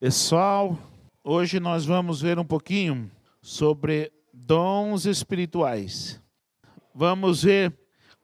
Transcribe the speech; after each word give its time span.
Pessoal, 0.00 0.78
hoje 1.24 1.58
nós 1.58 1.84
vamos 1.84 2.20
ver 2.20 2.38
um 2.38 2.44
pouquinho 2.44 3.10
sobre 3.42 4.12
dons 4.32 5.06
espirituais. 5.06 6.22
Vamos 6.94 7.42
ver 7.42 7.76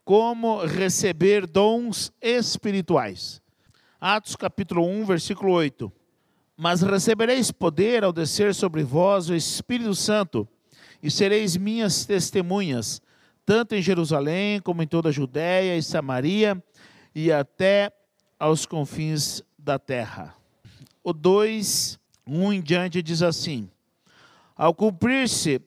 como 0.04 0.64
receber 0.64 1.48
dons 1.48 2.12
espirituais. 2.22 3.42
Atos 4.00 4.36
capítulo 4.36 4.86
1, 4.86 5.04
versículo 5.04 5.50
8. 5.50 5.92
Mas 6.56 6.80
recebereis 6.80 7.50
poder 7.50 8.04
ao 8.04 8.12
descer 8.12 8.54
sobre 8.54 8.84
vós 8.84 9.28
o 9.28 9.34
Espírito 9.34 9.96
Santo, 9.96 10.46
e 11.02 11.10
sereis 11.10 11.56
minhas 11.56 12.06
testemunhas, 12.06 13.02
tanto 13.44 13.74
em 13.74 13.82
Jerusalém 13.82 14.60
como 14.60 14.80
em 14.80 14.86
toda 14.86 15.08
a 15.08 15.12
Judéia 15.12 15.76
e 15.76 15.82
Samaria 15.82 16.62
e 17.12 17.32
até 17.32 17.90
aos 18.38 18.64
confins 18.64 19.42
da 19.58 19.76
terra 19.76 20.36
o 21.04 21.12
2, 21.12 22.00
1 22.26 22.52
em 22.54 22.62
diante, 22.62 23.02
diz 23.02 23.22
assim: 23.22 23.70
Ao 24.56 24.74
cumprir-se 24.74 25.60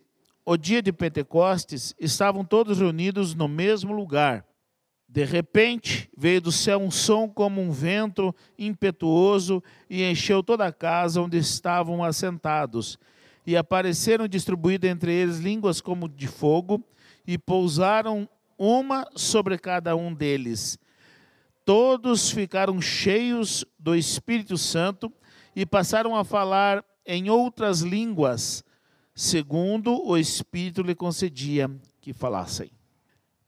o 0.43 0.57
dia 0.57 0.81
de 0.81 0.91
Pentecostes, 0.91 1.93
estavam 1.99 2.43
todos 2.43 2.79
reunidos 2.79 3.35
no 3.35 3.47
mesmo 3.47 3.93
lugar. 3.93 4.43
De 5.07 5.23
repente, 5.23 6.09
veio 6.17 6.41
do 6.41 6.51
céu 6.51 6.79
um 6.79 6.91
som 6.91 7.29
como 7.29 7.61
um 7.61 7.71
vento 7.71 8.35
impetuoso 8.57 9.63
e 9.89 10.03
encheu 10.03 10.41
toda 10.43 10.65
a 10.65 10.73
casa 10.73 11.21
onde 11.21 11.37
estavam 11.37 12.03
assentados. 12.03 12.97
E 13.45 13.55
apareceram 13.55 14.27
distribuídas 14.27 14.89
entre 14.89 15.13
eles 15.13 15.37
línguas 15.37 15.79
como 15.79 16.09
de 16.09 16.27
fogo, 16.27 16.83
e 17.25 17.37
pousaram 17.37 18.27
uma 18.57 19.05
sobre 19.15 19.57
cada 19.57 19.95
um 19.95 20.13
deles. 20.13 20.79
Todos 21.63 22.31
ficaram 22.31 22.81
cheios 22.81 23.65
do 23.77 23.93
Espírito 23.95 24.57
Santo 24.57 25.11
e 25.57 25.65
passaram 25.65 26.15
a 26.15 26.23
falar 26.23 26.85
em 27.03 27.31
outras 27.31 27.81
línguas, 27.81 28.63
segundo 29.15 30.05
o 30.05 30.15
Espírito 30.15 30.83
lhe 30.83 30.93
concedia 30.93 31.67
que 31.99 32.13
falassem. 32.13 32.69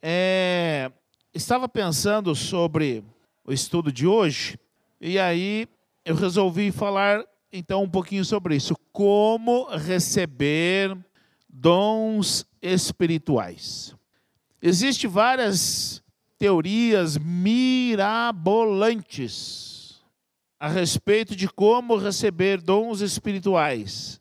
É, 0.02 0.92
estava 1.36 1.70
pensando 1.70 2.34
sobre 2.34 3.04
o 3.46 3.54
estudo 3.54 3.92
de 3.92 4.08
hoje, 4.08 4.58
e 5.00 5.20
aí 5.20 5.68
eu 6.04 6.16
resolvi 6.16 6.72
falar 6.72 7.24
então 7.54 7.84
um 7.84 7.90
pouquinho 7.90 8.26
sobre 8.26 8.56
isso. 8.56 8.76
Como 8.92 9.70
receber 9.70 10.98
dons 11.48 12.44
espirituais. 12.60 13.96
Existem 14.60 15.08
várias 15.08 16.02
teorias 16.40 17.20
mirabolantes 17.20 19.79
a 20.60 20.68
respeito 20.68 21.36
de 21.36 21.48
como 21.48 21.96
receber 21.96 22.60
dons 22.60 23.00
espirituais. 23.00 24.20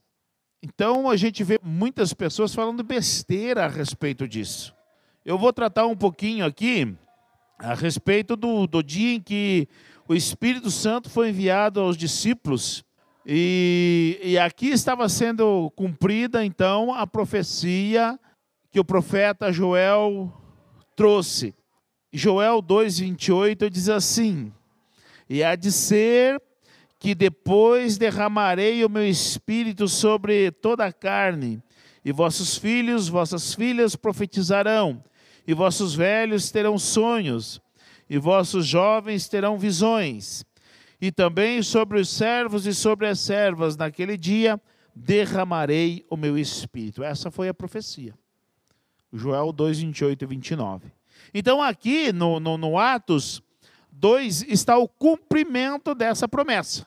Então 0.63 1.11
a 1.11 1.17
gente 1.17 1.43
vê 1.43 1.59
muitas 1.63 2.15
pessoas 2.15 2.55
falando 2.55 2.83
besteira 2.83 3.65
a 3.65 3.69
respeito 3.69 4.29
disso. 4.29 4.75
Eu 5.25 5.37
vou 5.37 5.53
tratar 5.53 5.87
um 5.87 5.97
pouquinho 5.97 6.47
aqui 6.47 6.97
a 7.59 7.75
respeito 7.75 8.37
do, 8.37 8.67
do 8.67 8.83
dia 8.83 9.15
em 9.15 9.21
que 9.21 9.69
o 10.07 10.15
Espírito 10.15 10.71
Santo 10.71 11.11
foi 11.11 11.31
enviado 11.31 11.81
aos 11.81 11.97
discípulos. 11.97 12.85
E, 13.27 14.19
e 14.23 14.39
aqui 14.39 14.69
estava 14.69 15.09
sendo 15.09 15.71
cumprida 15.77 16.45
então 16.45 16.95
a 16.95 17.07
profecia 17.07 18.19
que 18.71 18.81
o 18.81 18.85
profeta 18.85 19.53
Joel 19.53 20.33
trouxe. 20.97 21.55
Joel 22.13 22.63
2,28 22.63 23.69
diz 23.69 23.89
assim: 23.89 24.53
e 25.29 25.45
há 25.45 25.55
de 25.55 25.71
ser 25.71 26.41
que 26.99 27.15
depois 27.15 27.97
derramarei 27.97 28.85
o 28.85 28.89
meu 28.89 29.07
espírito 29.07 29.87
sobre 29.87 30.51
toda 30.51 30.85
a 30.85 30.93
carne, 30.93 31.63
e 32.05 32.11
vossos 32.11 32.57
filhos, 32.57 33.09
vossas 33.09 33.55
filhas 33.55 33.95
profetizarão, 33.95 35.03
e 35.47 35.55
vossos 35.55 35.95
velhos 35.95 36.51
terão 36.51 36.79
sonhos, 36.79 37.61
e 38.09 38.19
vossos 38.19 38.67
jovens 38.67 39.29
terão 39.29 39.59
visões. 39.59 40.45
E 41.01 41.13
também 41.13 41.63
sobre 41.63 42.01
os 42.01 42.09
servos 42.09 42.67
e 42.67 42.75
sobre 42.75 43.07
as 43.07 43.21
servas 43.21 43.77
naquele 43.77 44.17
dia 44.17 44.61
derramarei 44.95 46.05
o 46.11 46.17
meu 46.17 46.37
espírito. 46.37 47.05
Essa 47.05 47.31
foi 47.31 47.49
a 47.49 47.55
profecia. 47.55 48.15
Joel 49.13 49.53
2, 49.53 49.79
28 49.81 50.25
e 50.25 50.27
29. 50.27 50.93
Então, 51.33 51.63
aqui 51.63 52.13
no, 52.13 52.41
no, 52.41 52.59
no 52.59 52.79
Atos, 52.79 53.43
2 53.99 54.45
está 54.49 54.79
o 54.79 54.89
cumprimento 54.89 55.95
dessa 55.95 56.29
promessa. 56.29 56.87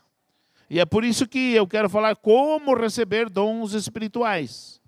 E 0.70 0.80
é 0.80 0.86
por 0.86 1.04
isso 1.04 1.28
que 1.28 1.54
eu 1.54 1.68
quero 1.68 1.90
falar 1.90 2.16
como 2.16 2.74
receber 2.74 3.30
dons 3.30 3.74
espirituais. 3.74 4.80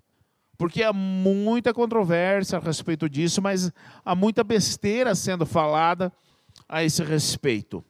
Porque 0.56 0.82
há 0.82 0.92
muita 0.92 1.74
controvérsia 1.74 2.56
a 2.56 2.60
respeito 2.60 3.08
disso, 3.08 3.42
mas 3.42 3.70
há 4.02 4.14
muita 4.14 4.42
besteira 4.42 5.14
sendo 5.14 5.44
falada 5.44 6.10
a 6.66 6.82
esse 6.82 7.02
respeito. 7.04 7.84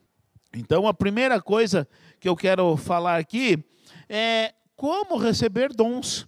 Então, 0.53 0.89
a 0.89 0.95
primeira 0.95 1.41
coisa 1.41 1.87
que 2.19 2.29
eu 2.29 2.35
quero 2.35 2.77
falar 2.77 3.21
aqui 3.21 3.65
é 4.09 4.53
como 4.75 5.17
receber 5.17 5.73
dons. 5.73 6.27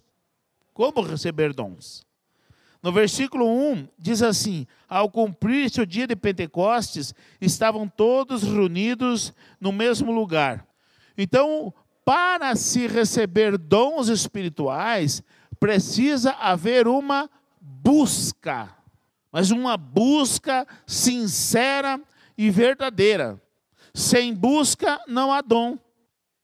Como 0.73 1.01
receber 1.01 1.53
dons. 1.53 2.06
No 2.87 2.93
versículo 2.93 3.45
1 3.45 3.85
diz 3.99 4.21
assim: 4.23 4.65
Ao 4.87 5.11
cumprir-se 5.11 5.81
o 5.81 5.85
dia 5.85 6.07
de 6.07 6.15
Pentecostes, 6.15 7.13
estavam 7.41 7.85
todos 7.85 8.43
reunidos 8.43 9.33
no 9.59 9.73
mesmo 9.73 10.09
lugar. 10.09 10.65
Então, 11.17 11.73
para 12.05 12.55
se 12.55 12.87
receber 12.87 13.57
dons 13.57 14.07
espirituais, 14.07 15.21
precisa 15.59 16.31
haver 16.39 16.87
uma 16.87 17.29
busca, 17.59 18.73
mas 19.33 19.51
uma 19.51 19.75
busca 19.75 20.65
sincera 20.85 21.99
e 22.37 22.49
verdadeira. 22.49 23.37
Sem 23.93 24.33
busca 24.33 24.97
não 25.09 25.33
há 25.33 25.41
dom. 25.41 25.77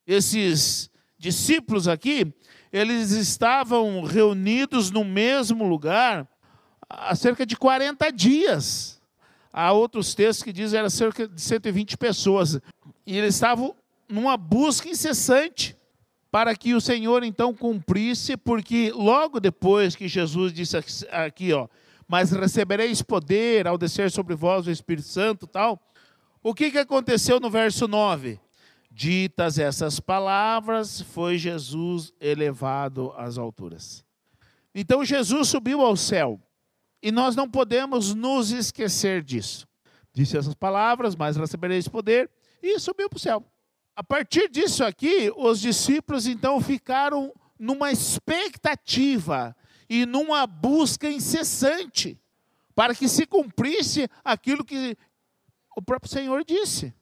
Esses 0.06 0.92
discípulos 1.18 1.88
aqui, 1.88 2.34
eles 2.70 3.12
estavam 3.12 4.04
reunidos 4.04 4.92
no 4.92 5.06
mesmo 5.06 5.66
lugar 5.66 6.28
há 6.98 7.16
cerca 7.16 7.46
de 7.46 7.56
40 7.56 8.12
dias. 8.12 9.02
Há 9.52 9.72
outros 9.72 10.16
textos 10.16 10.44
que 10.44 10.54
dizem 10.54 10.72
que 10.72 10.78
era 10.80 10.90
cerca 10.90 11.28
de 11.28 11.42
120 11.42 11.98
pessoas. 11.98 12.60
E 13.06 13.18
eles 13.18 13.36
estavam 13.36 13.76
numa 14.08 14.38
busca 14.38 14.88
incessante 14.88 15.78
para 16.32 16.56
que 16.56 16.74
o 16.74 16.82
Senhor 16.82 17.24
então 17.24 17.54
cumprisse, 17.54 18.36
porque 18.36 18.92
logo 18.92 19.40
depois 19.40 19.96
que 19.96 20.08
Jesus 20.08 20.52
disse 20.52 20.76
aqui, 21.12 21.54
ó, 21.54 21.68
mas 22.08 22.32
recebereis 22.32 23.02
poder 23.04 23.68
ao 23.68 23.78
descer 23.78 24.10
sobre 24.10 24.34
vós 24.34 24.66
o 24.66 24.72
Espírito 24.72 25.08
Santo, 25.08 25.46
tal. 25.46 25.80
O 26.42 26.54
que 26.54 26.72
que 26.72 26.80
aconteceu 26.80 27.40
no 27.40 27.50
verso 27.50 27.88
9? 27.88 28.40
Ditas 28.92 29.58
essas 29.58 30.00
palavras, 30.00 31.02
foi 31.02 31.38
Jesus 31.38 32.12
elevado 32.20 33.14
às 33.16 33.38
alturas. 33.38 34.04
Então 34.74 35.06
Jesus 35.06 35.48
subiu 35.50 35.82
ao 35.82 35.96
céu, 35.96 36.40
e 37.04 37.12
nós 37.12 37.36
não 37.36 37.50
podemos 37.50 38.16
nos 38.16 38.52
esquecer 38.52 39.22
disso. 39.22 39.68
Disse 40.14 40.38
essas 40.38 40.56
palavras, 40.56 41.18
mas 41.18 41.36
recebereis 41.36 41.86
poder, 41.86 42.32
e 42.62 42.80
subiu 42.80 43.10
para 43.10 43.18
o 43.18 43.20
céu. 43.20 43.44
A 43.94 44.02
partir 44.02 44.50
disso 44.50 44.86
aqui, 44.86 45.30
os 45.36 45.60
discípulos 45.60 46.26
então 46.26 46.62
ficaram 46.62 47.34
numa 47.60 47.92
expectativa 47.92 49.54
e 49.90 50.06
numa 50.06 50.48
busca 50.48 51.10
incessante 51.10 52.18
para 52.74 52.96
que 52.96 53.10
se 53.10 53.26
cumprisse 53.26 54.10
aquilo 54.24 54.64
que 54.64 54.98
o 55.76 55.82
próprio 55.82 56.10
Senhor 56.10 56.46
disse 56.46 56.94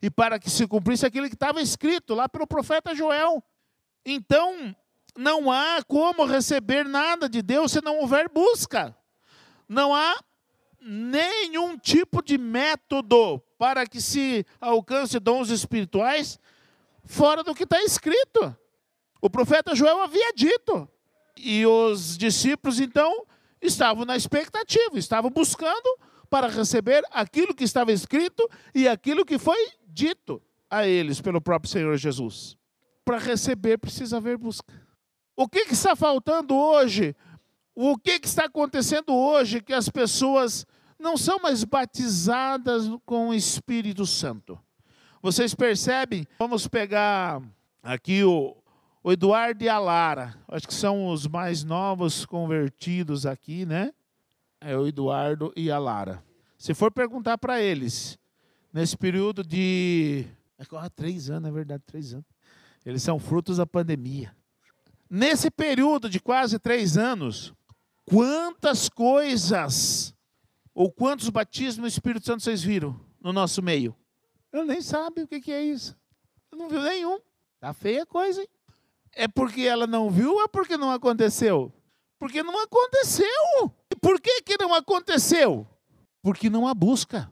e 0.00 0.10
para 0.10 0.38
que 0.38 0.48
se 0.48 0.66
cumprisse 0.66 1.04
aquilo 1.04 1.28
que 1.28 1.34
estava 1.34 1.60
escrito 1.60 2.14
lá 2.14 2.28
pelo 2.28 2.46
profeta 2.46 2.94
Joel. 2.94 3.44
Então, 4.06 4.74
não 5.16 5.50
há 5.52 5.82
como 5.86 6.24
receber 6.24 6.86
nada 6.86 7.28
de 7.28 7.42
Deus 7.42 7.72
se 7.72 7.82
não 7.82 7.98
houver 7.98 8.28
busca. 8.30 8.96
Não 9.70 9.94
há 9.94 10.18
nenhum 10.80 11.78
tipo 11.78 12.20
de 12.20 12.36
método 12.36 13.40
para 13.56 13.86
que 13.86 14.00
se 14.00 14.44
alcance 14.60 15.20
dons 15.20 15.48
espirituais 15.48 16.40
fora 17.04 17.44
do 17.44 17.54
que 17.54 17.62
está 17.62 17.80
escrito. 17.84 18.56
O 19.22 19.30
profeta 19.30 19.72
Joel 19.72 20.02
havia 20.02 20.32
dito. 20.32 20.88
E 21.36 21.64
os 21.64 22.18
discípulos, 22.18 22.80
então, 22.80 23.24
estavam 23.62 24.04
na 24.04 24.16
expectativa, 24.16 24.98
estavam 24.98 25.30
buscando 25.30 25.96
para 26.28 26.48
receber 26.48 27.04
aquilo 27.12 27.54
que 27.54 27.62
estava 27.62 27.92
escrito 27.92 28.50
e 28.74 28.88
aquilo 28.88 29.24
que 29.24 29.38
foi 29.38 29.68
dito 29.86 30.42
a 30.68 30.84
eles 30.84 31.20
pelo 31.20 31.40
próprio 31.40 31.70
Senhor 31.70 31.96
Jesus. 31.96 32.56
Para 33.04 33.18
receber 33.18 33.78
precisa 33.78 34.16
haver 34.16 34.36
busca. 34.36 34.66
O 35.36 35.48
que, 35.48 35.64
que 35.64 35.74
está 35.74 35.94
faltando 35.94 36.56
hoje? 36.56 37.14
O 37.74 37.96
que, 37.96 38.18
que 38.18 38.26
está 38.26 38.44
acontecendo 38.44 39.14
hoje 39.14 39.60
que 39.60 39.72
as 39.72 39.88
pessoas 39.88 40.66
não 40.98 41.16
são 41.16 41.38
mais 41.38 41.64
batizadas 41.64 42.84
com 43.06 43.28
o 43.28 43.34
Espírito 43.34 44.04
Santo? 44.04 44.58
Vocês 45.22 45.54
percebem? 45.54 46.26
Vamos 46.38 46.66
pegar 46.66 47.42
Aqui 47.82 48.22
o, 48.22 48.54
o 49.02 49.10
Eduardo 49.10 49.64
e 49.64 49.68
a 49.68 49.78
Lara, 49.78 50.34
acho 50.48 50.68
que 50.68 50.74
são 50.74 51.08
os 51.08 51.26
mais 51.26 51.64
novos 51.64 52.26
convertidos 52.26 53.24
aqui, 53.24 53.64
né? 53.64 53.90
É 54.60 54.76
o 54.76 54.86
Eduardo 54.86 55.50
e 55.56 55.70
a 55.70 55.78
Lara. 55.78 56.22
Se 56.58 56.74
for 56.74 56.92
perguntar 56.92 57.38
para 57.38 57.58
eles, 57.58 58.18
nesse 58.70 58.98
período 58.98 59.42
de. 59.42 60.26
É 60.58 60.88
três 60.90 61.30
anos, 61.30 61.48
é 61.48 61.52
verdade, 61.52 61.82
três 61.86 62.12
anos. 62.12 62.26
Eles 62.84 63.02
são 63.02 63.18
frutos 63.18 63.56
da 63.56 63.64
pandemia. 63.64 64.36
Nesse 65.08 65.50
período 65.50 66.10
de 66.10 66.20
quase 66.20 66.58
três 66.58 66.98
anos, 66.98 67.54
quantas 68.04 68.88
coisas 68.88 70.14
ou 70.74 70.90
quantos 70.90 71.28
batismos 71.28 71.78
no 71.78 71.86
Espírito 71.86 72.26
Santo 72.26 72.42
vocês 72.42 72.62
viram 72.62 72.98
no 73.20 73.32
nosso 73.32 73.62
meio? 73.62 73.94
Eu 74.52 74.64
nem 74.64 74.80
sabe 74.80 75.22
o 75.22 75.28
que 75.28 75.52
é 75.52 75.62
isso. 75.62 75.96
Eu 76.50 76.58
não 76.58 76.68
viu 76.68 76.82
nenhum. 76.82 77.20
Tá 77.60 77.72
feia 77.72 78.02
a 78.02 78.06
coisa, 78.06 78.40
hein? 78.40 78.48
É 79.12 79.28
porque 79.28 79.62
ela 79.62 79.86
não 79.86 80.10
viu 80.10 80.34
ou 80.34 80.42
é 80.42 80.48
porque 80.48 80.76
não 80.76 80.90
aconteceu? 80.90 81.72
Porque 82.18 82.42
não 82.42 82.58
aconteceu. 82.62 83.72
E 83.90 83.96
por 83.96 84.20
que, 84.20 84.42
que 84.42 84.56
não 84.58 84.74
aconteceu? 84.74 85.66
Porque 86.22 86.50
não 86.50 86.66
há 86.66 86.74
busca. 86.74 87.30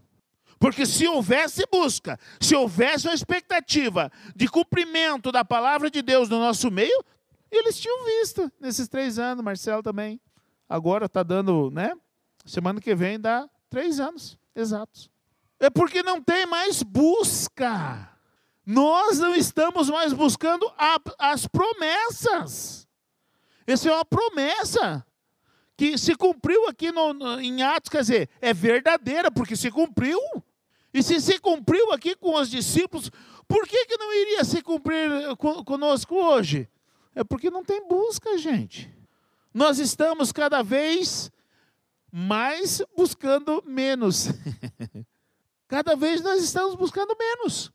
Porque 0.59 0.85
se 0.85 1.07
houvesse 1.07 1.65
busca, 1.71 2.19
se 2.41 2.55
houvesse 2.55 3.07
uma 3.07 3.15
expectativa 3.15 4.11
de 4.35 4.49
cumprimento 4.49 5.31
da 5.31 5.45
palavra 5.45 5.91
de 5.91 6.03
Deus 6.03 6.29
no 6.29 6.39
nosso 6.39 6.71
meio, 6.71 7.05
eles 7.51 7.79
tinham 7.79 8.05
visto 8.05 8.51
nesses 8.61 8.89
três 8.89 9.19
anos, 9.19 9.45
Marcelo 9.45 9.83
também. 9.83 10.21
Agora 10.69 11.07
está 11.07 11.23
dando, 11.23 11.71
né? 11.71 11.93
Semana 12.45 12.81
que 12.81 12.95
vem 12.95 13.19
dá 13.19 13.49
três 13.71 14.01
anos 14.01 14.39
exatos. 14.55 15.11
É 15.59 15.71
porque 15.71 16.03
não 16.03 16.23
tem 16.23 16.47
mais 16.47 16.83
busca. 16.83 18.11
Nós 18.65 19.19
não 19.19 19.35
estamos 19.35 19.89
mais 19.89 20.13
buscando 20.13 20.71
a, 20.77 20.99
as 21.19 21.47
promessas. 21.47 22.87
Essa 23.67 23.89
é 23.89 23.93
uma 23.95 24.05
promessa 24.05 25.05
que 25.77 25.97
se 25.97 26.15
cumpriu 26.15 26.69
aqui 26.69 26.91
no, 26.93 27.13
no, 27.13 27.41
em 27.41 27.63
Atos, 27.63 27.89
quer 27.89 28.01
dizer, 28.01 28.29
é 28.41 28.53
verdadeira, 28.53 29.31
porque 29.31 29.57
se 29.57 29.71
cumpriu. 29.71 30.19
E 30.93 31.03
se 31.03 31.21
se 31.21 31.39
cumpriu 31.39 31.93
aqui 31.93 32.15
com 32.15 32.35
os 32.35 32.51
discípulos, 32.51 33.11
por 33.47 33.67
que, 33.67 33.87
que 33.87 33.97
não 33.97 34.13
iria 34.13 34.45
se 34.45 34.61
cumprir 34.61 35.11
conosco 35.65 36.15
hoje? 36.15 36.69
É 37.15 37.23
porque 37.23 37.51
não 37.51 37.65
tem 37.65 37.87
busca, 37.87 38.37
gente. 38.39 38.98
Nós 39.53 39.79
estamos 39.79 40.33
cada 40.33 40.63
vez 40.63 41.31
mais 42.11 42.83
buscando 42.97 43.63
menos. 43.67 44.29
cada 45.69 45.95
vez 45.95 46.21
nós 46.23 46.43
estamos 46.43 46.75
buscando 46.75 47.17
menos. 47.19 47.73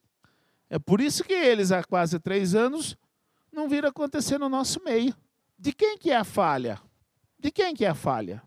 É 0.70 0.80
por 0.80 1.02
isso 1.02 1.24
que 1.24 1.34
eles, 1.34 1.72
há 1.72 1.84
quase 1.84 2.20
três 2.20 2.56
anos, 2.56 2.98
não 3.52 3.70
viram 3.70 3.90
acontecer 3.90 4.40
no 4.40 4.50
nosso 4.50 4.84
meio. 4.84 5.16
De 5.58 5.72
quem 5.72 5.98
que 5.98 6.12
é 6.12 6.18
a 6.18 6.24
falha? 6.24 6.82
De 7.40 7.52
quem 7.52 7.76
que 7.76 7.86
é 7.86 7.90
a 7.90 7.96
falha? 7.96 8.42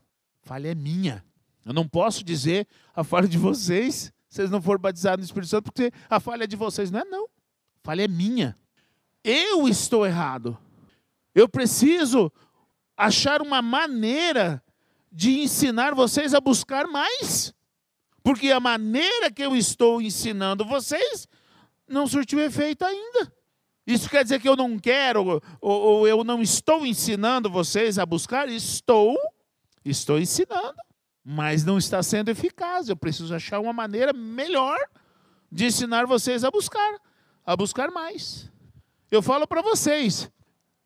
A 0.45 0.49
falha 0.49 0.73
é 0.73 0.75
minha. 0.75 1.25
Eu 1.65 1.73
não 1.73 1.87
posso 1.87 2.25
dizer 2.25 2.67
a 2.95 3.05
falha 3.05 3.29
de 3.29 3.39
vocês, 3.39 4.13
se 4.29 4.37
vocês 4.37 4.51
não 4.51 4.61
forem 4.61 4.81
batizados 4.81 5.25
no 5.25 5.25
Espírito 5.25 5.51
Santo, 5.51 5.65
porque 5.65 5.93
a 6.09 6.21
falha 6.21 6.45
é 6.45 6.47
de 6.47 6.57
vocês. 6.57 6.91
Não 6.91 7.01
é 7.01 7.05
não. 7.05 7.25
A 7.25 7.29
falha 7.85 8.05
é 8.05 8.09
minha. 8.09 8.57
Eu 9.23 9.69
estou 9.69 10.07
errado. 10.07 10.57
Eu 11.35 11.49
preciso 11.49 12.33
achar 12.97 13.43
uma 13.43 13.61
maneira 13.61 14.63
de 15.13 15.41
ensinar 15.41 15.95
vocês 15.95 16.35
a 16.35 16.41
buscar 16.41 16.87
mais. 16.87 17.55
Porque 18.23 18.51
a 18.51 18.59
maneira 18.59 19.31
que 19.31 19.43
eu 19.43 19.55
estou 19.55 20.03
ensinando 20.03 20.65
vocês 20.65 21.29
não 21.89 22.07
surtiu 22.07 22.41
efeito 22.41 22.85
ainda. 22.85 23.33
Isso 23.87 24.11
quer 24.11 24.25
dizer 24.25 24.41
que 24.41 24.49
eu 24.49 24.57
não 24.57 24.77
quero, 24.79 25.41
ou, 25.61 25.81
ou, 25.81 26.09
eu 26.09 26.25
não 26.25 26.43
estou 26.43 26.85
ensinando 26.85 27.49
vocês 27.49 28.01
a 28.01 28.05
buscar? 28.05 28.49
Estou, 28.49 29.17
estou 29.85 30.19
ensinando, 30.19 30.75
mas 31.25 31.65
não 31.65 31.79
está 31.79 32.03
sendo 32.03 32.29
eficaz. 32.29 32.89
Eu 32.89 32.97
preciso 32.97 33.33
achar 33.33 33.61
uma 33.61 33.73
maneira 33.73 34.13
melhor 34.13 34.77
de 35.53 35.67
ensinar 35.67 36.05
vocês 36.05 36.43
a 36.43 36.51
buscar, 36.51 37.01
a 37.45 37.55
buscar 37.55 37.93
mais. 37.93 38.51
Eu 39.09 39.23
falo 39.23 39.47
para 39.47 39.63
vocês, 39.63 40.29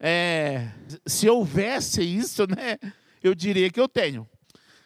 é, 0.00 0.73
se 1.06 1.29
houvesse 1.29 2.02
isso, 2.02 2.47
né, 2.47 2.79
eu 3.23 3.35
diria 3.35 3.70
que 3.70 3.79
eu 3.79 3.88
tenho. 3.88 4.26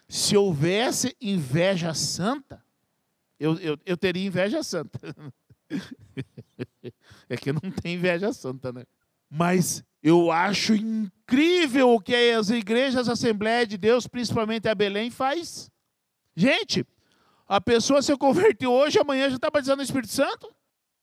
Se 0.08 0.36
houvesse 0.36 1.16
inveja 1.20 1.94
santa, 1.94 2.62
eu, 3.38 3.56
eu, 3.60 3.78
eu 3.86 3.96
teria 3.96 4.26
inveja 4.26 4.62
santa. 4.62 4.98
é 7.28 7.36
que 7.36 7.52
não 7.52 7.70
tem 7.70 7.94
inveja 7.94 8.32
santa, 8.32 8.72
né? 8.72 8.84
Mas 9.30 9.84
eu 10.02 10.30
acho 10.30 10.74
incrível 10.74 11.94
o 11.94 12.00
que 12.00 12.14
as 12.14 12.50
igrejas 12.50 13.08
Assembleia 13.08 13.66
de 13.66 13.78
Deus, 13.78 14.06
principalmente 14.06 14.68
a 14.68 14.74
Belém, 14.74 15.10
faz. 15.10 15.70
Gente, 16.36 16.86
a 17.48 17.60
pessoa 17.60 18.02
se 18.02 18.16
converteu 18.16 18.72
hoje, 18.72 18.98
amanhã 18.98 19.30
já 19.30 19.36
está 19.36 19.50
batizando 19.50 19.78
no 19.78 19.82
Espírito 19.82 20.12
Santo? 20.12 20.54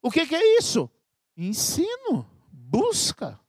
O 0.02 0.12
que, 0.12 0.26
que 0.28 0.36
é 0.36 0.58
isso? 0.58 0.90
Ensino, 1.36 2.30
busca. 2.52 3.41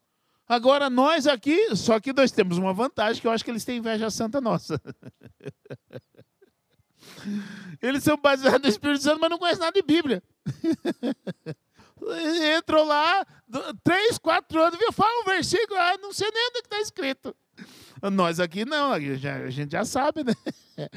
Agora 0.53 0.91
nós 0.91 1.27
aqui, 1.27 1.75
só 1.75 1.99
que 1.99 2.13
nós 2.13 2.31
temos 2.31 2.59
uma 2.59 2.75
vantagem, 2.75 3.23
que 3.23 3.27
eu 3.27 3.31
acho 3.31 3.43
que 3.43 3.51
eles 3.51 3.65
têm 3.65 3.79
inveja 3.79 4.11
santa 4.11 4.39
nossa. 4.39 4.79
Eles 7.81 8.05
são 8.05 8.19
baseados 8.19 8.61
no 8.61 8.69
Espírito 8.69 9.03
Santo, 9.03 9.19
mas 9.19 9.31
não 9.31 9.39
conhecem 9.39 9.61
nada 9.61 9.73
de 9.73 9.81
Bíblia. 9.81 10.23
Entram 12.59 12.85
lá, 12.85 13.25
três, 13.83 14.19
quatro 14.19 14.63
anos, 14.63 14.79
viu? 14.79 14.93
Fala 14.93 15.23
um 15.23 15.25
versículo, 15.25 15.81
ah, 15.81 15.97
não 16.03 16.13
sei 16.13 16.31
nem 16.31 16.49
onde 16.49 16.59
está 16.59 16.79
escrito. 16.81 17.35
Nós 18.13 18.39
aqui 18.39 18.67
não, 18.67 18.93
a 18.93 19.01
gente 19.51 19.73
já 19.73 19.87
sabe, 19.87 20.23
né? 20.23 20.35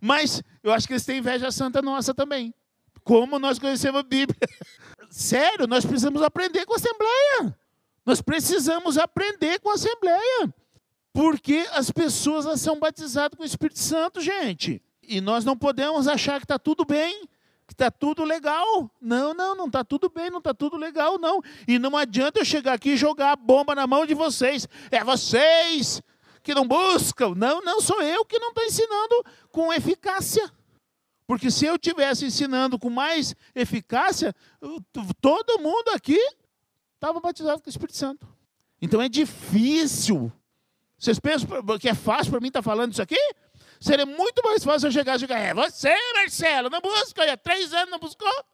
Mas 0.00 0.40
eu 0.62 0.72
acho 0.72 0.86
que 0.86 0.92
eles 0.92 1.04
têm 1.04 1.18
inveja 1.18 1.50
santa 1.50 1.82
nossa 1.82 2.14
também. 2.14 2.54
Como 3.02 3.40
nós 3.40 3.58
conhecemos 3.58 3.98
a 4.00 4.04
Bíblia. 4.04 4.38
Sério, 5.10 5.66
nós 5.66 5.84
precisamos 5.84 6.22
aprender 6.22 6.64
com 6.64 6.74
a 6.74 6.76
Assembleia. 6.76 7.58
Nós 8.10 8.20
precisamos 8.20 8.98
aprender 8.98 9.60
com 9.60 9.70
a 9.70 9.74
Assembleia. 9.74 10.52
Porque 11.12 11.64
as 11.70 11.92
pessoas 11.92 12.60
são 12.60 12.76
batizadas 12.76 13.36
com 13.36 13.44
o 13.44 13.46
Espírito 13.46 13.78
Santo, 13.78 14.20
gente. 14.20 14.82
E 15.00 15.20
nós 15.20 15.44
não 15.44 15.56
podemos 15.56 16.08
achar 16.08 16.40
que 16.40 16.44
está 16.44 16.58
tudo 16.58 16.84
bem, 16.84 17.20
que 17.68 17.72
está 17.72 17.88
tudo 17.88 18.24
legal. 18.24 18.90
Não, 19.00 19.32
não, 19.32 19.54
não 19.54 19.66
está 19.66 19.84
tudo 19.84 20.10
bem, 20.10 20.28
não 20.28 20.38
está 20.38 20.52
tudo 20.52 20.76
legal, 20.76 21.20
não. 21.20 21.40
E 21.68 21.78
não 21.78 21.96
adianta 21.96 22.40
eu 22.40 22.44
chegar 22.44 22.72
aqui 22.72 22.90
e 22.90 22.96
jogar 22.96 23.30
a 23.30 23.36
bomba 23.36 23.76
na 23.76 23.86
mão 23.86 24.04
de 24.04 24.14
vocês. 24.14 24.66
É 24.90 25.04
vocês 25.04 26.02
que 26.42 26.52
não 26.52 26.66
buscam. 26.66 27.36
Não, 27.36 27.62
não 27.62 27.80
sou 27.80 28.02
eu 28.02 28.24
que 28.24 28.40
não 28.40 28.48
estou 28.48 28.64
ensinando 28.64 29.24
com 29.52 29.72
eficácia. 29.72 30.50
Porque 31.28 31.48
se 31.48 31.64
eu 31.64 31.78
tivesse 31.78 32.24
ensinando 32.24 32.76
com 32.76 32.90
mais 32.90 33.36
eficácia, 33.54 34.34
todo 35.20 35.60
mundo 35.60 35.90
aqui 35.90 36.20
estava 37.00 37.18
batizado 37.18 37.62
com 37.62 37.66
o 37.66 37.70
Espírito 37.70 37.96
Santo. 37.96 38.28
Então 38.80 39.00
é 39.00 39.08
difícil. 39.08 40.30
Vocês 40.98 41.18
pensam 41.18 41.48
que 41.80 41.88
é 41.88 41.94
fácil 41.94 42.30
para 42.30 42.40
mim 42.40 42.48
estar 42.48 42.60
tá 42.60 42.62
falando 42.62 42.92
isso 42.92 43.00
aqui? 43.00 43.18
Seria 43.80 44.04
muito 44.04 44.42
mais 44.44 44.62
fácil 44.62 44.88
eu 44.88 44.92
chegar 44.92 45.16
e 45.16 45.20
chegar, 45.20 45.38
é 45.38 45.54
você, 45.54 45.94
Marcelo, 46.14 46.68
não 46.68 46.82
busca, 46.82 47.32
há 47.32 47.36
três 47.38 47.72
anos 47.72 47.90
não 47.90 47.98
buscou. 47.98 48.44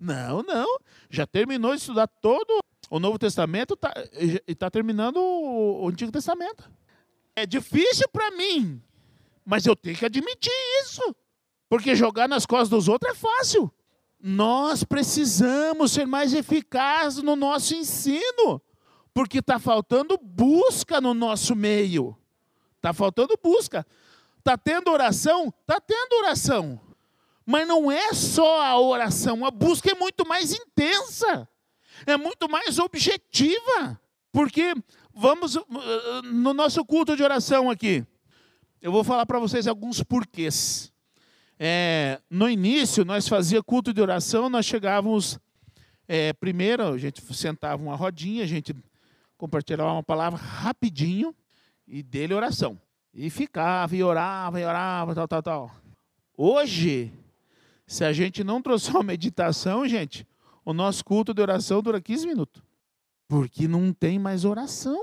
Não, 0.00 0.42
não. 0.42 0.78
Já 1.10 1.26
terminou 1.26 1.72
de 1.72 1.82
estudar 1.82 2.06
todo 2.06 2.58
o 2.88 2.98
Novo 2.98 3.18
Testamento 3.18 3.76
tá, 3.76 3.92
e 4.18 4.42
está 4.46 4.70
terminando 4.70 5.18
o, 5.18 5.84
o 5.84 5.88
Antigo 5.88 6.10
Testamento. 6.10 6.70
É 7.36 7.44
difícil 7.44 8.08
para 8.08 8.30
mim, 8.30 8.82
mas 9.44 9.66
eu 9.66 9.76
tenho 9.76 9.96
que 9.96 10.06
admitir 10.06 10.52
isso. 10.82 11.14
Porque 11.68 11.94
jogar 11.94 12.26
nas 12.26 12.46
costas 12.46 12.70
dos 12.70 12.88
outros 12.88 13.12
é 13.12 13.14
fácil. 13.14 13.70
Nós 14.22 14.84
precisamos 14.84 15.90
ser 15.90 16.06
mais 16.06 16.32
eficazes 16.32 17.24
no 17.24 17.34
nosso 17.34 17.74
ensino, 17.74 18.62
porque 19.12 19.38
está 19.38 19.58
faltando 19.58 20.16
busca 20.16 21.00
no 21.00 21.12
nosso 21.12 21.56
meio. 21.56 22.16
Está 22.76 22.92
faltando 22.92 23.36
busca. 23.42 23.84
Está 24.38 24.56
tendo 24.56 24.92
oração? 24.92 25.52
Está 25.60 25.80
tendo 25.80 26.12
oração. 26.22 26.80
Mas 27.44 27.66
não 27.66 27.90
é 27.90 28.12
só 28.12 28.62
a 28.62 28.78
oração, 28.78 29.44
a 29.44 29.50
busca 29.50 29.90
é 29.90 29.94
muito 29.94 30.24
mais 30.26 30.52
intensa, 30.52 31.48
é 32.06 32.16
muito 32.16 32.48
mais 32.48 32.78
objetiva. 32.78 34.00
Porque, 34.30 34.72
vamos, 35.12 35.56
uh, 35.56 35.64
no 36.24 36.54
nosso 36.54 36.84
culto 36.84 37.16
de 37.16 37.24
oração 37.24 37.68
aqui, 37.68 38.06
eu 38.80 38.92
vou 38.92 39.02
falar 39.02 39.26
para 39.26 39.40
vocês 39.40 39.66
alguns 39.66 40.02
porquês. 40.02 40.91
É, 41.58 42.20
no 42.28 42.48
início, 42.48 43.04
nós 43.04 43.28
fazia 43.28 43.62
culto 43.62 43.92
de 43.92 44.00
oração, 44.00 44.48
nós 44.48 44.66
chegávamos, 44.66 45.38
é, 46.08 46.32
primeiro, 46.32 46.84
a 46.84 46.98
gente 46.98 47.22
sentava 47.34 47.82
uma 47.82 47.94
rodinha, 47.94 48.42
a 48.42 48.46
gente 48.46 48.74
compartilhava 49.36 49.92
uma 49.92 50.02
palavra 50.02 50.38
rapidinho 50.38 51.34
e 51.86 52.02
dele 52.02 52.34
oração. 52.34 52.80
E 53.14 53.28
ficava, 53.28 53.94
e 53.94 54.02
orava, 54.02 54.60
e 54.60 54.64
orava, 54.64 55.14
tal, 55.14 55.28
tal, 55.28 55.42
tal. 55.42 55.76
Hoje, 56.36 57.12
se 57.86 58.04
a 58.04 58.12
gente 58.12 58.42
não 58.42 58.62
trouxer 58.62 58.94
uma 58.94 59.02
meditação, 59.02 59.86
gente, 59.86 60.26
o 60.64 60.72
nosso 60.72 61.04
culto 61.04 61.34
de 61.34 61.42
oração 61.42 61.82
dura 61.82 62.00
15 62.00 62.26
minutos. 62.26 62.62
Porque 63.28 63.68
não 63.68 63.92
tem 63.92 64.18
mais 64.18 64.44
oração. 64.44 65.00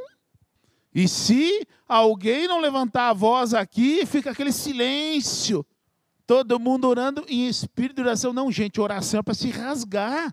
E 0.94 1.08
se 1.08 1.68
alguém 1.88 2.48
não 2.48 2.60
levantar 2.60 3.10
a 3.10 3.14
voz 3.14 3.54
aqui, 3.54 4.06
fica 4.06 4.32
aquele 4.32 4.52
silêncio. 4.52 5.66
Todo 6.30 6.60
mundo 6.60 6.88
orando 6.88 7.26
em 7.28 7.48
espírito 7.48 7.96
de 7.96 8.02
oração. 8.04 8.32
Não, 8.32 8.52
gente, 8.52 8.80
oração 8.80 9.22
é 9.22 9.24
para 9.24 9.34
se 9.34 9.50
rasgar. 9.50 10.32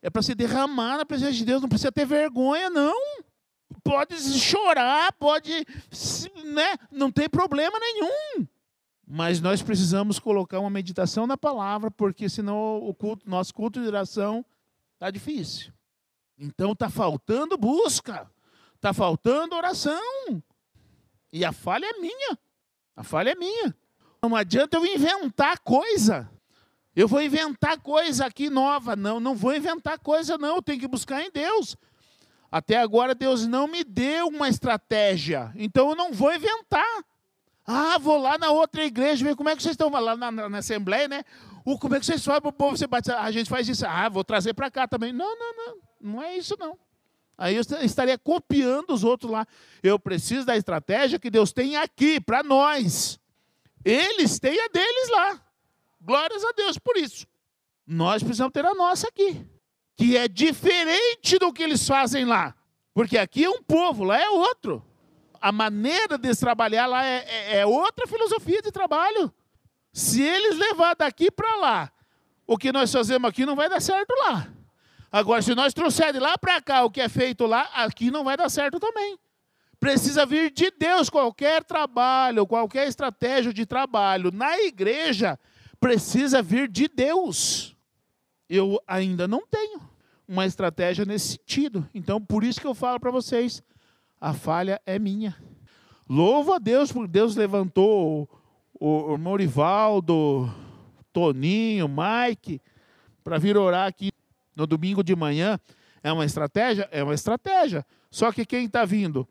É 0.00 0.08
para 0.08 0.22
se 0.22 0.32
derramar 0.32 0.98
na 0.98 1.04
presença 1.04 1.32
de 1.32 1.44
Deus. 1.44 1.60
Não 1.60 1.68
precisa 1.68 1.90
ter 1.90 2.06
vergonha, 2.06 2.70
não. 2.70 2.94
Pode 3.82 4.16
chorar, 4.38 5.12
pode. 5.14 5.50
Né? 6.44 6.76
Não 6.88 7.10
tem 7.10 7.28
problema 7.28 7.76
nenhum. 7.80 8.46
Mas 9.04 9.40
nós 9.40 9.60
precisamos 9.60 10.20
colocar 10.20 10.60
uma 10.60 10.70
meditação 10.70 11.26
na 11.26 11.36
palavra, 11.36 11.90
porque 11.90 12.28
senão 12.28 12.76
o 12.76 12.94
culto, 12.94 13.28
nosso 13.28 13.52
culto 13.52 13.82
de 13.82 13.88
oração 13.88 14.46
está 14.92 15.10
difícil. 15.10 15.72
Então 16.38 16.70
está 16.70 16.88
faltando 16.88 17.58
busca, 17.58 18.30
está 18.76 18.92
faltando 18.92 19.56
oração. 19.56 20.00
E 21.32 21.44
a 21.44 21.50
falha 21.50 21.86
é 21.86 21.98
minha. 21.98 22.38
A 22.94 23.02
falha 23.02 23.30
é 23.30 23.34
minha. 23.34 23.74
Não 24.28 24.34
adianta 24.34 24.78
eu 24.78 24.86
inventar 24.86 25.58
coisa. 25.58 26.30
Eu 26.96 27.06
vou 27.06 27.20
inventar 27.20 27.78
coisa 27.78 28.24
aqui 28.24 28.48
nova. 28.48 28.96
Não, 28.96 29.20
não 29.20 29.34
vou 29.34 29.54
inventar 29.54 29.98
coisa, 29.98 30.38
não. 30.38 30.56
Eu 30.56 30.62
tenho 30.62 30.80
que 30.80 30.88
buscar 30.88 31.22
em 31.22 31.30
Deus. 31.30 31.76
Até 32.50 32.78
agora 32.78 33.14
Deus 33.14 33.46
não 33.46 33.66
me 33.68 33.84
deu 33.84 34.28
uma 34.28 34.48
estratégia. 34.48 35.52
Então 35.54 35.90
eu 35.90 35.94
não 35.94 36.10
vou 36.10 36.34
inventar. 36.34 37.04
Ah, 37.66 37.98
vou 37.98 38.16
lá 38.16 38.38
na 38.38 38.50
outra 38.50 38.82
igreja 38.82 39.22
ver 39.22 39.36
como 39.36 39.50
é 39.50 39.56
que 39.56 39.62
vocês 39.62 39.74
estão 39.74 39.90
lá 39.90 40.16
na, 40.16 40.32
na, 40.32 40.48
na 40.48 40.58
assembleia, 40.58 41.06
né? 41.06 41.22
O, 41.62 41.78
como 41.78 41.94
é 41.94 42.00
que 42.00 42.06
vocês 42.06 42.24
fazem 42.24 42.40
para 42.40 42.48
o 42.48 42.52
povo 42.52 42.78
ser 42.78 42.86
batizado? 42.86 43.26
A 43.26 43.30
gente 43.30 43.50
faz 43.50 43.68
isso. 43.68 43.84
Ah, 43.86 44.08
vou 44.08 44.24
trazer 44.24 44.54
para 44.54 44.70
cá 44.70 44.88
também. 44.88 45.12
Não, 45.12 45.38
não, 45.38 45.56
não. 45.56 45.76
Não 46.00 46.22
é 46.22 46.34
isso, 46.34 46.56
não. 46.58 46.78
Aí 47.36 47.56
eu 47.56 47.62
estaria 47.82 48.16
copiando 48.16 48.90
os 48.90 49.04
outros 49.04 49.30
lá. 49.30 49.46
Eu 49.82 49.98
preciso 49.98 50.46
da 50.46 50.56
estratégia 50.56 51.18
que 51.18 51.28
Deus 51.28 51.52
tem 51.52 51.76
aqui 51.76 52.18
para 52.18 52.42
nós. 52.42 53.20
Eles 53.84 54.38
têm 54.38 54.58
a 54.60 54.68
deles 54.68 55.08
lá. 55.10 55.40
Glórias 56.00 56.44
a 56.44 56.52
Deus 56.52 56.78
por 56.78 56.96
isso. 56.96 57.26
Nós 57.86 58.22
precisamos 58.22 58.52
ter 58.52 58.64
a 58.64 58.74
nossa 58.74 59.08
aqui, 59.08 59.44
que 59.96 60.16
é 60.16 60.26
diferente 60.26 61.38
do 61.38 61.52
que 61.52 61.62
eles 61.62 61.86
fazem 61.86 62.24
lá. 62.24 62.54
Porque 62.92 63.18
aqui 63.18 63.44
é 63.44 63.50
um 63.50 63.62
povo, 63.62 64.04
lá 64.04 64.18
é 64.18 64.28
outro 64.30 64.82
a 65.44 65.52
maneira 65.52 66.16
de 66.16 66.34
trabalhar 66.34 66.86
lá 66.86 67.04
é, 67.04 67.18
é, 67.28 67.58
é 67.58 67.66
outra 67.66 68.06
filosofia 68.06 68.62
de 68.62 68.72
trabalho. 68.72 69.30
Se 69.92 70.22
eles 70.22 70.56
levar 70.56 70.96
daqui 70.96 71.30
para 71.30 71.56
lá, 71.56 71.92
o 72.46 72.56
que 72.56 72.72
nós 72.72 72.90
fazemos 72.90 73.28
aqui 73.28 73.44
não 73.44 73.54
vai 73.54 73.68
dar 73.68 73.78
certo 73.78 74.10
lá. 74.26 74.48
Agora, 75.12 75.42
se 75.42 75.54
nós 75.54 75.74
trouxermos 75.74 76.22
lá 76.22 76.38
para 76.38 76.62
cá 76.62 76.82
o 76.82 76.90
que 76.90 76.98
é 76.98 77.10
feito 77.10 77.44
lá, 77.44 77.68
aqui 77.74 78.10
não 78.10 78.24
vai 78.24 78.38
dar 78.38 78.48
certo 78.48 78.80
também. 78.80 79.18
Precisa 79.78 80.24
vir 80.24 80.50
de 80.50 80.70
Deus 80.70 81.10
qualquer 81.10 81.64
trabalho, 81.64 82.46
qualquer 82.46 82.88
estratégia 82.88 83.52
de 83.52 83.66
trabalho 83.66 84.30
na 84.32 84.58
igreja, 84.60 85.38
precisa 85.80 86.42
vir 86.42 86.68
de 86.68 86.88
Deus. 86.88 87.76
Eu 88.48 88.80
ainda 88.86 89.26
não 89.26 89.46
tenho 89.46 89.80
uma 90.26 90.46
estratégia 90.46 91.04
nesse 91.04 91.32
sentido. 91.32 91.88
Então, 91.94 92.20
por 92.20 92.44
isso 92.44 92.60
que 92.60 92.66
eu 92.66 92.74
falo 92.74 92.98
para 92.98 93.10
vocês, 93.10 93.62
a 94.20 94.32
falha 94.32 94.80
é 94.86 94.98
minha. 94.98 95.36
Louvo 96.08 96.52
a 96.52 96.58
Deus 96.58 96.92
porque 96.92 97.08
Deus 97.08 97.36
levantou 97.36 98.28
o, 98.78 99.16
Morivaldo, 99.16 100.52
Toninho, 101.12 101.88
Mike, 101.88 102.60
para 103.22 103.38
vir 103.38 103.56
orar 103.56 103.86
aqui 103.86 104.10
no 104.54 104.66
domingo 104.66 105.02
de 105.02 105.14
manhã. 105.16 105.58
É 106.02 106.12
uma 106.12 106.24
estratégia? 106.24 106.88
É 106.90 107.02
uma 107.02 107.14
estratégia. 107.14 107.86
Só 108.10 108.30
que 108.30 108.44
quem 108.44 108.66
está 108.66 108.84
vindo? 108.84 109.26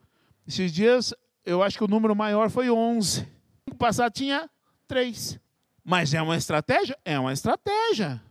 Esses 0.48 0.72
dias, 0.72 1.14
eu 1.46 1.64
acho 1.64 1.78
que 1.78 1.84
o 1.84 1.88
número 1.88 2.16
maior 2.16 2.50
foi 2.50 2.70
11. 2.70 3.28
No 3.68 3.76
passado 3.76 4.12
tinha 4.12 4.50
3. 4.88 5.40
Mas 5.84 6.14
é 6.14 6.22
uma 6.22 6.38
estratégia? 6.38 6.98
É 7.04 7.20
uma 7.20 7.34
estratégia 7.34 8.22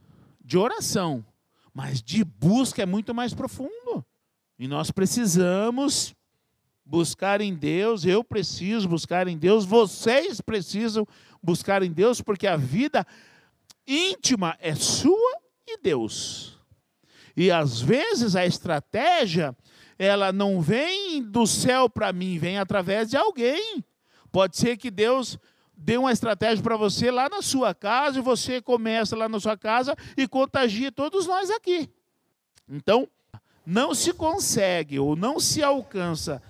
de 0.44 0.58
oração. 0.58 1.24
Mas 1.74 2.02
de 2.02 2.24
busca 2.24 2.82
é 2.82 2.86
muito 2.86 3.14
mais 3.14 3.34
profundo. 3.34 4.04
E 4.58 4.68
nós 4.68 4.90
precisamos 4.90 6.14
buscar 6.84 7.40
em 7.40 7.54
Deus, 7.54 8.04
eu 8.04 8.22
preciso 8.22 8.88
buscar 8.88 9.26
em 9.26 9.38
Deus, 9.38 9.64
vocês 9.64 10.40
precisam 10.40 11.06
buscar 11.42 11.82
em 11.82 11.90
Deus, 11.90 12.20
porque 12.20 12.46
a 12.46 12.56
vida 12.56 13.06
íntima 13.86 14.56
é 14.60 14.74
sua 14.74 15.40
e 15.66 15.78
Deus. 15.78 16.58
E 17.36 17.50
às 17.50 17.80
vezes 17.80 18.36
a 18.36 18.44
estratégia, 18.44 19.56
ela 19.98 20.32
não 20.32 20.60
vem 20.60 21.22
do 21.22 21.46
céu 21.46 21.88
para 21.88 22.12
mim, 22.12 22.38
vem 22.38 22.58
através 22.58 23.10
de 23.10 23.16
alguém. 23.16 23.84
Pode 24.30 24.56
ser 24.56 24.76
que 24.76 24.90
Deus 24.90 25.38
dê 25.76 25.96
uma 25.96 26.12
estratégia 26.12 26.62
para 26.62 26.76
você 26.76 27.10
lá 27.10 27.28
na 27.28 27.42
sua 27.42 27.74
casa 27.74 28.18
e 28.18 28.22
você 28.22 28.60
começa 28.60 29.16
lá 29.16 29.28
na 29.28 29.40
sua 29.40 29.56
casa 29.56 29.96
e 30.16 30.28
contagia 30.28 30.92
todos 30.92 31.26
nós 31.26 31.50
aqui. 31.50 31.90
Então, 32.68 33.08
não 33.64 33.94
se 33.94 34.12
consegue 34.12 34.98
ou 34.98 35.14
não 35.16 35.38
se 35.38 35.62
alcança 35.62 36.42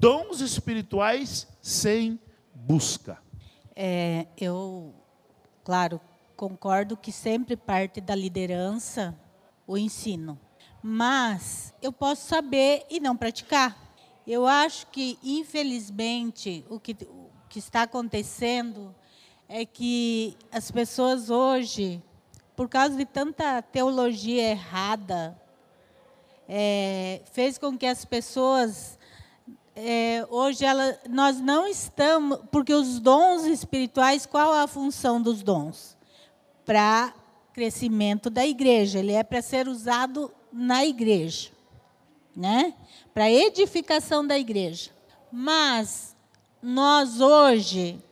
dons 0.00 0.40
espirituais 0.40 1.46
sem 1.60 2.18
busca. 2.54 3.18
É, 3.74 4.26
eu, 4.38 4.94
claro, 5.62 6.00
concordo 6.36 6.96
que 6.96 7.12
sempre 7.12 7.56
parte 7.56 8.00
da 8.00 8.14
liderança 8.14 9.14
o 9.66 9.76
ensino, 9.76 10.38
mas 10.82 11.74
eu 11.80 11.92
posso 11.92 12.26
saber 12.26 12.84
e 12.90 13.00
não 13.00 13.16
praticar. 13.16 13.76
Eu 14.26 14.46
acho 14.46 14.86
que, 14.88 15.18
infelizmente, 15.22 16.64
o 16.68 16.80
que, 16.80 16.96
o 17.08 17.30
que 17.48 17.58
está 17.58 17.82
acontecendo 17.82 18.94
é 19.48 19.64
que 19.64 20.36
as 20.50 20.70
pessoas 20.70 21.30
hoje, 21.30 22.02
por 22.56 22.68
causa 22.68 22.96
de 22.96 23.04
tanta 23.04 23.62
teologia 23.62 24.50
errada, 24.50 25.40
é, 26.48 27.22
fez 27.32 27.58
com 27.58 27.76
que 27.76 27.86
as 27.86 28.04
pessoas 28.04 28.98
é, 29.76 30.26
hoje 30.30 30.64
ela, 30.64 30.98
nós 31.08 31.38
não 31.38 31.66
estamos, 31.66 32.40
porque 32.50 32.72
os 32.72 32.98
dons 32.98 33.44
espirituais, 33.44 34.24
qual 34.24 34.54
a 34.54 34.66
função 34.66 35.20
dos 35.20 35.42
dons? 35.42 35.96
Para 36.64 37.12
crescimento 37.52 38.30
da 38.30 38.46
igreja, 38.46 38.98
ele 38.98 39.12
é 39.12 39.22
para 39.22 39.42
ser 39.42 39.68
usado 39.68 40.32
na 40.52 40.84
igreja, 40.84 41.50
né? 42.34 42.74
Para 43.12 43.30
edificação 43.30 44.26
da 44.26 44.38
igreja. 44.38 44.90
Mas 45.30 46.14
nós 46.62 47.20
hoje 47.20 48.02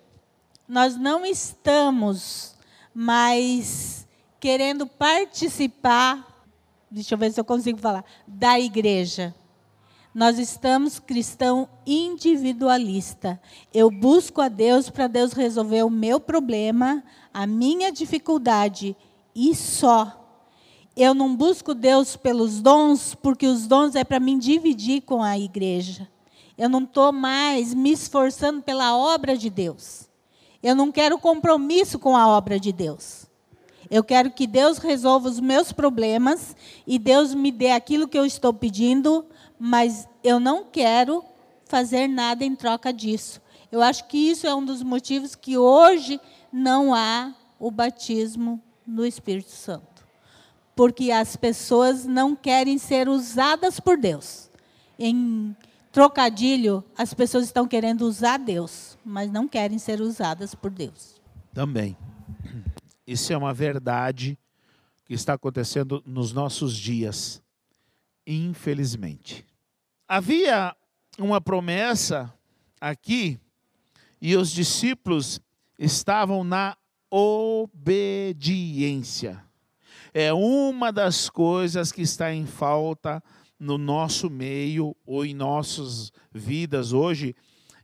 nós 0.69 0.97
não 0.97 1.27
estamos 1.27 2.55
mais 2.95 4.07
querendo 4.41 4.87
participar, 4.87 6.47
deixa 6.91 7.15
eu 7.15 7.19
ver 7.19 7.33
se 7.33 7.41
eu 7.41 7.45
consigo 7.45 7.79
falar, 7.79 8.05
da 8.27 8.59
igreja. 8.59 9.35
Nós 10.15 10.39
estamos 10.39 11.01
cristão 11.01 11.69
individualista. 11.85 13.41
Eu 13.73 13.91
busco 13.91 14.41
a 14.41 14.49
Deus 14.49 14.89
para 14.89 15.09
Deus 15.09 15.33
resolver 15.33 15.83
o 15.83 15.91
meu 15.91 16.21
problema, 16.21 17.03
a 17.33 17.47
minha 17.47 17.91
dificuldade 17.91 18.97
e 19.35 19.55
só. 19.55 20.24
Eu 20.97 21.15
não 21.15 21.35
busco 21.35 21.75
Deus 21.75 22.17
pelos 22.17 22.61
dons, 22.61 23.15
porque 23.15 23.47
os 23.47 23.67
dons 23.67 23.95
é 23.95 24.05
para 24.05 24.21
mim 24.21 24.39
dividir 24.39 25.03
com 25.03 25.23
a 25.23 25.39
igreja. 25.39 26.09
Eu 26.57 26.69
não 26.69 26.85
estou 26.85 27.13
mais 27.13 27.75
me 27.75 27.93
esforçando 27.93 28.63
pela 28.63 28.97
obra 28.97 29.37
de 29.37 29.51
Deus. 29.51 30.09
Eu 30.63 30.75
não 30.75 30.93
quero 30.93 31.19
compromisso 31.19 31.99
com 31.99 32.17
a 32.17 32.29
obra 32.29 32.61
de 32.61 32.73
Deus. 32.73 33.27
Eu 33.91 34.03
quero 34.03 34.31
que 34.31 34.47
Deus 34.47 34.79
resolva 34.79 35.29
os 35.29 35.41
meus 35.41 35.73
problemas 35.73 36.57
e 36.87 36.99
Deus 36.99 37.35
me 37.35 37.51
dê 37.51 37.71
aquilo 37.71 38.09
que 38.09 38.19
eu 38.19 38.25
estou 38.25 38.53
pedindo 38.53 39.27
mas 39.59 40.09
eu 40.23 40.41
não 40.41 40.65
quero 40.65 41.25
fazer 41.65 42.09
nada 42.09 42.45
em 42.45 42.55
troca 42.55 42.93
disso. 42.93 43.41
Eu 43.71 43.83
acho 43.83 44.07
que 44.07 44.19
isso 44.19 44.47
é 44.47 44.55
um 44.55 44.65
dos 44.65 44.83
motivos 44.83 45.35
que 45.35 45.57
hoje 45.57 46.21
não 46.53 46.95
há 46.95 47.33
o 47.59 47.71
batismo 47.71 48.61
no 48.87 49.07
Espírito 49.07 49.51
Santo. 49.51 49.94
Porque 50.75 51.11
as 51.11 51.37
pessoas 51.37 52.05
não 52.05 52.35
querem 52.35 52.79
ser 52.79 53.09
usadas 53.09 53.79
por 53.79 53.97
Deus. 53.97 54.51
Em 54.99 55.57
trocadilho, 55.93 56.83
as 56.99 57.15
pessoas 57.15 57.45
estão 57.45 57.69
querendo 57.69 58.03
usar 58.03 58.39
Deus, 58.39 58.99
mas 59.05 59.31
não 59.31 59.47
querem 59.47 59.79
ser 59.79 60.01
usadas 60.01 60.55
por 60.55 60.71
Deus. 60.71 61.21
Também. 61.53 61.97
Isso 63.07 63.33
é 63.33 63.37
uma 63.37 63.55
verdade 63.55 64.37
que 65.05 65.15
está 65.15 65.35
acontecendo 65.35 66.03
nos 66.07 66.33
nossos 66.33 66.77
dias, 66.77 67.41
infelizmente. 68.27 69.47
Havia 70.09 70.75
uma 71.19 71.41
promessa 71.41 72.35
aqui 72.81 73.39
e 74.21 74.37
os 74.37 74.51
discípulos 74.51 75.39
estavam 75.79 76.43
na 76.43 76.77
obediência. 77.11 78.35
É 80.17 80.33
uma 80.33 80.93
das 80.93 81.29
coisas 81.29 81.91
que 81.91 82.03
está 82.03 82.33
em 82.33 82.47
falta 82.47 83.21
no 83.59 83.77
nosso 83.77 84.31
meio 84.31 84.95
ou 85.05 85.27
em 85.27 85.35
nossas 85.35 86.13
vidas 86.33 86.93
hoje 86.93 87.35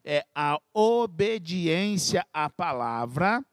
é 0.05 0.25
a 0.33 0.57
obediência 0.73 2.25
à 2.33 2.49
palavra, 2.49 3.45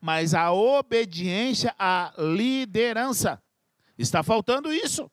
mas 0.00 0.32
a 0.32 0.52
obediência 0.52 1.74
à 1.76 2.12
liderança. 2.16 3.42
Está 3.98 4.22
faltando 4.22 4.72
isso. 4.72 5.10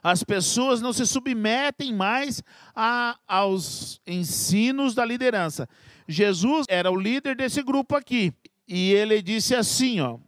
As 0.00 0.22
pessoas 0.22 0.80
não 0.80 0.92
se 0.92 1.04
submetem 1.06 1.92
mais 1.92 2.40
a, 2.72 3.18
aos 3.26 4.00
ensinos 4.06 4.94
da 4.94 5.04
liderança. 5.04 5.68
Jesus 6.06 6.66
era 6.68 6.88
o 6.88 6.96
líder 6.96 7.34
desse 7.34 7.64
grupo 7.64 7.96
aqui. 7.96 8.32
E 8.68 8.92
ele 8.92 9.20
disse 9.20 9.56
assim, 9.56 10.00
ó: 10.00 10.18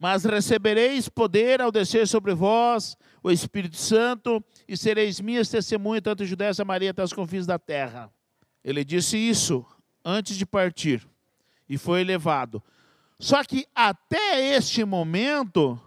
"Mas 0.00 0.24
recebereis 0.24 1.08
poder 1.10 1.60
ao 1.60 1.70
descer 1.70 2.08
sobre 2.08 2.34
vós 2.34 2.96
o 3.22 3.30
Espírito 3.30 3.76
Santo, 3.76 4.42
e 4.66 4.74
sereis 4.76 5.20
minhas 5.20 5.50
testemunhas 5.50 6.02
tanto 6.02 6.24
em 6.24 6.26
Judéia, 6.26 6.54
Samaria 6.54 6.90
até 6.90 7.04
os 7.04 7.12
confins 7.12 7.46
da 7.46 7.58
terra." 7.58 8.10
Ele 8.64 8.82
disse 8.82 9.18
isso 9.18 9.64
antes 10.04 10.36
de 10.36 10.46
partir 10.46 11.06
e 11.68 11.76
foi 11.76 12.02
levado. 12.02 12.62
Só 13.18 13.44
que 13.44 13.66
até 13.74 14.56
este 14.56 14.84
momento, 14.84 15.78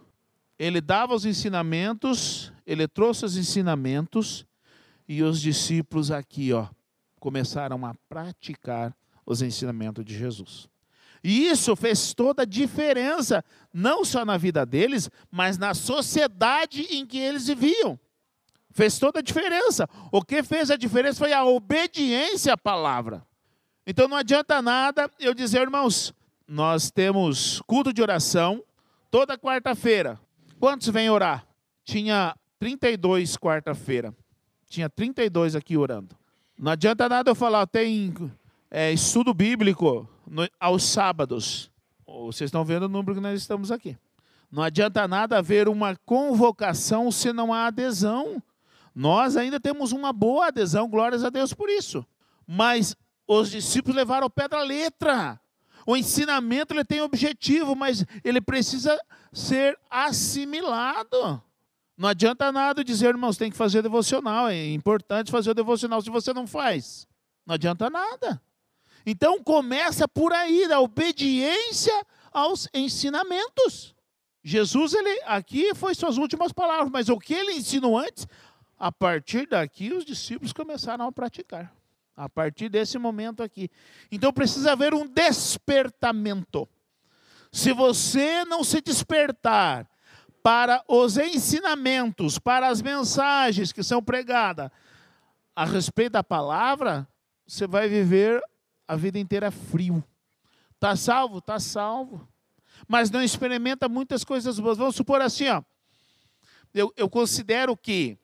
ele 0.58 0.79
dava 0.79 1.15
os 1.15 1.25
ensinamentos, 1.25 2.53
ele 2.65 2.88
trouxe 2.88 3.25
os 3.25 3.36
ensinamentos 3.36 4.46
e 5.08 5.24
os 5.24 5.41
discípulos 5.41 6.12
aqui, 6.12 6.53
ó, 6.53 6.67
começaram 7.20 7.84
a 7.86 7.96
praticar 8.08 8.96
os 9.25 9.41
ensinamentos 9.41 10.05
de 10.05 10.17
Jesus. 10.17 10.70
E 11.24 11.48
isso 11.48 11.75
fez 11.75 12.13
toda 12.13 12.42
a 12.42 12.46
diferença, 12.46 13.44
não 13.74 14.03
só 14.03 14.25
na 14.25 14.36
vida 14.36 14.65
deles, 14.65 15.10
mas 15.32 15.58
na 15.58 15.74
sociedade 15.74 16.82
em 16.92 17.06
que 17.06 17.18
eles 17.18 17.48
viviam. 17.48 17.98
Fez 18.72 19.00
toda 19.00 19.20
a 19.20 19.22
diferença. 19.22 19.88
O 20.12 20.22
que 20.22 20.44
fez 20.44 20.70
a 20.70 20.75
diferença 20.75 21.20
foi 21.20 21.32
a 21.32 21.46
obediência 21.46 22.53
à 22.53 22.58
palavra. 22.58 23.25
Então 23.88 24.08
não 24.08 24.18
adianta 24.18 24.62
nada 24.62 25.10
eu 25.20 25.34
dizer, 25.34 25.62
irmãos, 25.62 26.13
nós 26.48 26.92
temos 26.92 27.62
culto 27.68 27.94
de 27.94 28.01
oração 28.01 28.63
toda 29.10 29.38
quarta-feira. 29.38 30.20
Quantos 30.60 30.88
vêm 30.89 31.10
orar? 31.10 31.46
Tinha 31.86 32.36
32 32.60 33.38
quarta-feira. 33.38 34.13
Tinha 34.68 34.89
32 34.89 35.56
aqui 35.56 35.77
orando. 35.77 36.15
Não 36.58 36.72
adianta 36.72 37.08
nada 37.08 37.32
eu 37.32 37.36
falar, 37.36 37.68
tem 37.68 38.13
é, 38.75 38.92
estudo 38.92 39.36
bíblico 39.36 40.10
no, 40.25 40.50
aos 40.60 40.82
sábados. 40.84 41.70
Vocês 42.08 42.48
estão 42.48 42.65
vendo 42.65 42.84
o 42.84 42.89
número 42.89 43.13
que 43.13 43.22
nós 43.22 43.39
estamos 43.39 43.72
aqui. 43.72 43.96
Não 44.51 44.63
adianta 44.63 45.08
nada 45.08 45.38
haver 45.38 45.70
uma 45.70 45.96
convocação 45.96 47.12
se 47.12 47.32
não 47.32 47.53
há 47.53 47.68
adesão. 47.68 48.42
Nós 48.96 49.38
ainda 49.38 49.60
temos 49.60 49.92
uma 49.92 50.12
boa 50.12 50.48
adesão, 50.48 50.89
glórias 50.89 51.24
a 51.24 51.30
Deus 51.30 51.53
por 51.53 51.70
isso. 51.70 52.03
Mas 52.48 52.96
os 53.27 53.51
discípulos 53.51 53.96
levaram 53.96 54.24
ao 54.24 54.30
pé 54.30 54.48
da 54.48 54.63
letra. 54.63 55.39
O 55.86 55.96
ensinamento 55.96 56.74
ele 56.74 56.84
tem 56.84 57.01
objetivo, 57.01 57.75
mas 57.75 58.03
ele 58.24 58.42
precisa 58.42 59.00
ser 59.32 59.77
assimilado. 59.88 61.42
Não 61.96 62.10
adianta 62.10 62.51
nada 62.51 62.84
dizer, 62.84 63.10
irmãos, 63.10 63.38
tem 63.38 63.51
que 63.51 63.58
fazer 63.58 63.84
devocional. 63.84 64.48
É 64.48 64.74
importante 64.74 65.30
fazer 65.30 65.51
o 65.51 65.56
devocional 65.56 66.01
se 66.01 66.10
você 66.10 66.34
não 66.34 66.48
faz. 66.48 67.08
Não 67.46 67.53
adianta 67.53 67.88
nada. 67.88 68.42
Então 69.05 69.43
começa 69.43 70.07
por 70.07 70.31
aí, 70.31 70.65
a 70.72 70.79
obediência 70.79 71.93
aos 72.31 72.67
ensinamentos. 72.74 73.93
Jesus, 74.43 74.93
ele 74.93 75.22
aqui 75.25 75.74
foi 75.74 75.95
suas 75.95 76.17
últimas 76.17 76.51
palavras, 76.51 76.89
mas 76.91 77.10
o 77.10 77.17
que 77.17 77.33
ele 77.33 77.53
ensinou 77.53 77.98
antes, 77.98 78.27
a 78.77 78.91
partir 78.91 79.48
daqui 79.48 79.93
os 79.93 80.03
discípulos 80.03 80.51
começaram 80.51 81.07
a 81.07 81.12
praticar. 81.12 81.74
A 82.15 82.29
partir 82.29 82.69
desse 82.69 82.98
momento 82.98 83.41
aqui. 83.41 83.69
Então 84.12 84.31
precisa 84.31 84.74
haver 84.74 84.93
um 84.93 85.07
despertamento. 85.07 86.68
Se 87.51 87.72
você 87.74 88.44
não 88.46 88.63
se 88.63 88.81
despertar 88.81 89.87
para 90.44 90.83
os 90.87 91.18
ensinamentos, 91.18 92.37
para 92.37 92.68
as 92.68 92.81
mensagens 92.81 93.72
que 93.72 93.81
são 93.81 94.03
pregadas 94.03 94.70
a 95.55 95.66
respeito 95.66 96.13
da 96.13 96.24
palavra, 96.24 97.07
você 97.48 97.66
vai 97.66 97.87
viver 97.87 98.42
a 98.87 98.96
vida 98.96 99.19
inteira 99.19 99.51
frio. 99.51 100.03
Está 100.75 100.96
salvo? 100.96 101.37
Está 101.37 101.59
salvo. 101.59 102.27
Mas 102.87 103.09
não 103.09 103.24
experimenta 103.24 103.87
muitas 103.87 104.24
coisas 104.24 104.59
boas. 104.59 104.77
Vamos 104.77 104.96
supor 104.96 105.22
assim, 105.22 105.48
ó. 105.48 105.63
Eu, 106.74 106.91
eu 106.98 107.09
considero 107.09 107.77
que 107.77 108.17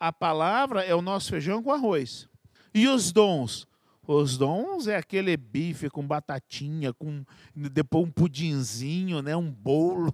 a 0.00 0.12
palavra 0.12 0.82
é 0.82 0.94
o 0.94 1.02
nosso 1.02 1.30
feijão 1.30 1.62
com 1.62 1.72
arroz. 1.72 2.28
E 2.74 2.88
os 2.88 3.12
dons? 3.12 3.68
Os 4.04 4.36
dons 4.36 4.88
é 4.88 4.96
aquele 4.96 5.36
bife 5.36 5.88
com 5.88 6.04
batatinha, 6.04 6.92
com 6.92 7.24
depois 7.54 8.04
um 8.04 8.10
pudinzinho, 8.10 9.22
né, 9.22 9.36
um 9.36 9.50
bolo. 9.50 10.10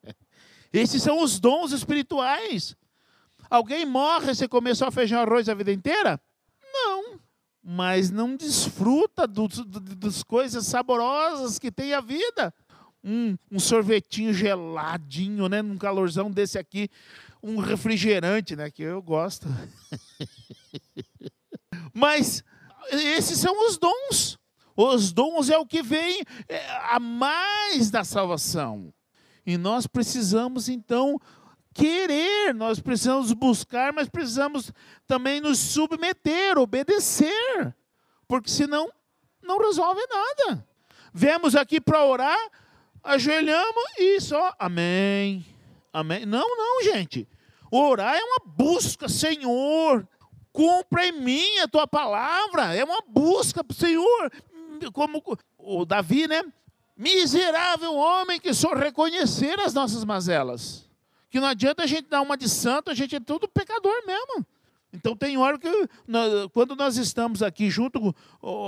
Esses 0.72 1.02
são 1.02 1.22
os 1.22 1.38
dons 1.38 1.72
espirituais. 1.72 2.74
Alguém 3.50 3.84
morre 3.84 4.34
se 4.34 4.48
comer 4.48 4.74
só 4.74 4.90
feijão 4.90 5.20
arroz 5.20 5.46
a 5.48 5.54
vida 5.54 5.72
inteira? 5.72 6.18
Não 6.72 7.20
mas 7.62 8.10
não 8.10 8.36
desfruta 8.36 9.26
dos, 9.26 9.64
das 9.96 10.22
coisas 10.22 10.66
saborosas 10.66 11.58
que 11.58 11.70
tem 11.70 11.94
a 11.94 12.00
vida. 12.00 12.52
Um, 13.04 13.36
um, 13.50 13.58
sorvetinho 13.58 14.32
geladinho, 14.32 15.48
né? 15.48 15.60
Num 15.60 15.76
calorzão 15.76 16.30
desse 16.30 16.58
aqui, 16.58 16.88
um 17.42 17.58
refrigerante, 17.58 18.54
né? 18.54 18.70
Que 18.70 18.82
eu 18.82 19.02
gosto. 19.02 19.46
Mas 21.92 22.44
esses 22.90 23.38
são 23.38 23.66
os 23.66 23.78
dons. 23.78 24.38
Os 24.76 25.12
dons 25.12 25.50
é 25.50 25.58
o 25.58 25.66
que 25.66 25.82
vem 25.82 26.22
é, 26.48 26.64
a 26.90 26.98
mais 26.98 27.90
da 27.90 28.04
salvação. 28.04 28.92
E 29.44 29.56
nós 29.56 29.86
precisamos 29.86 30.68
então 30.68 31.20
querer, 31.72 32.54
nós 32.54 32.80
precisamos 32.80 33.32
buscar, 33.32 33.92
mas 33.92 34.08
precisamos 34.08 34.72
também 35.06 35.40
nos 35.40 35.58
submeter, 35.58 36.58
obedecer, 36.58 37.74
porque 38.28 38.50
senão 38.50 38.90
não 39.42 39.58
resolve 39.58 40.00
nada. 40.08 40.66
Vemos 41.12 41.56
aqui 41.56 41.80
para 41.80 42.04
orar, 42.04 42.38
ajoelhamos 43.02 43.84
e 43.98 44.20
só 44.20 44.54
amém, 44.58 45.44
amém. 45.92 46.24
Não, 46.26 46.46
não, 46.56 46.82
gente. 46.84 47.28
Orar 47.70 48.14
é 48.14 48.22
uma 48.22 48.40
busca, 48.44 49.08
Senhor, 49.08 50.06
cumpra 50.52 51.06
em 51.06 51.12
mim 51.12 51.58
a 51.58 51.68
tua 51.68 51.86
palavra, 51.86 52.74
é 52.74 52.84
uma 52.84 53.02
busca, 53.08 53.64
Senhor, 53.72 54.30
como 54.92 55.22
o 55.56 55.84
Davi, 55.84 56.28
né? 56.28 56.42
Miserável 56.94 57.94
homem 57.94 58.38
que 58.38 58.52
só 58.52 58.74
reconhecer 58.74 59.58
as 59.58 59.72
nossas 59.72 60.04
mazelas 60.04 60.91
que 61.32 61.40
não 61.40 61.48
adianta 61.48 61.82
a 61.82 61.86
gente 61.86 62.10
dar 62.10 62.20
uma 62.20 62.36
de 62.36 62.46
santo, 62.46 62.90
a 62.90 62.94
gente 62.94 63.16
é 63.16 63.20
tudo 63.20 63.48
pecador 63.48 64.06
mesmo. 64.06 64.46
Então 64.92 65.16
tem 65.16 65.38
hora 65.38 65.58
que, 65.58 65.66
quando 66.52 66.76
nós 66.76 66.98
estamos 66.98 67.42
aqui 67.42 67.70
junto, 67.70 68.14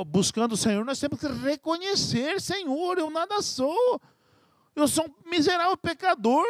buscando 0.07 0.53
o 0.53 0.57
Senhor, 0.57 0.83
nós 0.83 0.99
temos 0.99 1.21
que 1.21 1.27
reconhecer, 1.27 2.41
Senhor, 2.41 2.97
eu 2.97 3.11
nada 3.11 3.43
sou. 3.43 4.01
Eu 4.75 4.89
sou 4.89 5.05
um 5.05 5.31
miserável 5.31 5.77
pecador. 5.77 6.47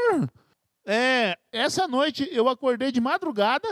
É, 0.86 1.36
essa 1.50 1.88
noite 1.88 2.28
eu 2.30 2.48
acordei 2.48 2.92
de 2.92 3.00
madrugada 3.00 3.66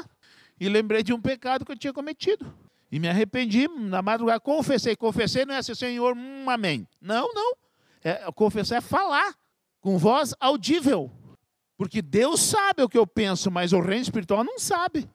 e 0.58 0.68
lembrei 0.68 1.04
de 1.04 1.12
um 1.12 1.20
pecado 1.20 1.64
que 1.64 1.70
eu 1.70 1.78
tinha 1.78 1.92
cometido. 1.92 2.52
E 2.90 2.98
me 2.98 3.08
arrependi 3.08 3.68
na 3.68 4.02
madrugada, 4.02 4.40
confessei. 4.40 4.96
Confessei 4.96 5.46
não 5.46 5.54
é 5.54 5.58
assim, 5.58 5.76
Senhor, 5.76 6.16
hum, 6.16 6.50
amém. 6.50 6.88
Não, 7.00 7.32
não. 7.32 7.54
É, 8.02 8.28
confessar 8.34 8.78
é 8.78 8.80
falar 8.80 9.32
com 9.80 9.96
voz 9.96 10.34
audível. 10.40 11.08
Porque 11.82 12.00
Deus 12.00 12.38
sabe 12.38 12.80
o 12.84 12.88
que 12.88 12.96
eu 12.96 13.04
penso, 13.04 13.50
mas 13.50 13.72
o 13.72 13.80
reino 13.80 14.04
espiritual 14.04 14.44
não 14.44 14.56
sabe. 14.56 15.10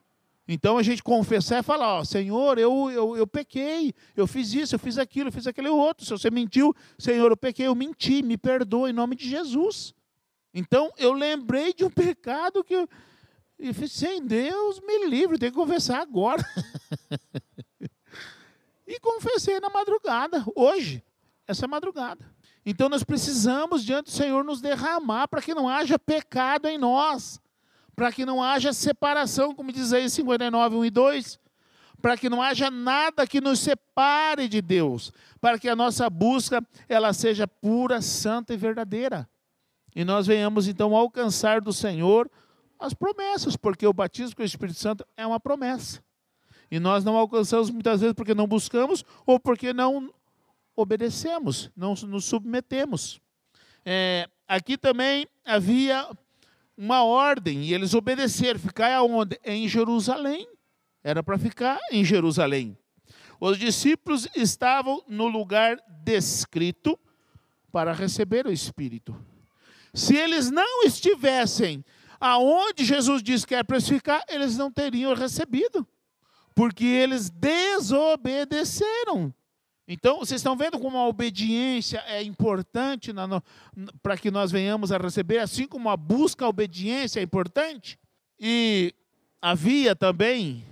Então 0.46 0.78
a 0.78 0.84
gente 0.84 1.02
confessar 1.02 1.62
e 1.62 1.64
falar, 1.64 2.00
ó, 2.00 2.04
Senhor, 2.04 2.58
eu, 2.58 2.92
eu, 2.92 3.16
eu 3.16 3.26
pequei, 3.26 3.94
eu 4.18 4.28
fiz 4.28 4.54
isso, 4.54 4.76
eu 4.76 4.80
fiz 4.80 4.98
aquilo, 4.98 5.30
eu 5.30 5.32
fiz 5.32 5.48
aquele 5.48 5.70
outro. 5.70 6.06
Se 6.06 6.12
você 6.12 6.30
mentiu, 6.30 6.76
Senhor, 7.00 7.32
eu 7.32 7.38
pequei, 7.38 7.68
eu 7.68 7.74
menti, 7.74 8.22
me 8.22 8.38
perdoa 8.38 8.90
em 8.90 8.94
nome 8.94 9.16
de 9.16 9.30
Jesus. 9.30 9.94
Então 10.54 10.92
eu 10.98 11.14
lembrei 11.14 11.74
de 11.74 11.86
um 11.86 11.90
pecado 11.90 12.62
que 12.66 12.76
eu, 12.76 13.74
fiz, 13.74 13.94
sem 13.94 14.26
Deus 14.26 14.82
me 14.82 15.08
livre, 15.08 15.40
tenho 15.40 15.54
que 15.54 15.58
confessar 15.58 16.02
agora. 16.02 16.44
e 18.86 19.00
confessei 19.00 19.62
na 19.62 19.70
madrugada, 19.70 20.44
hoje, 20.54 21.02
essa 21.48 21.66
madrugada. 21.66 22.30
Então 22.70 22.90
nós 22.90 23.02
precisamos, 23.02 23.82
diante 23.82 24.08
do 24.08 24.12
Senhor, 24.12 24.44
nos 24.44 24.60
derramar 24.60 25.30
para 25.30 25.42
que 25.42 25.54
não 25.54 25.70
haja 25.70 25.98
pecado 25.98 26.68
em 26.68 26.78
nós, 26.78 27.40
para 27.96 28.12
que 28.12 28.26
não 28.26 28.44
haja 28.44 28.74
separação, 28.74 29.56
como 29.56 29.72
diz 29.72 29.94
aí 29.94 30.10
59, 30.10 30.76
1 30.76 30.84
e 30.86 30.90
2, 30.90 31.40
para 32.02 32.18
que 32.18 32.30
não 32.30 32.42
haja 32.42 32.70
nada 32.70 33.26
que 33.26 33.40
nos 33.40 33.62
separe 33.62 34.50
de 34.50 34.62
Deus, 34.62 35.14
para 35.40 35.58
que 35.58 35.70
a 35.70 35.78
nossa 35.78 36.10
busca 36.10 36.62
ela 36.90 37.14
seja 37.14 37.48
pura, 37.48 38.02
santa 38.02 38.54
e 38.54 38.58
verdadeira. 38.58 39.30
E 39.96 40.04
nós 40.04 40.28
venhamos 40.28 40.68
então 40.68 40.94
alcançar 40.94 41.62
do 41.62 41.72
Senhor 41.72 42.30
as 42.78 42.94
promessas, 42.94 43.56
porque 43.56 43.88
o 43.88 43.94
batismo 43.94 44.36
com 44.36 44.42
o 44.42 44.46
Espírito 44.46 44.78
Santo 44.78 45.08
é 45.16 45.26
uma 45.26 45.40
promessa. 45.40 46.04
E 46.70 46.82
nós 46.82 47.06
não 47.06 47.16
alcançamos 47.16 47.70
muitas 47.70 48.02
vezes 48.02 48.14
porque 48.14 48.36
não 48.36 48.46
buscamos 48.46 49.06
ou 49.26 49.40
porque 49.40 49.72
não 49.72 50.14
obedecemos, 50.78 51.70
não 51.76 51.96
nos 51.96 52.26
submetemos. 52.26 53.20
É, 53.84 54.30
aqui 54.48 54.78
também 54.78 55.28
havia 55.44 56.08
uma 56.78 57.04
ordem 57.04 57.64
e 57.64 57.74
eles 57.74 57.96
obedeceram. 57.96 58.60
Ficar 58.60 58.94
aonde? 58.94 59.40
Em 59.44 59.68
Jerusalém. 59.68 60.48
Era 61.04 61.24
para 61.24 61.40
ficar 61.40 61.80
em 61.92 62.06
Jerusalém. 62.06 62.78
Os 63.40 63.58
discípulos 63.58 64.28
estavam 64.36 65.04
no 65.08 65.26
lugar 65.28 65.80
descrito 66.04 67.00
para 67.72 67.94
receber 67.94 68.46
o 68.46 68.52
Espírito. 68.52 69.16
Se 69.94 70.14
eles 70.16 70.52
não 70.52 70.84
estivessem 70.84 71.86
aonde 72.20 72.84
Jesus 72.84 73.24
disse 73.24 73.48
que 73.48 73.56
era 73.56 73.64
para 73.64 73.80
ficar, 73.82 74.24
eles 74.28 74.58
não 74.58 74.70
teriam 74.72 75.14
recebido, 75.14 75.88
porque 76.54 76.86
eles 76.86 77.30
desobedeceram. 77.30 79.34
Então, 79.88 80.20
vocês 80.20 80.42
estão 80.42 80.58
vendo 80.58 80.78
como 80.78 80.98
a 80.98 81.08
obediência 81.08 82.04
é 82.08 82.22
importante 82.22 83.14
para 84.04 84.18
que 84.18 84.30
nós 84.30 84.52
venhamos 84.52 84.92
a 84.92 84.98
receber, 84.98 85.40
assim 85.40 85.66
como 85.66 85.90
a 85.90 85.96
busca 85.96 86.44
a 86.44 86.50
obediência 86.50 87.22
é 87.22 87.24
importante? 87.24 87.98
E 88.38 88.94
havia 89.42 89.96
também 89.96 90.66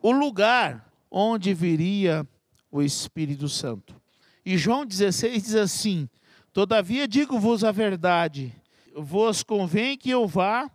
o 0.00 0.12
lugar 0.12 0.88
onde 1.10 1.52
viria 1.52 2.24
o 2.70 2.80
Espírito 2.80 3.48
Santo. 3.48 4.00
E 4.46 4.56
João 4.56 4.86
16 4.86 5.42
diz 5.42 5.54
assim: 5.56 6.08
Todavia 6.52 7.08
digo-vos 7.08 7.64
a 7.64 7.72
verdade, 7.72 8.54
vos 8.94 9.42
convém 9.42 9.98
que 9.98 10.10
eu 10.10 10.28
vá, 10.28 10.70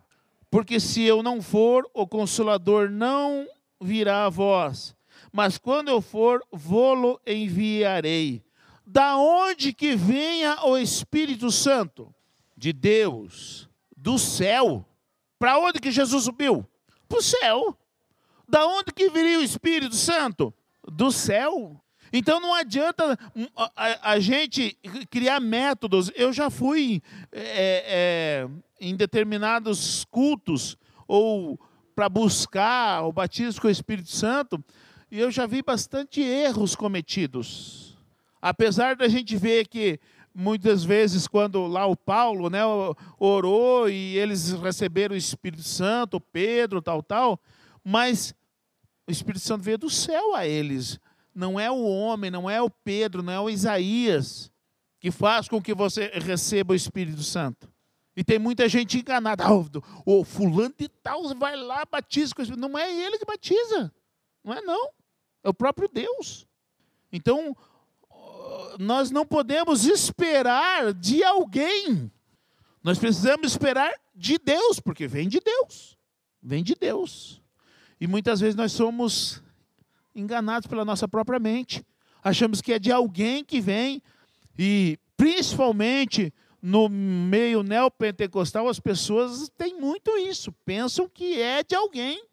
porque 0.50 0.78
se 0.78 1.02
eu 1.02 1.22
não 1.22 1.40
for, 1.40 1.88
o 1.94 2.06
Consolador 2.06 2.90
não 2.90 3.46
virá 3.80 4.26
a 4.26 4.28
vós 4.28 4.94
mas 5.32 5.58
quando 5.58 5.88
eu 5.88 6.00
for, 6.00 6.42
vou-lo 6.50 7.20
enviarei. 7.26 8.42
Da 8.86 9.16
onde 9.16 9.72
que 9.72 9.94
venha 9.94 10.64
o 10.64 10.76
Espírito 10.76 11.50
Santo? 11.50 12.12
De 12.56 12.72
Deus, 12.72 13.68
do 13.96 14.18
céu. 14.18 14.84
Para 15.38 15.58
onde 15.58 15.80
que 15.80 15.90
Jesus 15.90 16.24
subiu? 16.24 16.66
Para 17.08 17.18
o 17.18 17.22
céu. 17.22 17.78
Da 18.48 18.66
onde 18.66 18.92
que 18.92 19.08
viria 19.08 19.38
o 19.38 19.42
Espírito 19.42 19.94
Santo? 19.94 20.52
Do 20.84 21.12
céu. 21.12 21.80
Então 22.12 22.40
não 22.40 22.52
adianta 22.52 23.16
hum, 23.36 23.46
a, 23.76 24.18
gente 24.18 24.76
criar 25.08 25.38
métodos. 25.38 26.10
Eu 26.16 26.32
já 26.32 26.50
fui 26.50 27.00
é, 27.30 27.84
é, 27.86 28.48
em 28.80 28.96
determinados 28.96 30.04
cultos 30.10 30.76
ou 31.06 31.58
para 31.94 32.08
buscar 32.08 33.04
o 33.04 33.12
batismo 33.12 33.60
com 33.60 33.68
o 33.68 33.70
Espírito 33.70 34.10
Santo 34.10 34.62
e 35.10 35.18
eu 35.18 35.30
já 35.30 35.46
vi 35.46 35.62
bastante 35.62 36.20
erros 36.20 36.76
cometidos. 36.76 37.98
Apesar 38.40 38.96
da 38.96 39.08
gente 39.08 39.36
ver 39.36 39.66
que 39.66 39.98
muitas 40.34 40.84
vezes 40.84 41.26
quando 41.26 41.66
lá 41.66 41.86
o 41.86 41.96
Paulo, 41.96 42.48
né, 42.48 42.60
orou 43.18 43.88
e 43.88 44.16
eles 44.16 44.52
receberam 44.52 45.14
o 45.14 45.18
Espírito 45.18 45.62
Santo, 45.62 46.20
Pedro, 46.20 46.80
tal, 46.80 47.02
tal, 47.02 47.40
mas 47.84 48.34
o 49.06 49.10
Espírito 49.10 49.42
Santo 49.42 49.62
veio 49.62 49.78
do 49.78 49.90
céu 49.90 50.34
a 50.34 50.46
eles. 50.46 50.98
Não 51.34 51.58
é 51.58 51.70
o 51.70 51.82
homem, 51.82 52.30
não 52.30 52.48
é 52.48 52.62
o 52.62 52.70
Pedro, 52.70 53.22
não 53.22 53.32
é 53.32 53.40
o 53.40 53.50
Isaías 53.50 54.50
que 55.00 55.10
faz 55.10 55.48
com 55.48 55.60
que 55.60 55.74
você 55.74 56.10
receba 56.14 56.72
o 56.72 56.76
Espírito 56.76 57.22
Santo. 57.22 57.72
E 58.14 58.22
tem 58.22 58.38
muita 58.38 58.68
gente 58.68 58.98
enganada. 58.98 59.44
Ah, 59.44 59.50
o 60.04 60.24
fulano 60.24 60.74
de 60.76 60.88
tal 60.88 61.34
vai 61.34 61.56
lá, 61.56 61.84
batiza 61.90 62.34
com 62.34 62.42
o 62.42 62.44
Espírito. 62.44 62.68
Não 62.68 62.78
é 62.78 62.92
ele 62.92 63.18
que 63.18 63.24
batiza. 63.24 63.90
Não 64.44 64.52
é 64.52 64.60
não. 64.60 64.90
É 65.42 65.48
o 65.48 65.54
próprio 65.54 65.88
Deus. 65.88 66.46
Então, 67.12 67.56
nós 68.78 69.10
não 69.10 69.26
podemos 69.26 69.84
esperar 69.84 70.92
de 70.94 71.22
alguém. 71.24 72.10
Nós 72.82 72.98
precisamos 72.98 73.52
esperar 73.52 73.92
de 74.14 74.38
Deus, 74.38 74.80
porque 74.80 75.06
vem 75.06 75.28
de 75.28 75.40
Deus. 75.40 75.98
Vem 76.42 76.62
de 76.62 76.74
Deus. 76.74 77.42
E 78.00 78.06
muitas 78.06 78.40
vezes 78.40 78.54
nós 78.54 78.72
somos 78.72 79.42
enganados 80.14 80.66
pela 80.66 80.84
nossa 80.84 81.06
própria 81.06 81.38
mente. 81.38 81.84
Achamos 82.22 82.60
que 82.60 82.72
é 82.72 82.78
de 82.78 82.90
alguém 82.90 83.44
que 83.44 83.60
vem. 83.60 84.02
E 84.58 84.98
principalmente 85.16 86.32
no 86.62 86.88
meio 86.88 87.62
neopentecostal, 87.62 88.68
as 88.68 88.80
pessoas 88.80 89.50
têm 89.56 89.78
muito 89.78 90.10
isso. 90.16 90.52
Pensam 90.64 91.08
que 91.08 91.40
é 91.40 91.62
de 91.62 91.74
alguém. 91.74 92.24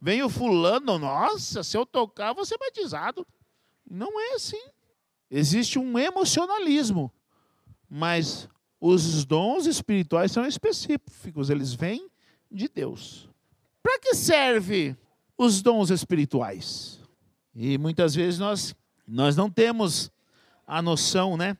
Vem 0.00 0.22
o 0.22 0.30
fulano, 0.30 0.98
nossa, 0.98 1.62
se 1.62 1.76
eu 1.76 1.84
tocar, 1.84 2.32
vou 2.32 2.44
ser 2.44 2.56
batizado. 2.56 3.26
Não 3.88 4.18
é 4.20 4.34
assim. 4.34 4.62
Existe 5.30 5.78
um 5.78 5.98
emocionalismo, 5.98 7.12
mas 7.88 8.48
os 8.80 9.24
dons 9.24 9.66
espirituais 9.66 10.32
são 10.32 10.46
específicos, 10.46 11.50
eles 11.50 11.74
vêm 11.74 12.08
de 12.50 12.68
Deus. 12.68 13.28
Para 13.82 13.98
que 13.98 14.14
serve 14.14 14.96
os 15.36 15.60
dons 15.60 15.90
espirituais? 15.90 16.98
E 17.54 17.76
muitas 17.76 18.14
vezes 18.14 18.38
nós 18.38 18.74
nós 19.06 19.34
não 19.34 19.50
temos 19.50 20.10
a 20.64 20.80
noção, 20.80 21.36
né? 21.36 21.56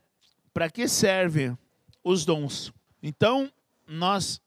Para 0.55 0.71
que 0.71 0.87
servem 0.87 1.59
os 2.05 2.25
dons? 2.25 2.73
Então, 3.03 3.51
nós 3.89 4.41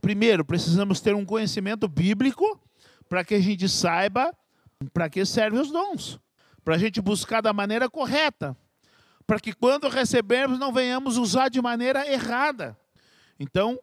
primeiro 0.00 0.44
precisamos 0.44 1.00
ter 1.00 1.14
um 1.14 1.24
conhecimento 1.24 1.86
bíblico 1.86 2.60
para 3.08 3.24
que 3.24 3.34
a 3.34 3.40
gente 3.40 3.68
saiba 3.68 4.32
para 4.92 5.08
que 5.08 5.24
servem 5.24 5.60
os 5.60 5.70
dons, 5.70 6.20
para 6.64 6.74
a 6.74 6.78
gente 6.78 7.00
buscar 7.00 7.40
da 7.40 7.52
maneira 7.52 7.90
correta, 7.90 8.56
para 9.26 9.40
que 9.40 9.52
quando 9.52 9.88
recebermos 9.88 10.58
não 10.58 10.72
venhamos 10.72 11.16
usar 11.16 11.48
de 11.48 11.60
maneira 11.60 12.10
errada. 12.10 12.78
Então, 13.38 13.78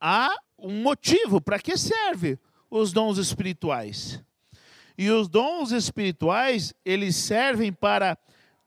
há 0.00 0.34
um 0.58 0.82
motivo 0.82 1.40
para 1.40 1.58
que 1.58 1.76
serve 1.76 2.38
os 2.70 2.92
dons 2.92 3.18
espirituais. 3.18 4.22
E 4.96 5.10
os 5.10 5.28
dons 5.28 5.70
espirituais, 5.70 6.74
eles 6.84 7.14
servem 7.14 7.72
para 7.72 8.18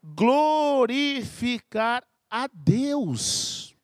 glorificar 0.01 2.03
a 2.29 2.47
Deus, 2.53 3.75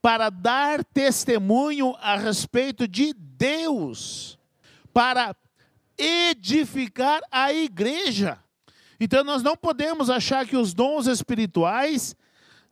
para 0.00 0.30
dar 0.30 0.84
testemunho 0.84 1.96
a 1.98 2.16
respeito 2.16 2.86
de 2.86 3.12
Deus, 3.12 4.38
para 4.92 5.34
edificar 6.00 7.20
a 7.30 7.52
igreja. 7.52 8.38
Então 8.98 9.22
nós 9.22 9.42
não 9.42 9.56
podemos 9.56 10.10
achar 10.10 10.46
que 10.46 10.56
os 10.56 10.74
dons 10.74 11.06
espirituais 11.06 12.16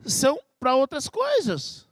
são 0.05 0.39
para 0.59 0.75
outras 0.75 1.07
coisas. 1.07 1.87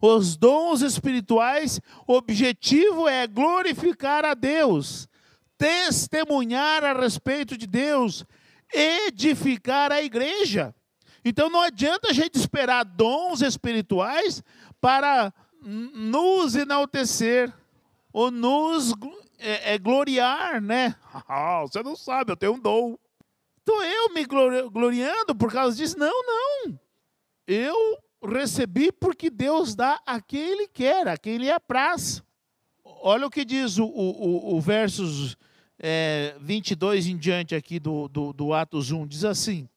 Os 0.00 0.36
dons 0.36 0.82
espirituais, 0.82 1.80
o 2.06 2.14
objetivo 2.14 3.08
é 3.08 3.26
glorificar 3.26 4.24
a 4.24 4.34
Deus, 4.34 5.08
testemunhar 5.56 6.84
a 6.84 6.92
respeito 6.92 7.56
de 7.56 7.66
Deus, 7.66 8.24
edificar 8.72 9.90
a 9.90 10.02
igreja. 10.02 10.74
Então 11.24 11.48
não 11.50 11.60
adianta 11.60 12.10
a 12.10 12.12
gente 12.12 12.36
esperar 12.36 12.84
dons 12.84 13.40
espirituais 13.40 14.42
para 14.80 15.32
nos 15.62 16.54
enaltecer 16.54 17.52
ou 18.12 18.30
nos 18.30 18.94
é, 19.38 19.74
é 19.74 19.78
gloriar, 19.78 20.60
né? 20.60 20.94
Ah, 21.28 21.62
você 21.62 21.82
não 21.82 21.96
sabe, 21.96 22.32
eu 22.32 22.36
tenho 22.36 22.54
um 22.54 22.58
dom. 22.58 22.96
Estou 23.58 23.82
eu 23.82 24.12
me 24.12 24.24
gloriando 24.24 25.34
por 25.34 25.50
causa 25.50 25.76
disso? 25.76 25.98
Não, 25.98 26.22
não. 26.22 26.78
Eu 27.46 27.98
recebi 28.22 28.92
porque 28.92 29.28
Deus 29.30 29.74
dá 29.74 30.00
a 30.06 30.20
quem 30.20 30.40
Ele 30.40 30.68
quer, 30.68 31.08
a 31.08 31.16
quem 31.16 31.34
Ele 31.34 31.50
apraz. 31.50 32.22
Olha 32.84 33.26
o 33.26 33.30
que 33.30 33.44
diz 33.44 33.78
o, 33.78 33.86
o, 33.86 34.56
o 34.56 34.60
versos 34.60 35.36
é, 35.78 36.36
22 36.40 37.06
em 37.06 37.16
diante 37.16 37.54
aqui 37.54 37.78
do, 37.78 38.08
do, 38.08 38.32
do 38.32 38.52
Atos 38.52 38.90
1. 38.90 39.06
Diz 39.06 39.24
assim, 39.24 39.68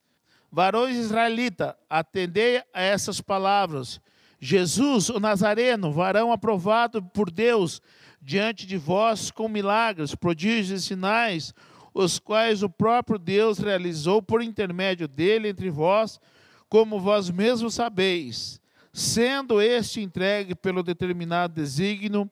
Varões 0.51 0.97
israelita, 0.97 1.77
atendei 1.89 2.63
a 2.73 2.81
essas 2.81 3.21
palavras. 3.21 4.01
Jesus, 4.39 5.09
o 5.09 5.19
Nazareno, 5.19 5.91
varão 5.91 6.31
aprovado 6.31 7.03
por 7.03 7.29
Deus, 7.29 7.81
diante 8.21 8.65
de 8.65 8.77
vós 8.77 9.31
com 9.31 9.47
milagres, 9.47 10.15
prodígios 10.15 10.83
e 10.83 10.85
sinais, 10.85 11.53
os 11.93 12.19
quais 12.19 12.63
o 12.63 12.69
próprio 12.69 13.17
Deus 13.17 13.57
realizou 13.59 14.21
por 14.21 14.41
intermédio 14.41 15.07
dele 15.07 15.49
entre 15.49 15.69
vós, 15.69 16.19
como 16.67 16.99
vós 16.99 17.29
mesmos 17.29 17.73
sabeis, 17.73 18.61
sendo 18.93 19.61
este 19.61 20.01
entregue 20.01 20.53
pelo 20.53 20.83
determinado 20.83 21.53
desígnio 21.53 22.29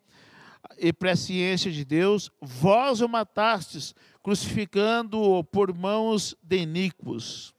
e 0.78 0.94
presciência 0.94 1.72
de 1.72 1.84
Deus, 1.84 2.30
vós 2.42 3.02
o 3.02 3.08
matastes, 3.08 3.96
crucificando-o 4.22 5.44
por 5.44 5.74
mãos 5.74 6.36
de 6.44 6.58
iníquos, 6.58 7.54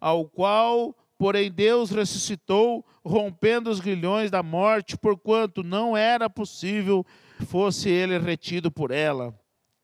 ao 0.00 0.26
qual, 0.26 0.94
porém, 1.16 1.50
Deus 1.50 1.90
ressuscitou, 1.90 2.84
rompendo 3.04 3.70
os 3.70 3.80
grilhões 3.80 4.30
da 4.30 4.42
morte, 4.42 4.96
porquanto 4.96 5.62
não 5.62 5.96
era 5.96 6.28
possível 6.28 7.06
fosse 7.46 7.88
ele 7.88 8.18
retido 8.18 8.70
por 8.70 8.90
ela. 8.90 9.34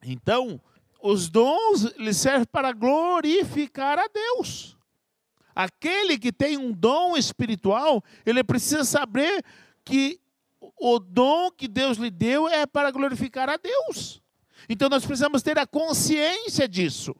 Então, 0.02 0.60
os 1.02 1.28
dons 1.28 1.82
lhe 1.96 2.12
servem 2.12 2.46
para 2.46 2.72
glorificar 2.72 3.98
a 3.98 4.06
Deus. 4.08 4.76
Aquele 5.54 6.18
que 6.18 6.32
tem 6.32 6.56
um 6.56 6.72
dom 6.72 7.16
espiritual, 7.16 8.02
ele 8.24 8.44
precisa 8.44 8.84
saber 8.84 9.44
que 9.84 10.20
o 10.78 10.98
dom 10.98 11.50
que 11.50 11.66
Deus 11.66 11.98
lhe 11.98 12.10
deu 12.10 12.48
é 12.48 12.66
para 12.66 12.90
glorificar 12.90 13.48
a 13.48 13.56
Deus. 13.56 14.22
Então 14.68 14.88
nós 14.88 15.04
precisamos 15.04 15.42
ter 15.42 15.58
a 15.58 15.66
consciência 15.66 16.68
disso. 16.68 17.14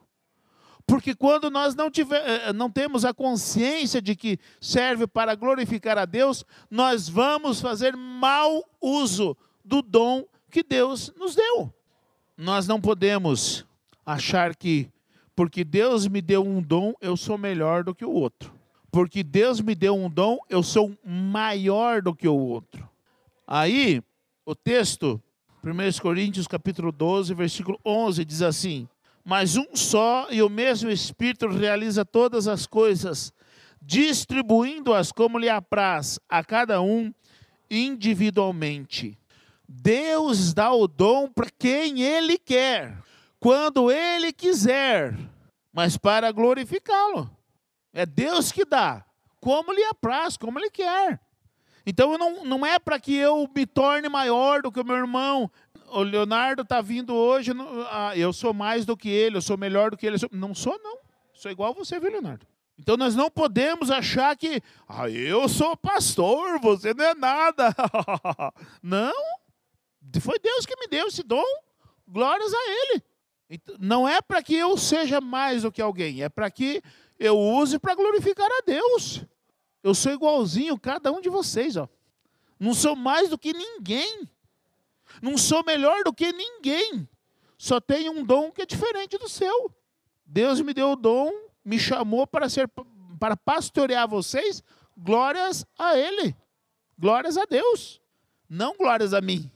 Porque 0.86 1.14
quando 1.14 1.50
nós 1.50 1.74
não, 1.74 1.90
tiver, 1.90 2.20
eh, 2.26 2.48
eh, 2.48 2.52
não 2.52 2.70
temos 2.70 3.04
a 3.04 3.14
consciência 3.14 4.02
de 4.02 4.16
que 4.16 4.38
serve 4.60 5.06
para 5.06 5.34
glorificar 5.34 5.96
a 5.96 6.04
Deus, 6.04 6.44
nós 6.68 7.08
vamos 7.08 7.60
fazer 7.60 7.96
mau 7.96 8.64
uso 8.80 9.36
do 9.64 9.82
dom 9.82 10.24
que 10.50 10.62
Deus 10.62 11.12
nos 11.16 11.34
deu. 11.34 11.72
Nós 12.36 12.66
não 12.66 12.80
podemos 12.80 13.64
achar 14.04 14.56
que, 14.56 14.88
porque 15.36 15.62
Deus 15.64 16.06
me 16.08 16.20
deu 16.20 16.44
um 16.44 16.60
dom, 16.62 16.94
eu 17.00 17.16
sou 17.16 17.38
melhor 17.38 17.84
do 17.84 17.94
que 17.94 18.04
o 18.04 18.10
outro. 18.10 18.52
Porque 18.90 19.22
Deus 19.22 19.60
me 19.60 19.74
deu 19.74 19.94
um 19.94 20.10
dom, 20.10 20.38
eu 20.48 20.62
sou 20.62 20.96
maior 21.04 22.02
do 22.02 22.14
que 22.14 22.26
o 22.26 22.34
outro. 22.34 22.88
Aí, 23.46 24.02
o 24.44 24.54
texto, 24.54 25.22
1 25.62 26.00
Coríntios 26.00 26.48
capítulo 26.48 26.90
12, 26.90 27.34
versículo 27.34 27.78
11, 27.84 28.24
diz 28.24 28.42
assim: 28.42 28.88
Mas 29.24 29.56
um 29.56 29.76
só 29.76 30.26
e 30.30 30.42
o 30.42 30.48
mesmo 30.48 30.90
Espírito 30.90 31.46
realiza 31.46 32.04
todas 32.04 32.48
as 32.48 32.66
coisas, 32.66 33.32
distribuindo-as 33.80 35.12
como 35.12 35.38
lhe 35.38 35.48
apraz 35.48 36.18
a 36.28 36.42
cada 36.42 36.80
um 36.80 37.12
individualmente. 37.70 39.19
Deus 39.72 40.52
dá 40.52 40.72
o 40.72 40.88
dom 40.88 41.28
para 41.28 41.48
quem 41.56 42.02
Ele 42.02 42.36
quer, 42.36 42.98
quando 43.38 43.88
Ele 43.88 44.32
quiser, 44.32 45.16
mas 45.72 45.96
para 45.96 46.32
glorificá-lo. 46.32 47.30
É 47.92 48.04
Deus 48.04 48.50
que 48.50 48.64
dá, 48.64 49.04
como 49.40 49.72
lhe 49.72 49.84
apraz, 49.84 50.36
como 50.36 50.58
Ele 50.58 50.70
quer. 50.70 51.20
Então 51.86 52.18
não, 52.18 52.44
não 52.44 52.66
é 52.66 52.80
para 52.80 52.98
que 52.98 53.14
eu 53.14 53.48
me 53.54 53.64
torne 53.64 54.08
maior 54.08 54.60
do 54.60 54.72
que 54.72 54.80
o 54.80 54.84
meu 54.84 54.96
irmão. 54.96 55.48
O 55.92 56.02
Leonardo 56.02 56.62
está 56.62 56.80
vindo 56.80 57.14
hoje, 57.14 57.52
ah, 57.90 58.16
eu 58.16 58.32
sou 58.32 58.52
mais 58.52 58.84
do 58.84 58.96
que 58.96 59.08
ele, 59.08 59.36
eu 59.36 59.42
sou 59.42 59.56
melhor 59.56 59.92
do 59.92 59.96
que 59.96 60.04
ele. 60.04 60.16
Não 60.32 60.52
sou, 60.52 60.80
não. 60.82 60.98
Sou 61.32 61.48
igual 61.48 61.72
você, 61.72 62.00
viu, 62.00 62.10
Leonardo? 62.10 62.44
Então 62.76 62.96
nós 62.96 63.14
não 63.14 63.30
podemos 63.30 63.88
achar 63.88 64.36
que 64.36 64.60
ah, 64.88 65.08
eu 65.08 65.48
sou 65.48 65.76
pastor, 65.76 66.58
você 66.58 66.92
não 66.92 67.04
é 67.04 67.14
nada. 67.14 67.72
não. 68.82 69.39
Foi 70.18 70.38
Deus 70.38 70.64
que 70.64 70.74
me 70.80 70.88
deu 70.88 71.08
esse 71.08 71.22
dom. 71.22 71.44
Glórias 72.08 72.52
a 72.52 72.70
Ele. 72.70 73.02
Então, 73.50 73.76
não 73.78 74.08
é 74.08 74.20
para 74.22 74.42
que 74.42 74.54
eu 74.54 74.78
seja 74.78 75.20
mais 75.20 75.62
do 75.62 75.72
que 75.72 75.82
alguém, 75.82 76.22
é 76.22 76.28
para 76.28 76.50
que 76.50 76.82
eu 77.18 77.36
use 77.38 77.78
para 77.78 77.94
glorificar 77.94 78.48
a 78.48 78.62
Deus. 78.64 79.24
Eu 79.82 79.94
sou 79.94 80.12
igualzinho 80.12 80.78
cada 80.78 81.10
um 81.10 81.20
de 81.20 81.28
vocês, 81.28 81.76
ó. 81.76 81.88
Não 82.58 82.72
sou 82.74 82.94
mais 82.94 83.30
do 83.30 83.38
que 83.38 83.52
ninguém. 83.52 84.28
Não 85.20 85.36
sou 85.36 85.64
melhor 85.64 86.04
do 86.04 86.12
que 86.12 86.32
ninguém. 86.32 87.08
Só 87.58 87.80
tenho 87.80 88.12
um 88.12 88.24
dom 88.24 88.50
que 88.52 88.62
é 88.62 88.66
diferente 88.66 89.18
do 89.18 89.28
seu. 89.28 89.72
Deus 90.24 90.60
me 90.60 90.72
deu 90.72 90.92
o 90.92 90.96
dom, 90.96 91.32
me 91.64 91.78
chamou 91.78 92.26
para 92.26 92.48
ser 92.48 92.70
para 93.18 93.36
pastorear 93.36 94.08
vocês. 94.08 94.62
Glórias 94.96 95.66
a 95.78 95.96
ele. 95.96 96.34
Glórias 96.98 97.36
a 97.36 97.44
Deus. 97.44 98.00
Não 98.48 98.76
glórias 98.76 99.12
a 99.12 99.20
mim. 99.20 99.50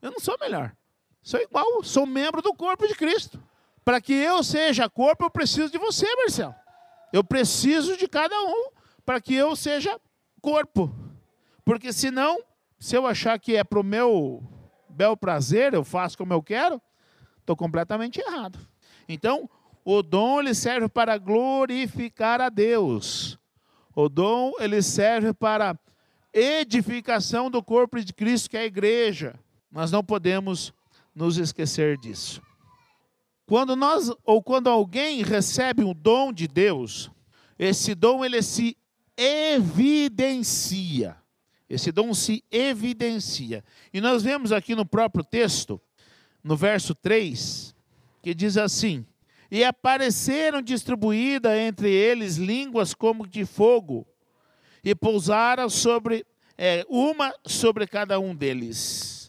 Eu 0.00 0.10
não 0.10 0.20
sou 0.20 0.36
melhor. 0.40 0.74
Sou 1.22 1.40
igual, 1.40 1.82
sou 1.82 2.06
membro 2.06 2.40
do 2.40 2.54
corpo 2.54 2.86
de 2.86 2.94
Cristo. 2.94 3.42
Para 3.84 4.00
que 4.00 4.12
eu 4.12 4.42
seja 4.42 4.88
corpo, 4.88 5.24
eu 5.24 5.30
preciso 5.30 5.70
de 5.70 5.78
você, 5.78 6.06
Marcelo. 6.16 6.54
Eu 7.12 7.24
preciso 7.24 7.96
de 7.96 8.08
cada 8.08 8.36
um 8.44 8.70
para 9.04 9.20
que 9.20 9.34
eu 9.34 9.54
seja 9.54 10.00
corpo. 10.40 10.92
Porque 11.64 11.92
senão, 11.92 12.40
se 12.78 12.96
eu 12.96 13.06
achar 13.06 13.38
que 13.38 13.56
é 13.56 13.64
para 13.64 13.80
o 13.80 13.84
meu 13.84 14.42
bel 14.88 15.16
prazer, 15.16 15.74
eu 15.74 15.84
faço 15.84 16.16
como 16.16 16.32
eu 16.32 16.42
quero, 16.42 16.80
estou 17.40 17.56
completamente 17.56 18.20
errado. 18.20 18.58
Então, 19.08 19.48
o 19.84 20.02
dom 20.02 20.40
ele 20.40 20.54
serve 20.54 20.88
para 20.88 21.16
glorificar 21.16 22.40
a 22.40 22.48
Deus. 22.48 23.38
O 23.94 24.08
dom 24.08 24.52
ele 24.58 24.82
serve 24.82 25.32
para 25.32 25.78
edificação 26.32 27.50
do 27.50 27.62
corpo 27.62 28.00
de 28.00 28.12
Cristo, 28.12 28.50
que 28.50 28.56
é 28.56 28.60
a 28.60 28.66
igreja. 28.66 29.38
Nós 29.70 29.90
não 29.90 30.02
podemos 30.02 30.72
nos 31.14 31.38
esquecer 31.38 31.98
disso. 31.98 32.42
Quando 33.46 33.76
nós 33.76 34.12
ou 34.24 34.42
quando 34.42 34.68
alguém 34.68 35.22
recebe 35.22 35.84
um 35.84 35.94
dom 35.94 36.32
de 36.32 36.48
Deus, 36.48 37.10
esse 37.58 37.94
dom 37.94 38.24
ele 38.24 38.42
se 38.42 38.76
evidencia. 39.16 41.16
Esse 41.68 41.90
dom 41.90 42.12
se 42.12 42.44
evidencia. 42.50 43.64
E 43.92 44.00
nós 44.00 44.22
vemos 44.22 44.52
aqui 44.52 44.74
no 44.74 44.84
próprio 44.84 45.24
texto, 45.24 45.80
no 46.42 46.56
verso 46.56 46.94
3, 46.94 47.74
que 48.22 48.34
diz 48.34 48.56
assim: 48.56 49.06
E 49.50 49.64
apareceram 49.64 50.60
distribuídas 50.60 51.56
entre 51.58 51.90
eles 51.90 52.36
línguas 52.36 52.94
como 52.94 53.26
de 53.26 53.44
fogo, 53.44 54.06
e 54.84 54.94
pousaram 54.94 55.68
sobre 55.68 56.24
é, 56.58 56.84
uma 56.88 57.34
sobre 57.44 57.86
cada 57.86 58.20
um 58.20 58.34
deles 58.34 59.25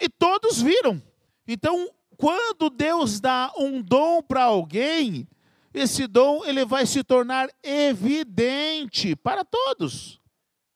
e 0.00 0.08
todos 0.08 0.60
viram. 0.60 1.02
Então, 1.46 1.90
quando 2.16 2.68
Deus 2.70 3.20
dá 3.20 3.52
um 3.56 3.80
dom 3.80 4.22
para 4.22 4.44
alguém, 4.44 5.26
esse 5.72 6.06
dom 6.06 6.44
ele 6.44 6.64
vai 6.64 6.86
se 6.86 7.04
tornar 7.04 7.48
evidente 7.62 9.14
para 9.16 9.44
todos. 9.44 10.20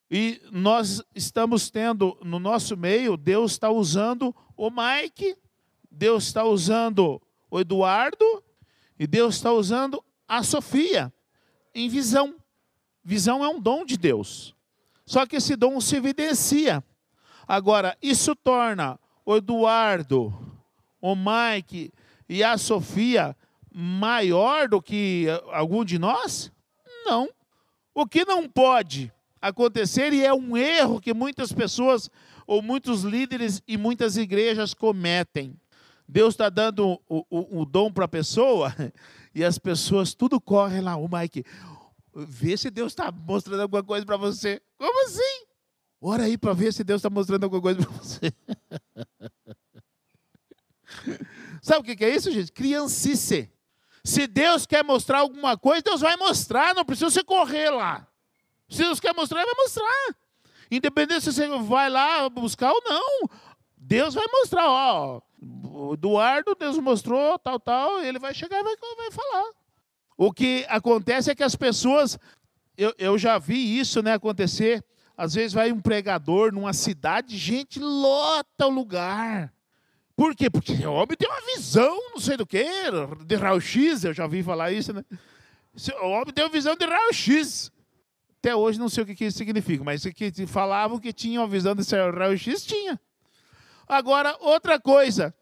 E 0.09 0.41
nós 0.51 1.01
estamos 1.15 1.69
tendo 1.69 2.17
no 2.23 2.39
nosso 2.39 2.77
meio, 2.77 3.17
Deus 3.17 3.53
está 3.53 3.69
usando 3.69 4.35
o 4.55 4.69
Mike, 4.69 5.35
Deus 5.89 6.25
está 6.25 6.43
usando 6.43 7.21
o 7.49 7.59
Eduardo 7.59 8.43
e 8.97 9.07
Deus 9.07 9.35
está 9.35 9.51
usando 9.51 10.03
a 10.27 10.43
Sofia 10.43 11.11
em 11.73 11.89
visão. 11.89 12.35
Visão 13.03 13.43
é 13.43 13.49
um 13.49 13.59
dom 13.59 13.83
de 13.83 13.97
Deus. 13.97 14.55
Só 15.05 15.25
que 15.25 15.35
esse 15.35 15.55
dom 15.55 15.81
se 15.81 15.95
evidencia. 15.95 16.83
Agora, 17.47 17.97
isso 18.01 18.35
torna 18.35 18.99
o 19.25 19.35
Eduardo, 19.35 20.33
o 21.01 21.15
Mike 21.15 21.91
e 22.27 22.43
a 22.43 22.57
Sofia 22.57 23.35
maior 23.73 24.67
do 24.67 24.81
que 24.81 25.27
algum 25.51 25.83
de 25.83 25.97
nós? 25.97 26.51
Não. 27.05 27.29
O 27.93 28.05
que 28.05 28.25
não 28.25 28.47
pode 28.47 29.11
acontecer, 29.41 30.13
e 30.13 30.25
é 30.25 30.33
um 30.33 30.55
erro 30.55 31.01
que 31.01 31.13
muitas 31.13 31.51
pessoas, 31.51 32.09
ou 32.47 32.61
muitos 32.61 33.03
líderes 33.03 33.61
e 33.67 33.77
muitas 33.77 34.15
igrejas 34.15 34.73
cometem. 34.73 35.59
Deus 36.07 36.33
está 36.33 36.49
dando 36.49 36.99
o, 37.09 37.25
o, 37.29 37.61
o 37.61 37.65
dom 37.65 37.91
para 37.91 38.05
a 38.05 38.07
pessoa, 38.07 38.73
e 39.35 39.43
as 39.43 39.57
pessoas 39.57 40.13
tudo 40.13 40.39
correm 40.39 40.81
lá. 40.81 40.95
O 40.95 41.09
Mike, 41.11 41.43
vê 42.15 42.55
se 42.55 42.69
Deus 42.69 42.91
está 42.91 43.11
mostrando 43.11 43.61
alguma 43.61 43.83
coisa 43.83 44.05
para 44.05 44.17
você. 44.17 44.61
Como 44.77 45.05
assim? 45.05 45.45
Ora 46.05 46.23
aí 46.23 46.37
para 46.37 46.51
ver 46.51 46.73
se 46.73 46.83
Deus 46.83 46.99
está 46.99 47.09
mostrando 47.09 47.45
alguma 47.45 47.61
coisa 47.61 47.79
para 47.79 47.89
você. 47.91 48.33
Sabe 51.63 51.79
o 51.79 51.95
que 51.95 52.03
é 52.03 52.13
isso, 52.13 52.29
gente? 52.29 52.51
Criancice. 52.51 53.49
Se 54.03 54.27
Deus 54.27 54.65
quer 54.65 54.83
mostrar 54.83 55.19
alguma 55.19 55.57
coisa, 55.57 55.81
Deus 55.81 56.01
vai 56.01 56.17
mostrar, 56.17 56.75
não 56.75 56.83
precisa 56.83 57.09
você 57.09 57.23
correr 57.23 57.69
lá. 57.69 58.05
Se 58.67 58.79
Deus 58.79 58.99
quer 58.99 59.15
mostrar, 59.15 59.39
Ele 59.39 59.53
vai 59.55 59.63
mostrar. 59.63 60.15
Independente 60.69 61.21
se 61.21 61.31
você 61.31 61.47
vai 61.59 61.89
lá 61.89 62.27
buscar 62.27 62.73
ou 62.73 62.83
não, 62.83 63.29
Deus 63.77 64.13
vai 64.13 64.25
mostrar. 64.27 64.69
Ó, 64.69 65.21
o 65.41 65.93
Eduardo, 65.93 66.53
Deus 66.53 66.77
mostrou, 66.79 67.39
tal, 67.39 67.57
tal, 67.57 68.01
ele 68.01 68.19
vai 68.19 68.33
chegar 68.33 68.59
e 68.59 68.63
vai, 68.63 68.75
vai 68.97 69.09
falar. 69.09 69.51
O 70.17 70.33
que 70.33 70.65
acontece 70.67 71.31
é 71.31 71.35
que 71.35 71.43
as 71.43 71.55
pessoas, 71.55 72.19
eu, 72.77 72.93
eu 72.97 73.17
já 73.17 73.37
vi 73.37 73.79
isso 73.79 74.03
né, 74.03 74.11
acontecer 74.11 74.83
às 75.17 75.33
vezes 75.33 75.53
vai 75.53 75.71
um 75.71 75.79
pregador 75.79 76.51
numa 76.51 76.73
cidade, 76.73 77.37
gente 77.37 77.79
lota 77.79 78.67
o 78.67 78.69
lugar. 78.69 79.53
Por 80.15 80.35
quê? 80.35 80.49
Porque 80.49 80.73
o 80.85 80.93
homem 80.93 81.17
tem 81.17 81.29
uma 81.29 81.41
visão, 81.55 82.11
não 82.11 82.19
sei 82.19 82.37
do 82.37 82.45
que, 82.45 82.65
de 83.25 83.35
raio-x, 83.35 84.03
eu 84.03 84.13
já 84.13 84.23
ouvi 84.23 84.43
falar 84.43 84.71
isso, 84.71 84.93
né? 84.93 85.03
O 86.01 86.07
homem 86.07 86.33
tem 86.33 86.43
uma 86.43 86.51
visão 86.51 86.75
de 86.75 86.85
raio-x. 86.85 87.71
Até 88.39 88.55
hoje 88.55 88.77
não 88.77 88.89
sei 88.89 89.03
o 89.03 89.07
que 89.07 89.25
isso 89.25 89.37
significa, 89.37 89.83
mas 89.83 90.03
que 90.05 90.45
falavam 90.45 90.99
que 90.99 91.13
tinha 91.13 91.39
uma 91.39 91.47
visão 91.47 91.73
de 91.75 91.83
raio-x, 91.93 92.65
tinha. 92.65 92.99
Agora, 93.87 94.35
outra 94.39 94.79
coisa, 94.79 95.33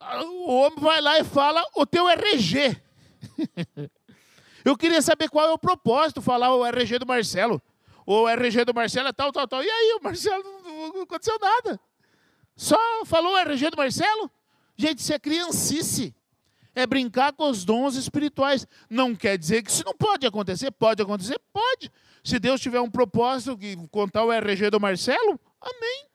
o 0.00 0.52
homem 0.52 0.78
vai 0.78 1.00
lá 1.00 1.18
e 1.18 1.24
fala 1.24 1.62
o 1.74 1.84
teu 1.84 2.08
RG. 2.08 2.80
eu 4.64 4.76
queria 4.76 5.02
saber 5.02 5.28
qual 5.28 5.48
é 5.48 5.52
o 5.52 5.58
propósito, 5.58 6.22
falar 6.22 6.54
o 6.54 6.64
RG 6.64 6.98
do 6.98 7.06
Marcelo 7.06 7.60
o 8.06 8.28
RG 8.28 8.64
do 8.64 8.74
Marcelo 8.74 9.08
é 9.08 9.12
tal, 9.12 9.32
tal, 9.32 9.48
tal. 9.48 9.62
E 9.62 9.70
aí, 9.70 9.98
o 10.00 10.02
Marcelo 10.02 10.42
não 10.94 11.02
aconteceu 11.02 11.38
nada. 11.38 11.80
Só 12.56 12.78
falou 13.04 13.32
o 13.32 13.38
RG 13.38 13.70
do 13.70 13.76
Marcelo? 13.76 14.30
Gente, 14.76 14.98
isso 14.98 15.12
é 15.12 15.18
criancice. 15.18 16.14
É 16.74 16.86
brincar 16.86 17.32
com 17.32 17.48
os 17.48 17.64
dons 17.64 17.94
espirituais. 17.94 18.66
Não 18.90 19.14
quer 19.14 19.38
dizer 19.38 19.62
que 19.62 19.70
isso 19.70 19.84
não 19.84 19.94
pode 19.94 20.26
acontecer. 20.26 20.70
Pode 20.72 21.02
acontecer? 21.02 21.40
Pode. 21.52 21.90
Se 22.22 22.38
Deus 22.38 22.60
tiver 22.60 22.80
um 22.80 22.90
propósito 22.90 23.56
de 23.56 23.76
contar 23.90 24.24
o 24.24 24.32
RG 24.32 24.70
do 24.70 24.80
Marcelo, 24.80 25.38
amém. 25.60 26.06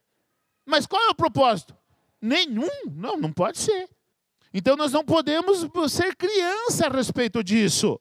Mas 0.66 0.86
qual 0.86 1.02
é 1.02 1.10
o 1.10 1.16
propósito? 1.16 1.76
Nenhum. 2.22 2.70
Não, 2.92 3.18
não 3.18 3.32
pode 3.32 3.58
ser. 3.58 3.90
Então 4.54 4.76
nós 4.76 4.92
não 4.92 5.06
podemos 5.06 5.66
ser 5.92 6.16
criança 6.16 6.88
a 6.88 6.90
respeito 6.90 7.44
disso. 7.44 8.00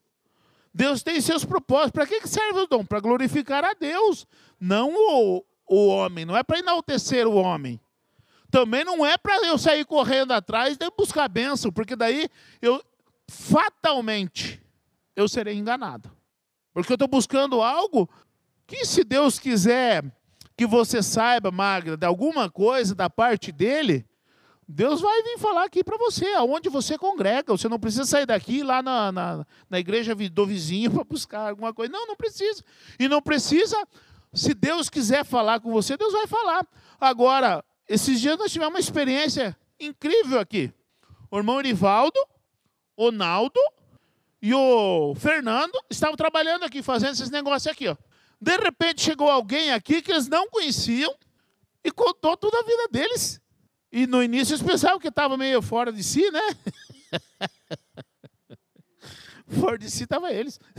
Deus 0.73 1.03
tem 1.03 1.21
seus 1.21 1.45
propósitos. 1.45 1.93
Para 1.93 2.07
que 2.07 2.27
serve 2.27 2.61
o 2.61 2.67
dom? 2.67 2.85
Para 2.85 3.01
glorificar 3.01 3.65
a 3.65 3.75
Deus, 3.75 4.27
não 4.61 4.93
o, 4.95 5.45
o 5.69 5.87
homem. 5.89 6.25
Não 6.25 6.37
é 6.37 6.43
para 6.43 6.59
enaltecer 6.59 7.27
o 7.27 7.35
homem. 7.35 7.81
Também 8.51 8.85
não 8.85 9.05
é 9.05 9.19
para 9.19 9.47
eu 9.47 9.59
sair 9.59 9.85
correndo 9.85 10.33
atrás 10.33 10.77
e 10.81 10.91
buscar 10.97 11.29
bênção, 11.29 11.71
porque 11.71 11.95
daí 11.95 12.29
eu 12.63 12.83
fatalmente 13.29 14.63
eu 15.15 15.29
serei 15.29 15.55
enganado. 15.55 16.11
Porque 16.73 16.93
eu 16.93 16.95
estou 16.95 17.09
buscando 17.09 17.61
algo 17.61 18.09
que, 18.67 18.85
se 18.85 19.03
Deus 19.03 19.39
quiser 19.39 20.05
que 20.57 20.67
você 20.67 21.03
saiba, 21.03 21.51
Magda, 21.51 21.97
de 21.97 22.07
alguma 22.07 22.49
coisa 22.49 22.95
da 22.95 23.11
parte 23.11 23.51
dele, 23.51 24.08
Deus 24.71 25.01
vai 25.01 25.23
vir 25.23 25.39
falar 25.39 25.65
aqui 25.65 25.83
para 25.83 25.97
você, 25.97 26.27
aonde 26.35 26.69
você 26.69 26.99
congrega. 26.99 27.57
Você 27.57 27.71
não 27.71 27.79
precisa 27.81 28.05
sair 28.05 28.27
daqui 28.27 28.63
lá 28.63 28.83
na, 28.83 29.11
na, 29.11 29.47
na 29.71 29.79
igreja 29.79 30.15
do 30.15 30.47
vizinho 30.47 30.91
para 30.93 31.05
buscar 31.05 31.49
alguma 31.49 31.73
coisa. 31.73 31.91
Não, 31.91 32.07
não 32.07 32.15
precisa. 32.15 32.63
E 33.01 33.09
não 33.09 33.23
precisa, 33.23 33.77
se 34.35 34.53
Deus 34.53 34.91
quiser 34.91 35.25
falar 35.25 35.61
com 35.61 35.73
você, 35.73 35.97
Deus 35.97 36.13
vai 36.13 36.27
falar. 36.27 36.67
Agora, 37.01 37.65
esses 37.89 38.21
dias 38.21 38.37
nós 38.37 38.53
tivemos 38.53 38.75
uma 38.75 38.79
experiência 38.81 39.57
incrível 39.81 40.39
aqui. 40.39 40.71
O 41.31 41.39
irmão 41.39 41.59
Erivaldo, 41.59 42.21
o 42.95 43.11
Naldo 43.11 43.61
e 44.43 44.53
o 44.53 45.15
Fernando 45.15 45.79
estavam 45.89 46.15
trabalhando 46.15 46.65
aqui, 46.65 46.83
fazendo 46.83 47.15
esses 47.15 47.31
negócios 47.31 47.73
aqui. 47.73 47.89
Ó. 47.89 47.97
De 48.39 48.57
repente 48.59 49.01
chegou 49.01 49.31
alguém 49.31 49.73
aqui 49.73 50.03
que 50.03 50.13
eles 50.13 50.29
não 50.29 50.47
conheciam 50.51 51.15
e 51.83 51.91
contou 51.91 52.37
toda 52.37 52.59
a 52.59 52.63
vida 52.63 52.89
deles. 52.91 53.41
E 53.91 54.07
no 54.07 54.23
início 54.23 54.55
eles 54.55 54.63
pensavam 54.63 54.99
que 54.99 55.09
estava 55.09 55.37
meio 55.37 55.63
fora 55.63 55.93
de 55.93 56.05
si, 56.05 56.31
né? 56.31 56.41
fora 59.49 59.79
de 59.79 59.91
si 59.91 60.05
estava 60.05 60.33
eles. 60.33 60.61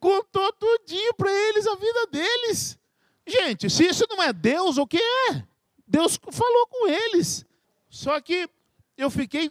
Contou 0.00 0.52
tudinho 0.54 1.14
para 1.14 1.30
eles 1.30 1.66
a 1.66 1.74
vida 1.74 2.06
deles. 2.10 2.78
Gente, 3.26 3.68
se 3.68 3.86
isso 3.86 4.06
não 4.08 4.22
é 4.22 4.32
Deus, 4.32 4.78
o 4.78 4.86
que 4.86 4.98
é? 4.98 5.44
Deus 5.86 6.18
falou 6.30 6.66
com 6.68 6.88
eles. 6.88 7.44
Só 7.90 8.20
que 8.20 8.48
eu 8.96 9.10
fiquei 9.10 9.50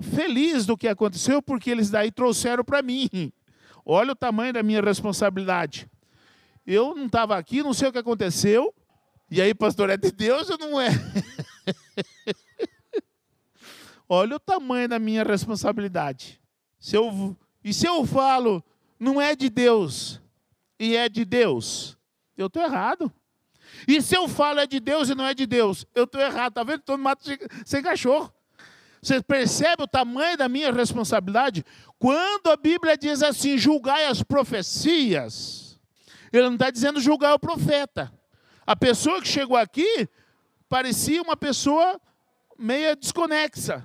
feliz 0.00 0.66
do 0.66 0.76
que 0.76 0.88
aconteceu, 0.88 1.40
porque 1.40 1.70
eles 1.70 1.90
daí 1.90 2.10
trouxeram 2.10 2.64
para 2.64 2.82
mim. 2.82 3.32
Olha 3.84 4.12
o 4.12 4.16
tamanho 4.16 4.52
da 4.52 4.62
minha 4.62 4.80
responsabilidade. 4.80 5.88
Eu 6.66 6.94
não 6.94 7.06
estava 7.06 7.36
aqui, 7.36 7.62
não 7.62 7.72
sei 7.72 7.88
o 7.88 7.92
que 7.92 7.98
aconteceu, 7.98 8.74
e 9.30 9.42
aí, 9.42 9.54
pastor, 9.54 9.90
é 9.90 9.96
de 9.96 10.10
Deus 10.10 10.48
ou 10.50 10.58
não 10.58 10.80
é? 10.80 10.88
Olha 14.08 14.36
o 14.36 14.40
tamanho 14.40 14.88
da 14.88 14.98
minha 14.98 15.24
responsabilidade. 15.24 16.40
Se 16.78 16.96
eu, 16.96 17.36
e 17.64 17.74
se 17.74 17.86
eu 17.86 18.06
falo, 18.06 18.62
não 18.98 19.20
é 19.20 19.34
de 19.34 19.50
Deus, 19.50 20.20
e 20.78 20.94
é 20.94 21.08
de 21.08 21.24
Deus, 21.24 21.98
eu 22.36 22.46
estou 22.46 22.62
errado. 22.62 23.12
E 23.86 24.00
se 24.00 24.16
eu 24.16 24.28
falo 24.28 24.60
é 24.60 24.66
de 24.66 24.78
Deus 24.78 25.08
e 25.08 25.14
não 25.14 25.24
é 25.24 25.34
de 25.34 25.46
Deus, 25.46 25.84
eu 25.94 26.04
estou 26.04 26.20
errado. 26.20 26.52
Está 26.52 26.62
vendo? 26.62 26.80
Estou 26.80 26.96
no 26.96 27.02
mato 27.02 27.24
sem 27.64 27.82
cachorro. 27.82 28.32
Você 29.02 29.22
percebe 29.22 29.82
o 29.82 29.88
tamanho 29.88 30.36
da 30.36 30.48
minha 30.48 30.72
responsabilidade? 30.72 31.64
Quando 31.98 32.48
a 32.48 32.56
Bíblia 32.56 32.96
diz 32.96 33.22
assim, 33.22 33.56
julgai 33.56 34.06
as 34.06 34.22
profecias, 34.22 35.78
ele 36.32 36.44
não 36.44 36.54
está 36.54 36.70
dizendo 36.70 37.00
julgar 37.00 37.34
o 37.34 37.38
profeta. 37.38 38.12
A 38.66 38.74
pessoa 38.74 39.22
que 39.22 39.28
chegou 39.28 39.56
aqui 39.56 40.08
parecia 40.68 41.22
uma 41.22 41.36
pessoa 41.36 42.00
meia 42.58 42.96
desconexa. 42.96 43.84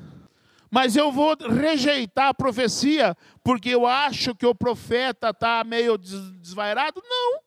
Mas 0.71 0.95
eu 0.95 1.11
vou 1.11 1.35
rejeitar 1.37 2.29
a 2.29 2.33
profecia 2.33 3.15
porque 3.43 3.69
eu 3.69 3.85
acho 3.85 4.33
que 4.33 4.45
o 4.45 4.55
profeta 4.55 5.29
está 5.29 5.63
meio 5.63 5.97
desvairado? 5.97 7.01
Não. 7.05 7.41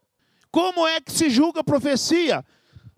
Como 0.53 0.87
é 0.87 1.01
que 1.01 1.11
se 1.11 1.29
julga 1.31 1.61
a 1.61 1.65
profecia? 1.65 2.45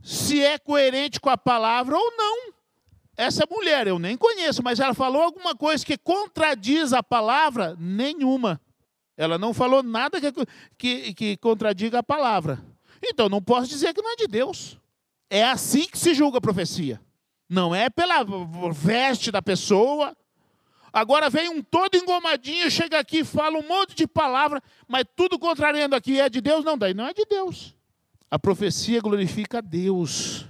Se 0.03 0.43
é 0.43 0.59
coerente 0.59 1.21
com 1.21 1.31
a 1.31 1.39
palavra 1.39 1.97
ou 1.97 2.13
não. 2.17 2.53
Essa 3.17 3.47
mulher 3.51 3.87
eu 3.87 3.99
nem 3.99 4.17
conheço, 4.17 4.63
mas 4.63 4.79
ela 4.79 4.93
falou 4.93 5.23
alguma 5.23 5.55
coisa 5.55 5.87
que 5.87 5.97
contradiz 5.97 6.93
a 6.93 7.03
palavra? 7.03 7.75
Nenhuma. 7.79 8.61
Ela 9.17 9.39
não 9.39 9.55
falou 9.55 9.83
nada 9.83 10.21
que, 10.21 10.33
que, 10.77 11.15
que 11.15 11.37
contradiga 11.39 12.01
a 12.01 12.03
palavra. 12.03 12.63
Então 13.09 13.29
não 13.29 13.43
posso 13.43 13.69
dizer 13.69 13.95
que 13.95 14.03
não 14.03 14.13
é 14.13 14.17
de 14.17 14.27
Deus. 14.27 14.79
É 15.31 15.45
assim 15.45 15.87
que 15.87 15.99
se 15.99 16.15
julga 16.15 16.39
a 16.39 16.41
profecia. 16.41 17.01
Não 17.49 17.75
é 17.75 17.89
pela 17.89 18.25
veste 18.73 19.31
da 19.31 19.41
pessoa. 19.41 20.17
Agora 20.93 21.29
vem 21.29 21.49
um 21.49 21.63
todo 21.63 21.97
engomadinho, 21.97 22.71
chega 22.71 22.99
aqui, 22.99 23.23
fala 23.23 23.59
um 23.59 23.69
monte 23.69 23.95
de 23.95 24.07
palavra, 24.07 24.63
mas 24.89 25.05
tudo 25.15 25.39
contrariando 25.39 25.95
aqui 25.95 26.19
é 26.19 26.29
de 26.29 26.41
Deus? 26.41 26.65
Não, 26.65 26.79
daí 26.79 26.95
não 26.95 27.07
é 27.07 27.13
de 27.13 27.25
Deus. 27.27 27.75
A 28.31 28.39
profecia 28.39 29.01
glorifica 29.01 29.59
a 29.59 29.61
Deus. 29.61 30.47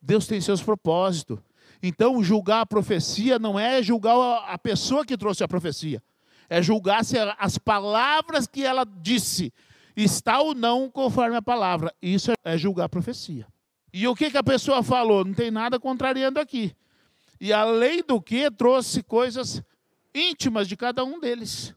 Deus 0.00 0.26
tem 0.26 0.40
seus 0.40 0.62
propósitos. 0.62 1.38
Então, 1.82 2.22
julgar 2.22 2.60
a 2.60 2.66
profecia 2.66 3.38
não 3.38 3.58
é 3.58 3.82
julgar 3.82 4.16
a 4.48 4.56
pessoa 4.56 5.04
que 5.04 5.18
trouxe 5.18 5.44
a 5.44 5.48
profecia, 5.48 6.02
é 6.48 6.62
julgar 6.62 7.04
se 7.04 7.16
as 7.38 7.58
palavras 7.58 8.46
que 8.46 8.64
ela 8.64 8.84
disse 8.84 9.52
está 9.96 10.40
ou 10.40 10.54
não 10.54 10.90
conforme 10.90 11.36
a 11.36 11.42
palavra. 11.42 11.94
Isso 12.00 12.32
é 12.44 12.58
julgar 12.58 12.84
a 12.84 12.88
profecia. 12.88 13.46
E 13.92 14.08
o 14.08 14.14
que, 14.14 14.30
que 14.30 14.36
a 14.36 14.42
pessoa 14.42 14.82
falou? 14.82 15.24
Não 15.24 15.34
tem 15.34 15.50
nada 15.50 15.78
contrariando 15.78 16.40
aqui. 16.40 16.74
E 17.40 17.52
além 17.52 18.02
do 18.02 18.20
que, 18.20 18.50
trouxe 18.50 19.02
coisas 19.02 19.62
íntimas 20.14 20.66
de 20.66 20.76
cada 20.76 21.04
um 21.04 21.20
deles, 21.20 21.74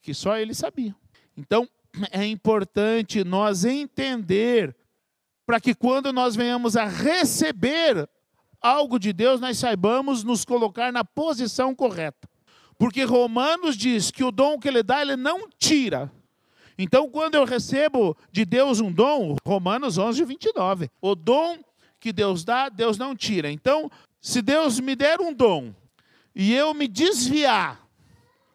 que 0.00 0.14
só 0.14 0.36
eles 0.36 0.58
sabiam. 0.58 0.94
Então, 1.36 1.68
é 2.10 2.24
importante 2.24 3.24
nós 3.24 3.64
entender 3.64 4.74
para 5.46 5.60
que 5.60 5.74
quando 5.74 6.12
nós 6.12 6.36
venhamos 6.36 6.76
a 6.76 6.84
receber 6.84 8.08
algo 8.60 8.98
de 8.98 9.12
Deus, 9.12 9.40
nós 9.40 9.58
saibamos 9.58 10.22
nos 10.24 10.44
colocar 10.44 10.92
na 10.92 11.04
posição 11.04 11.74
correta. 11.74 12.28
Porque 12.78 13.02
Romanos 13.02 13.76
diz 13.76 14.10
que 14.10 14.22
o 14.22 14.30
dom 14.30 14.58
que 14.58 14.68
ele 14.68 14.82
dá, 14.82 15.02
ele 15.02 15.16
não 15.16 15.48
tira, 15.58 16.12
então, 16.78 17.10
quando 17.10 17.34
eu 17.34 17.44
recebo 17.44 18.16
de 18.30 18.44
Deus 18.44 18.78
um 18.78 18.92
dom, 18.92 19.34
Romanos 19.44 19.98
11, 19.98 20.24
29, 20.24 20.88
o 21.00 21.16
dom 21.16 21.58
que 21.98 22.12
Deus 22.12 22.44
dá, 22.44 22.68
Deus 22.68 22.96
não 22.96 23.16
tira. 23.16 23.50
Então, 23.50 23.90
se 24.20 24.40
Deus 24.40 24.78
me 24.78 24.94
der 24.94 25.20
um 25.20 25.34
dom 25.34 25.74
e 26.32 26.54
eu 26.54 26.72
me 26.72 26.86
desviar, 26.86 27.84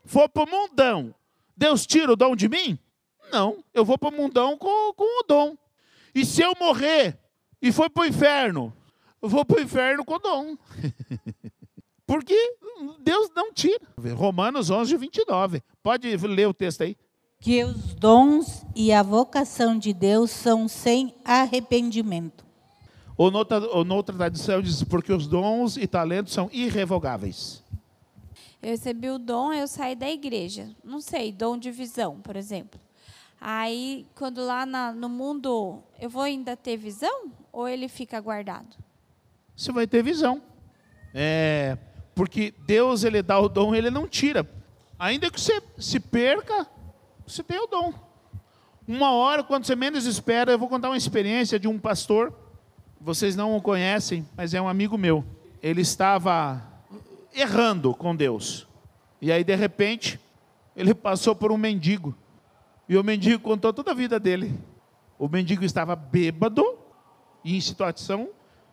for 0.06 0.30
para 0.30 0.44
o 0.44 0.50
mundão, 0.50 1.14
Deus 1.56 1.86
tira 1.86 2.14
o 2.14 2.16
dom 2.16 2.34
de 2.34 2.48
mim? 2.48 2.80
Não, 3.30 3.62
eu 3.74 3.84
vou 3.84 3.98
para 3.98 4.08
o 4.08 4.16
mundão 4.16 4.58
com, 4.58 4.94
com 4.94 5.22
o 5.22 5.26
dom. 5.28 5.58
E 6.16 6.26
se 6.26 6.42
eu 6.42 6.54
morrer 6.58 7.20
e 7.62 7.74
for 7.74 7.90
para 7.90 8.04
o 8.04 8.06
inferno, 8.06 8.74
eu 9.22 9.28
vou 9.28 9.44
para 9.44 9.58
o 9.58 9.62
inferno 9.62 10.06
com 10.06 10.14
o 10.14 10.20
dom. 10.20 10.58
Porque 12.08 12.38
Deus 13.00 13.30
não 13.36 13.52
tira. 13.52 13.82
Romanos 14.16 14.70
11, 14.70 14.96
29. 14.96 15.62
Pode 15.82 16.16
ler 16.16 16.48
o 16.48 16.54
texto 16.54 16.84
aí 16.84 16.96
que 17.44 17.62
os 17.62 17.94
dons 17.96 18.66
e 18.74 18.94
a 18.94 19.04
vocação 19.04 19.78
de 19.78 19.94
Deus 19.94 20.32
são 20.32 20.66
sem 20.66 21.14
arrependimento. 21.26 22.46
Ou 23.18 23.30
noutra, 23.30 23.60
ou 23.60 23.84
noutra 23.84 24.16
tradição 24.16 24.62
diz, 24.62 24.82
porque 24.82 25.12
os 25.12 25.28
dons 25.28 25.76
e 25.76 25.86
talentos 25.86 26.32
são 26.32 26.50
irrevogáveis. 26.54 27.62
Eu 28.62 28.70
recebi 28.70 29.10
o 29.10 29.20
dom, 29.20 29.52
eu 29.52 29.68
saí 29.68 29.94
da 29.94 30.10
igreja. 30.10 30.70
Não 30.82 31.02
sei, 31.02 31.34
dom 31.34 31.58
de 31.58 31.70
visão, 31.70 32.22
por 32.22 32.38
exemplo. 32.38 32.80
Aí, 33.42 34.08
quando 34.16 34.42
lá 34.42 34.66
na, 34.66 34.94
no 34.94 35.10
mundo, 35.10 35.84
eu 36.00 36.10
vou 36.10 36.22
ainda 36.22 36.56
ter 36.56 36.78
visão? 36.78 37.26
Ou 37.52 37.68
ele 37.68 37.90
fica 37.90 38.22
guardado? 38.22 38.78
Você 39.54 39.70
vai 39.74 39.86
ter 39.86 40.02
visão. 40.02 40.42
É, 41.14 41.78
porque 42.16 42.54
Deus, 42.66 43.04
ele 43.04 43.22
dá 43.22 43.38
o 43.38 43.50
dom, 43.50 43.76
ele 43.76 43.90
não 43.90 44.08
tira. 44.08 44.50
Ainda 44.98 45.30
que 45.30 45.42
você 45.42 45.62
se 45.78 46.00
perca, 46.00 46.66
você 47.26 47.44
tem 47.44 47.60
o 47.60 47.68
dom. 47.68 47.94
Uma 48.88 49.12
hora, 49.12 49.44
quando 49.44 49.66
você 49.66 49.76
menos 49.76 50.06
espera, 50.06 50.52
eu 50.52 50.60
vou 50.60 50.68
contar 50.68 50.90
uma 50.90 50.98
experiência 50.98 51.58
de 51.58 51.68
um 51.68 51.80
pastor. 51.80 52.34
Vocês 53.00 53.36
não 53.36 53.56
o 53.56 53.62
conhecem, 53.62 54.28
mas 54.36 54.54
é 54.54 54.62
um 54.62 54.68
amigo 54.68 54.98
meu. 54.98 55.24
Ele 55.62 55.82
estava 55.82 56.62
errando 57.34 57.94
com 57.94 58.16
Deus. 58.16 58.68
E 59.22 59.32
aí, 59.32 59.44
de 59.44 59.56
repente, 59.56 60.20
ele 60.76 60.94
passou 60.94 61.36
por 61.36 61.52
um 61.52 61.58
mendigo. 61.58 62.14
E 62.88 62.98
o 62.98 63.04
mendigo 63.04 63.42
contou 63.42 63.72
toda 63.72 63.92
a 63.92 63.96
vida 63.96 64.20
dele. 64.20 64.60
O 65.18 65.30
mendigo 65.30 65.64
estava 65.64 65.96
bêbado 65.96 66.78
e 67.44 67.56
em 67.56 67.62
situação 67.62 68.30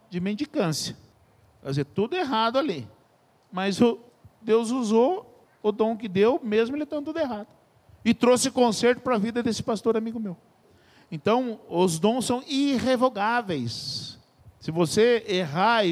de 0.08 0.18
mendicância. 0.18 0.96
Quer 1.62 1.68
dizer, 1.68 1.84
tudo 1.84 2.16
errado 2.16 2.58
ali. 2.58 2.88
Mas 3.52 3.80
o, 3.80 3.98
Deus 4.42 4.70
usou 4.70 5.44
o 5.62 5.70
dom 5.70 5.96
que 5.96 6.08
deu, 6.08 6.40
mesmo 6.42 6.74
ele 6.74 6.84
estando 6.84 7.06
tudo 7.06 7.18
errado. 7.20 7.46
E 8.04 8.14
trouxe 8.14 8.50
conserto 8.50 9.00
para 9.00 9.16
a 9.16 9.18
vida 9.18 9.42
desse 9.42 9.62
pastor 9.62 9.96
amigo 9.96 10.18
meu. 10.18 10.36
Então, 11.10 11.60
os 11.68 11.98
dons 11.98 12.24
são 12.24 12.42
irrevogáveis. 12.46 14.18
Se 14.60 14.70
você 14.70 15.24
errar, 15.26 15.82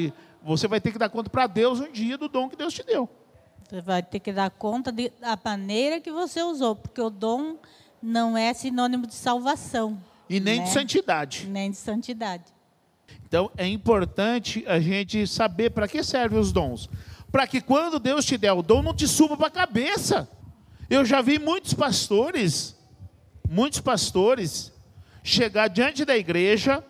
você 0.41 0.67
vai 0.67 0.79
ter 0.79 0.91
que 0.91 0.97
dar 0.97 1.09
conta 1.09 1.29
para 1.29 1.45
Deus 1.47 1.79
um 1.79 1.91
dia 1.91 2.17
do 2.17 2.29
dom 2.29 2.49
que 2.49 2.55
Deus 2.55 2.73
te 2.73 2.83
deu. 2.83 3.09
Você 3.67 3.81
vai 3.81 4.01
ter 4.01 4.19
que 4.19 4.31
dar 4.31 4.49
conta 4.49 4.91
de, 4.91 5.11
da 5.19 5.37
maneira 5.43 5.99
que 5.99 6.11
você 6.11 6.41
usou, 6.41 6.75
porque 6.75 7.01
o 7.01 7.09
dom 7.09 7.57
não 8.01 8.37
é 8.37 8.53
sinônimo 8.53 9.05
de 9.05 9.13
salvação. 9.13 9.99
E 10.29 10.39
nem 10.39 10.59
né? 10.59 10.65
de 10.65 10.71
santidade. 10.71 11.47
Nem 11.47 11.71
de 11.71 11.77
santidade. 11.77 12.45
Então 13.27 13.51
é 13.57 13.67
importante 13.67 14.63
a 14.67 14.79
gente 14.79 15.27
saber 15.27 15.71
para 15.71 15.87
que 15.87 16.01
servem 16.03 16.39
os 16.39 16.51
dons. 16.51 16.89
Para 17.31 17.45
que 17.45 17.61
quando 17.61 17.99
Deus 17.99 18.25
te 18.25 18.37
der 18.37 18.53
o 18.53 18.63
dom, 18.63 18.81
não 18.81 18.93
te 18.93 19.07
suba 19.07 19.37
para 19.37 19.47
a 19.47 19.51
cabeça. 19.51 20.27
Eu 20.89 21.05
já 21.05 21.21
vi 21.21 21.37
muitos 21.37 21.73
pastores, 21.73 22.75
muitos 23.47 23.79
pastores, 23.79 24.73
chegar 25.23 25.67
diante 25.67 26.03
da 26.03 26.17
igreja 26.17 26.83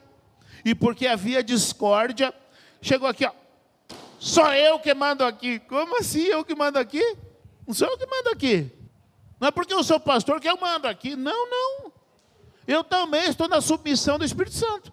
e 0.64 0.74
porque 0.74 1.06
havia 1.06 1.43
discórdia, 1.43 2.34
chegou 2.82 3.08
aqui, 3.08 3.26
ó. 3.26 3.32
Só 4.20 4.54
eu 4.54 4.80
que 4.80 4.93
mando 4.93 5.24
aqui. 5.24 5.60
Como 5.60 5.97
assim 5.97 6.24
eu 6.24 6.43
que 6.43 6.56
mando 6.56 6.78
aqui? 6.80 7.18
Não 7.68 7.74
sou 7.74 7.88
eu 7.88 7.97
que 7.97 8.06
mando 8.06 8.30
aqui. 8.30 8.72
Não 9.39 9.47
é 9.47 9.52
porque 9.52 9.74
eu 9.74 9.84
sou 9.84 10.00
pastor 10.00 10.39
que 10.39 10.50
eu 10.50 10.58
mando 10.58 10.88
aqui. 10.88 11.16
Não, 11.16 11.50
não. 11.50 11.91
Eu 12.68 12.84
também 12.84 13.26
estou 13.30 13.47
na 13.47 13.62
submissão 13.62 14.18
do 14.18 14.26
Espírito 14.26 14.56
Santo. 14.56 14.91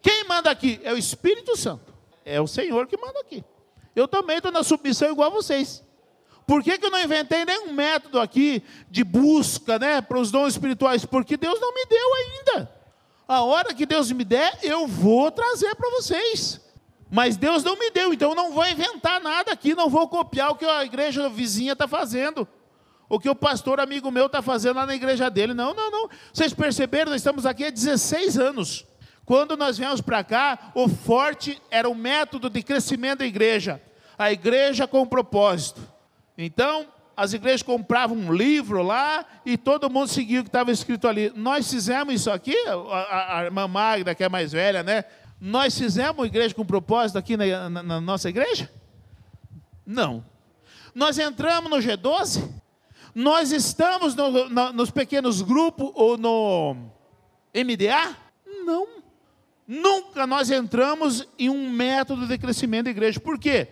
Quem 0.00 0.24
manda 0.24 0.50
aqui? 0.50 0.80
É 0.82 0.92
o 0.92 0.98
Espírito 0.98 1.56
Santo. 1.56 1.92
É 2.24 2.40
o 2.40 2.46
Senhor 2.46 2.86
que 2.86 2.96
manda 2.96 3.20
aqui. 3.20 3.42
Eu 3.96 4.06
também 4.06 4.36
estou 4.36 4.52
na 4.52 4.62
submissão 4.62 5.10
igual 5.10 5.30
a 5.30 5.34
vocês. 5.34 5.82
Por 6.46 6.62
que, 6.62 6.76
que 6.76 6.86
eu 6.86 6.90
não 6.90 7.02
inventei 7.02 7.44
nenhum 7.44 7.72
método 7.72 8.20
aqui 8.20 8.62
de 8.90 9.04
busca 9.04 9.78
né, 9.78 10.00
para 10.00 10.18
os 10.18 10.30
dons 10.30 10.54
espirituais? 10.54 11.04
Porque 11.04 11.36
Deus 11.36 11.60
não 11.60 11.72
me 11.74 11.86
deu 11.86 12.14
ainda. 12.14 12.70
A 13.28 13.42
hora 13.42 13.72
que 13.72 13.86
Deus 13.86 14.10
me 14.10 14.24
der, 14.24 14.58
eu 14.62 14.86
vou 14.86 15.30
trazer 15.30 15.74
para 15.74 15.90
vocês. 15.90 16.60
Mas 17.10 17.36
Deus 17.36 17.62
não 17.62 17.78
me 17.78 17.90
deu, 17.90 18.12
então 18.12 18.30
eu 18.30 18.34
não 18.34 18.52
vou 18.52 18.66
inventar 18.66 19.20
nada 19.20 19.52
aqui, 19.52 19.74
não 19.74 19.88
vou 19.88 20.08
copiar 20.08 20.50
o 20.50 20.54
que 20.54 20.64
a 20.64 20.84
igreja 20.84 21.28
vizinha 21.28 21.74
está 21.74 21.86
fazendo. 21.86 22.48
O 23.08 23.20
que 23.20 23.28
o 23.28 23.34
pastor 23.34 23.78
amigo 23.78 24.10
meu 24.10 24.26
está 24.26 24.40
fazendo 24.40 24.76
lá 24.76 24.86
na 24.86 24.94
igreja 24.94 25.28
dele. 25.28 25.52
Não, 25.52 25.74
não, 25.74 25.90
não. 25.90 26.08
Vocês 26.32 26.54
perceberam, 26.54 27.10
nós 27.10 27.20
estamos 27.20 27.44
aqui 27.44 27.64
há 27.64 27.70
16 27.70 28.38
anos. 28.38 28.86
Quando 29.26 29.56
nós 29.56 29.76
viemos 29.76 30.00
para 30.00 30.24
cá, 30.24 30.72
o 30.74 30.88
forte 30.88 31.60
era 31.70 31.88
o 31.88 31.94
método 31.94 32.48
de 32.48 32.62
crescimento 32.62 33.18
da 33.18 33.26
igreja. 33.26 33.80
A 34.16 34.32
igreja 34.32 34.86
com 34.86 35.06
propósito. 35.06 35.91
Então, 36.36 36.86
as 37.16 37.32
igrejas 37.32 37.62
compravam 37.62 38.16
um 38.16 38.32
livro 38.32 38.82
lá 38.82 39.24
e 39.44 39.56
todo 39.56 39.90
mundo 39.90 40.08
seguia 40.08 40.40
o 40.40 40.42
que 40.42 40.48
estava 40.48 40.70
escrito 40.70 41.06
ali. 41.06 41.32
Nós 41.34 41.70
fizemos 41.70 42.14
isso 42.14 42.30
aqui, 42.30 42.56
a, 42.66 43.38
a, 43.38 43.44
irmã 43.44 43.68
Magda, 43.68 44.14
que 44.14 44.24
é 44.24 44.28
mais 44.28 44.52
velha, 44.52 44.82
né? 44.82 45.04
Nós 45.40 45.76
fizemos 45.76 46.18
uma 46.18 46.26
igreja 46.26 46.54
com 46.54 46.64
propósito 46.64 47.18
aqui 47.18 47.36
na, 47.36 47.68
na, 47.68 47.82
na 47.82 48.00
nossa 48.00 48.28
igreja? 48.28 48.70
Não. 49.84 50.24
Nós 50.94 51.18
entramos 51.18 51.70
no 51.70 51.78
G12? 51.78 52.48
Nós 53.14 53.52
estamos 53.52 54.14
no, 54.14 54.48
no, 54.48 54.72
nos 54.72 54.90
pequenos 54.90 55.42
grupos 55.42 55.90
ou 55.94 56.16
no 56.16 56.76
MDA? 57.54 58.16
Não. 58.64 58.86
Nunca 59.66 60.26
nós 60.26 60.50
entramos 60.50 61.26
em 61.38 61.50
um 61.50 61.70
método 61.70 62.26
de 62.26 62.38
crescimento 62.38 62.84
da 62.84 62.90
igreja. 62.90 63.20
Por 63.20 63.38
quê? 63.38 63.68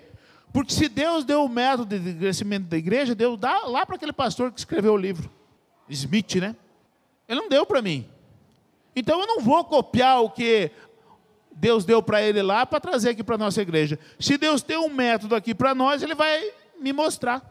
Porque 0.53 0.73
se 0.73 0.89
Deus 0.89 1.25
deu 1.25 1.45
o 1.45 1.49
método 1.49 1.99
de 1.99 2.15
crescimento 2.15 2.67
da 2.67 2.77
igreja, 2.77 3.15
Deus 3.15 3.39
dá 3.39 3.67
lá 3.67 3.87
para 3.87 3.97
aquele 3.97 4.13
pastor 4.13 4.51
que 4.51 4.59
escreveu 4.59 4.95
o 4.95 4.97
livro. 4.97 5.31
Smith, 5.89 6.37
né? 6.37 6.57
Ele 7.29 7.41
não 7.41 7.49
deu 7.49 7.65
para 7.65 7.81
mim. 7.81 8.07
Então 8.95 9.21
eu 9.21 9.27
não 9.27 9.41
vou 9.41 9.65
copiar 9.65 10.23
o 10.23 10.31
que 10.31 10.71
Deus 11.53 11.85
deu 11.85 12.03
para 12.03 12.23
ele 12.23 12.43
lá 12.43 12.67
para 12.67 12.81
trazer 12.81 13.11
aqui 13.11 13.23
para 13.23 13.37
a 13.37 13.39
nossa 13.39 13.63
igreja. 13.63 13.99
Se 14.19 14.37
Deus 14.37 14.63
tem 14.63 14.77
um 14.77 14.89
método 14.89 15.35
aqui 15.35 15.55
para 15.55 15.75
nós, 15.75 16.03
ele 16.03 16.15
vai 16.15 16.53
me 16.81 16.93
mostrar. 16.93 17.49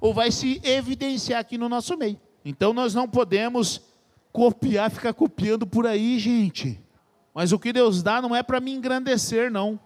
Ou 0.00 0.14
vai 0.14 0.30
se 0.30 0.60
evidenciar 0.62 1.40
aqui 1.40 1.58
no 1.58 1.68
nosso 1.68 1.96
meio. 1.96 2.20
Então 2.44 2.72
nós 2.72 2.94
não 2.94 3.08
podemos 3.08 3.80
copiar, 4.32 4.90
ficar 4.90 5.12
copiando 5.12 5.66
por 5.66 5.86
aí, 5.86 6.18
gente. 6.18 6.80
Mas 7.34 7.52
o 7.52 7.58
que 7.58 7.72
Deus 7.72 8.02
dá 8.02 8.22
não 8.22 8.34
é 8.34 8.42
para 8.42 8.60
me 8.60 8.72
engrandecer, 8.72 9.50
não. 9.50 9.80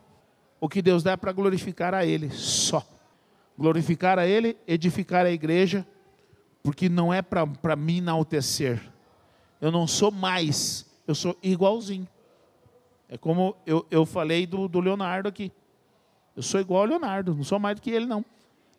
O 0.63 0.69
que 0.69 0.81
Deus 0.81 1.03
dá 1.03 1.11
é 1.11 1.17
para 1.17 1.33
glorificar 1.33 1.93
a 1.93 2.07
Ele 2.07 2.31
só. 2.31 2.87
Glorificar 3.59 4.17
a 4.17 4.29
Ele, 4.29 4.57
edificar 4.65 5.27
a 5.27 5.31
igreja, 5.33 5.85
porque 6.63 6.89
não 6.89 7.13
é 7.13 7.21
para 7.21 7.75
me 7.75 7.99
enaltecer. 7.99 8.81
Eu 9.61 9.73
não 9.73 9.89
sou 9.89 10.13
mais, 10.13 10.87
eu 11.05 11.17
sou 11.17 11.37
igualzinho. 11.43 12.07
É 13.09 13.19
como 13.19 13.57
eu, 13.67 13.85
eu 13.91 14.07
falei 14.07 14.47
do, 14.47 14.69
do 14.69 14.79
Leonardo 14.79 15.29
aqui. 15.29 15.51
Eu 16.37 16.45
sou 16.45 16.61
igual 16.61 16.83
ao 16.83 16.87
Leonardo, 16.87 17.35
não 17.35 17.43
sou 17.43 17.59
mais 17.59 17.75
do 17.75 17.83
que 17.83 17.91
ele, 17.91 18.07
não. 18.07 18.25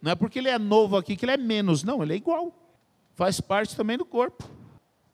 Não 0.02 0.14
é 0.14 0.16
porque 0.16 0.40
ele 0.40 0.48
é 0.48 0.58
novo 0.58 0.96
aqui 0.96 1.18
que 1.18 1.26
ele 1.26 1.34
é 1.34 1.38
menos, 1.38 1.84
não, 1.84 2.02
ele 2.02 2.14
é 2.14 2.16
igual. 2.16 2.54
Faz 3.14 3.42
parte 3.42 3.76
também 3.76 3.98
do 3.98 4.06
corpo. 4.06 4.50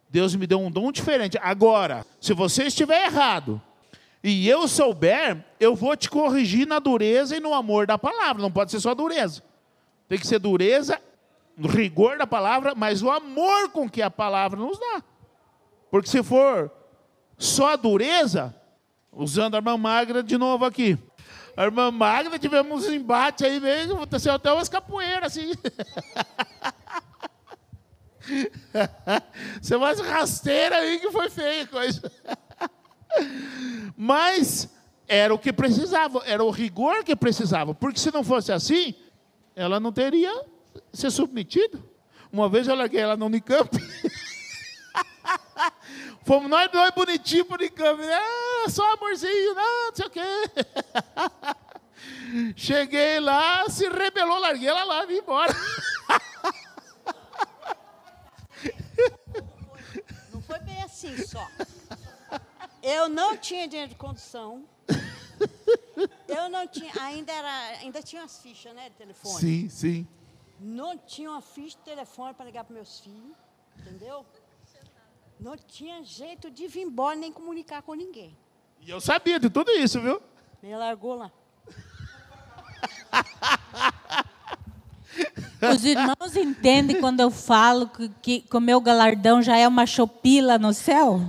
Deus 0.08 0.36
me 0.36 0.46
deu 0.46 0.60
um 0.60 0.70
dom 0.70 0.92
diferente. 0.92 1.36
Agora, 1.42 2.06
se 2.22 2.32
você 2.32 2.66
estiver 2.66 3.08
errado, 3.08 3.60
e 4.24 4.48
eu 4.50 4.68
souber, 4.68 5.46
eu 5.60 5.76
vou 5.76 5.96
te 5.96 6.10
corrigir 6.10 6.68
na 6.68 6.80
dureza 6.80 7.38
e 7.38 7.40
no 7.40 7.54
amor 7.54 7.88
da 7.88 7.98
palavra. 7.98 8.42
Não 8.42 8.52
pode 8.52 8.72
ser 8.72 8.80
só 8.80 8.94
dureza. 8.94 9.42
Tem 10.08 10.20
que 10.20 10.28
ser 10.28 10.40
dureza, 10.40 11.02
rigor 11.58 12.18
da 12.18 12.28
palavra, 12.28 12.74
mas 12.76 13.02
o 13.02 13.10
amor 13.10 13.70
com 13.70 13.90
que 13.90 14.02
a 14.02 14.12
palavra 14.12 14.60
nos 14.60 14.78
dá. 14.78 15.04
Porque 15.90 16.10
se 16.10 16.22
for 16.22 16.72
só 17.38 17.78
dureza, 17.78 18.54
usando 19.12 19.56
a 19.56 19.58
irmã 19.58 19.78
Magra 19.78 20.22
de 20.22 20.38
novo 20.38 20.66
aqui. 20.66 20.98
A 21.56 21.64
irmã 21.64 21.90
Magra, 21.92 22.38
tivemos 22.38 22.86
um 22.88 22.94
embate 22.94 23.46
aí 23.46 23.60
mesmo, 23.60 23.96
aconteceu 23.96 24.34
até 24.34 24.52
umas 24.52 24.70
capoeiras 24.70 25.38
assim. 25.38 25.54
Você 29.62 29.78
mais 29.78 30.00
rasteira 30.00 30.78
aí 30.78 31.00
que 31.00 31.12
foi 31.12 31.30
feia 31.30 31.64
a 31.64 31.68
coisa. 31.68 32.12
Mas 33.96 34.70
era 35.08 35.34
o 35.34 35.40
que 35.40 35.52
precisava, 35.52 36.22
era 36.26 36.44
o 36.44 36.52
rigor 36.52 37.04
que 37.04 37.16
precisava, 37.16 37.74
porque 37.74 38.00
se 38.00 38.12
não 38.14 38.24
fosse 38.24 38.52
assim, 38.52 38.94
ela 39.56 39.80
não 39.80 39.92
teria 39.92 40.46
se 40.94 41.10
submetido. 41.10 41.84
Uma 42.32 42.48
vez 42.48 42.68
eu 42.68 42.76
larguei 42.76 43.02
ela 43.02 43.18
no 43.18 43.26
Unicamp. 43.26 43.70
Fomos 46.24 46.50
nós 46.50 46.72
dois 46.72 46.92
bonitinhos 46.92 47.48
para 47.48 47.56
o 47.56 47.60
Unicamp. 47.60 48.04
Ah, 48.04 48.70
só 48.70 48.94
amorzinho, 48.94 49.56
não, 49.56 49.88
não 49.88 49.96
sei 49.96 50.06
o 50.06 50.10
quê. 50.10 50.22
Cheguei 52.56 53.20
lá, 53.20 53.68
se 53.68 53.90
rebelou, 53.90 54.40
larguei 54.40 54.70
ela 54.70 54.84
lá 54.84 55.04
e 55.04 55.08
vim 55.08 55.18
embora. 55.18 55.56
Não 60.32 60.42
foi 60.42 60.60
bem 60.60 60.84
assim 60.84 61.18
só. 61.26 61.46
Eu 62.82 63.10
não 63.10 63.36
tinha 63.38 63.68
dinheiro 63.68 63.90
de 63.90 63.96
condução. 63.96 64.64
Eu 66.28 66.50
não 66.50 66.68
tinha, 66.68 66.92
ainda 67.02 67.32
era, 67.32 67.80
ainda 67.80 68.02
tinha 68.02 68.24
as 68.24 68.42
fichas, 68.42 68.74
né, 68.74 68.90
de 68.90 68.96
telefone. 68.96 69.40
Sim, 69.40 69.70
sim. 69.70 70.08
Não 70.60 70.98
tinha 70.98 71.30
uma 71.30 71.42
ficha 71.42 71.78
de 71.78 71.84
telefone 71.84 72.34
para 72.34 72.46
ligar 72.46 72.64
para 72.64 72.74
meus 72.74 73.00
filhos, 73.00 73.36
entendeu? 73.78 74.26
Não 75.40 75.56
tinha 75.56 76.04
jeito 76.04 76.52
de 76.52 76.68
vir 76.68 76.82
embora 76.82 77.16
nem 77.16 77.32
comunicar 77.32 77.82
com 77.82 77.94
ninguém. 77.94 78.38
E 78.82 78.90
eu 78.90 79.00
sabia 79.00 79.40
de 79.40 79.50
tudo 79.50 79.72
isso, 79.72 80.02
viu? 80.02 80.22
Me 80.62 80.76
largou 80.76 81.16
lá. 81.16 81.32
Os 85.74 85.84
irmãos 85.84 86.36
entendem 86.36 87.00
quando 87.00 87.20
eu 87.20 87.30
falo 87.32 87.90
que, 88.22 88.42
que 88.42 88.58
o 88.58 88.62
meu 88.62 88.80
galardão 88.80 89.42
já 89.42 89.58
é 89.58 89.68
uma 89.68 89.86
chopila 89.86 90.58
no 90.58 90.74
céu? 90.74 91.22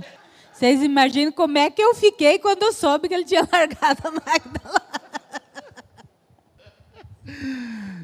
Vocês 0.61 0.83
imaginam 0.83 1.31
como 1.31 1.57
é 1.57 1.71
que 1.71 1.81
eu 1.81 1.95
fiquei 1.95 2.37
quando 2.37 2.61
eu 2.61 2.71
soube 2.71 3.07
que 3.07 3.15
ele 3.15 3.25
tinha 3.25 3.41
largado 3.51 4.07
a 4.07 4.11
Magda 4.11 4.61
lá. 4.63 4.83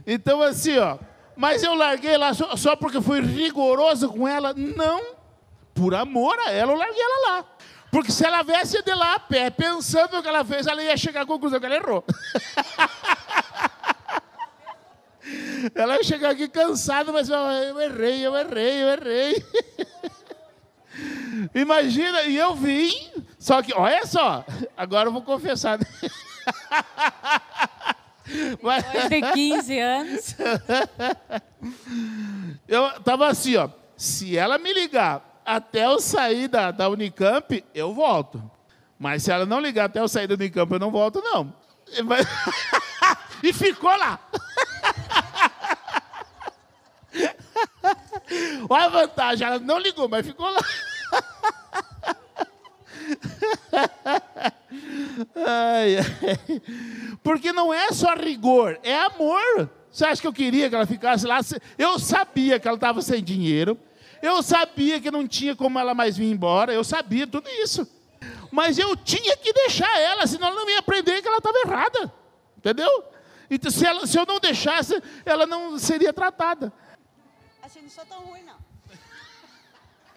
Então, 0.07 0.41
assim, 0.41 0.75
ó. 0.79 0.97
Mas 1.35 1.61
eu 1.61 1.75
larguei 1.75 2.17
lá 2.17 2.33
só, 2.33 2.55
só 2.55 2.75
porque 2.75 2.99
fui 2.99 3.21
rigoroso 3.21 4.09
com 4.09 4.27
ela? 4.27 4.55
Não. 4.55 5.17
Por 5.75 5.93
amor 5.93 6.35
a 6.39 6.51
ela, 6.51 6.71
eu 6.71 6.77
larguei 6.79 6.99
ela 6.99 7.31
lá. 7.31 7.45
Porque 7.91 8.11
se 8.11 8.25
ela 8.25 8.41
viesse 8.41 8.81
de 8.81 8.95
lá 8.95 9.13
a 9.13 9.19
pé, 9.19 9.51
pensando 9.51 10.15
no 10.15 10.23
que 10.23 10.27
ela 10.27 10.43
fez, 10.43 10.65
ela 10.65 10.81
ia 10.81 10.97
chegar 10.97 11.21
à 11.21 11.27
conclusão 11.27 11.59
que 11.59 11.65
ela 11.67 11.75
errou. 11.75 12.03
ela 15.75 15.97
ia 15.97 16.03
chegar 16.03 16.31
aqui 16.31 16.47
cansada, 16.47 17.11
mas 17.11 17.29
eu 17.29 17.79
errei, 17.79 18.25
eu 18.25 18.35
errei, 18.35 18.81
eu 18.81 18.87
errei. 18.87 19.45
Imagina, 21.53 22.23
e 22.23 22.37
eu 22.37 22.55
vim 22.55 22.91
Só 23.37 23.61
que, 23.61 23.73
olha 23.73 24.05
só, 24.05 24.45
agora 24.75 25.09
eu 25.09 25.13
vou 25.13 25.21
confessar. 25.21 25.79
Mas... 28.61 28.83
De 29.09 29.21
15 29.21 29.79
anos. 29.79 30.35
Eu 32.67 32.99
tava 33.01 33.27
assim, 33.27 33.55
ó. 33.55 33.69
Se 33.95 34.37
ela 34.37 34.57
me 34.57 34.73
ligar 34.73 35.41
até 35.45 35.85
eu 35.85 35.97
sair 35.99 36.49
da, 36.49 36.71
da 36.71 36.89
Unicamp, 36.89 37.63
eu 37.73 37.93
volto. 37.93 38.51
Mas 38.99 39.23
se 39.23 39.31
ela 39.31 39.45
não 39.45 39.61
ligar 39.61 39.85
até 39.85 40.01
eu 40.01 40.07
sair 40.07 40.27
da 40.27 40.35
Unicamp, 40.35 40.71
eu 40.71 40.79
não 40.79 40.91
volto, 40.91 41.21
não. 41.21 41.53
e 43.41 43.51
ficou 43.53 43.95
lá. 43.95 44.19
Olha 48.69 48.85
a 48.85 48.89
vantagem, 48.89 49.47
ela 49.47 49.59
não 49.59 49.79
ligou, 49.79 50.09
mas 50.09 50.25
ficou 50.25 50.49
lá. 50.49 50.59
Ai, 55.35 55.97
ai. 55.97 56.03
Porque 57.23 57.51
não 57.51 57.73
é 57.73 57.91
só 57.91 58.13
rigor, 58.15 58.79
é 58.83 58.97
amor. 58.99 59.69
Você 59.91 60.05
acha 60.05 60.21
que 60.21 60.27
eu 60.27 60.33
queria 60.33 60.69
que 60.69 60.75
ela 60.75 60.85
ficasse 60.85 61.25
lá? 61.25 61.39
Eu 61.77 61.97
sabia 61.97 62.59
que 62.59 62.67
ela 62.67 62.77
estava 62.77 63.01
sem 63.01 63.23
dinheiro. 63.23 63.77
Eu 64.21 64.41
sabia 64.43 64.99
que 64.99 65.09
não 65.11 65.27
tinha 65.27 65.55
como 65.55 65.79
ela 65.79 65.93
mais 65.93 66.17
vir 66.17 66.31
embora. 66.31 66.73
Eu 66.73 66.83
sabia 66.83 67.25
tudo 67.25 67.49
isso. 67.49 67.87
Mas 68.51 68.77
eu 68.77 68.95
tinha 68.95 69.35
que 69.37 69.51
deixar 69.53 69.99
ela, 69.99 70.25
senão 70.25 70.47
ela 70.47 70.55
não 70.55 70.69
ia 70.69 70.79
aprender 70.79 71.21
que 71.21 71.27
ela 71.27 71.37
estava 71.37 71.57
errada. 71.65 72.13
Entendeu? 72.57 73.03
Então, 73.49 73.71
se, 73.71 73.85
ela, 73.85 74.05
se 74.05 74.17
eu 74.17 74.25
não 74.25 74.39
deixasse, 74.39 75.01
ela 75.25 75.45
não 75.45 75.77
seria 75.77 76.11
tratada. 76.11 76.71
Assim, 77.61 77.81
não 77.81 77.89
sou 77.89 78.05
tão 78.05 78.19
ruim, 78.21 78.43
não. 78.43 78.66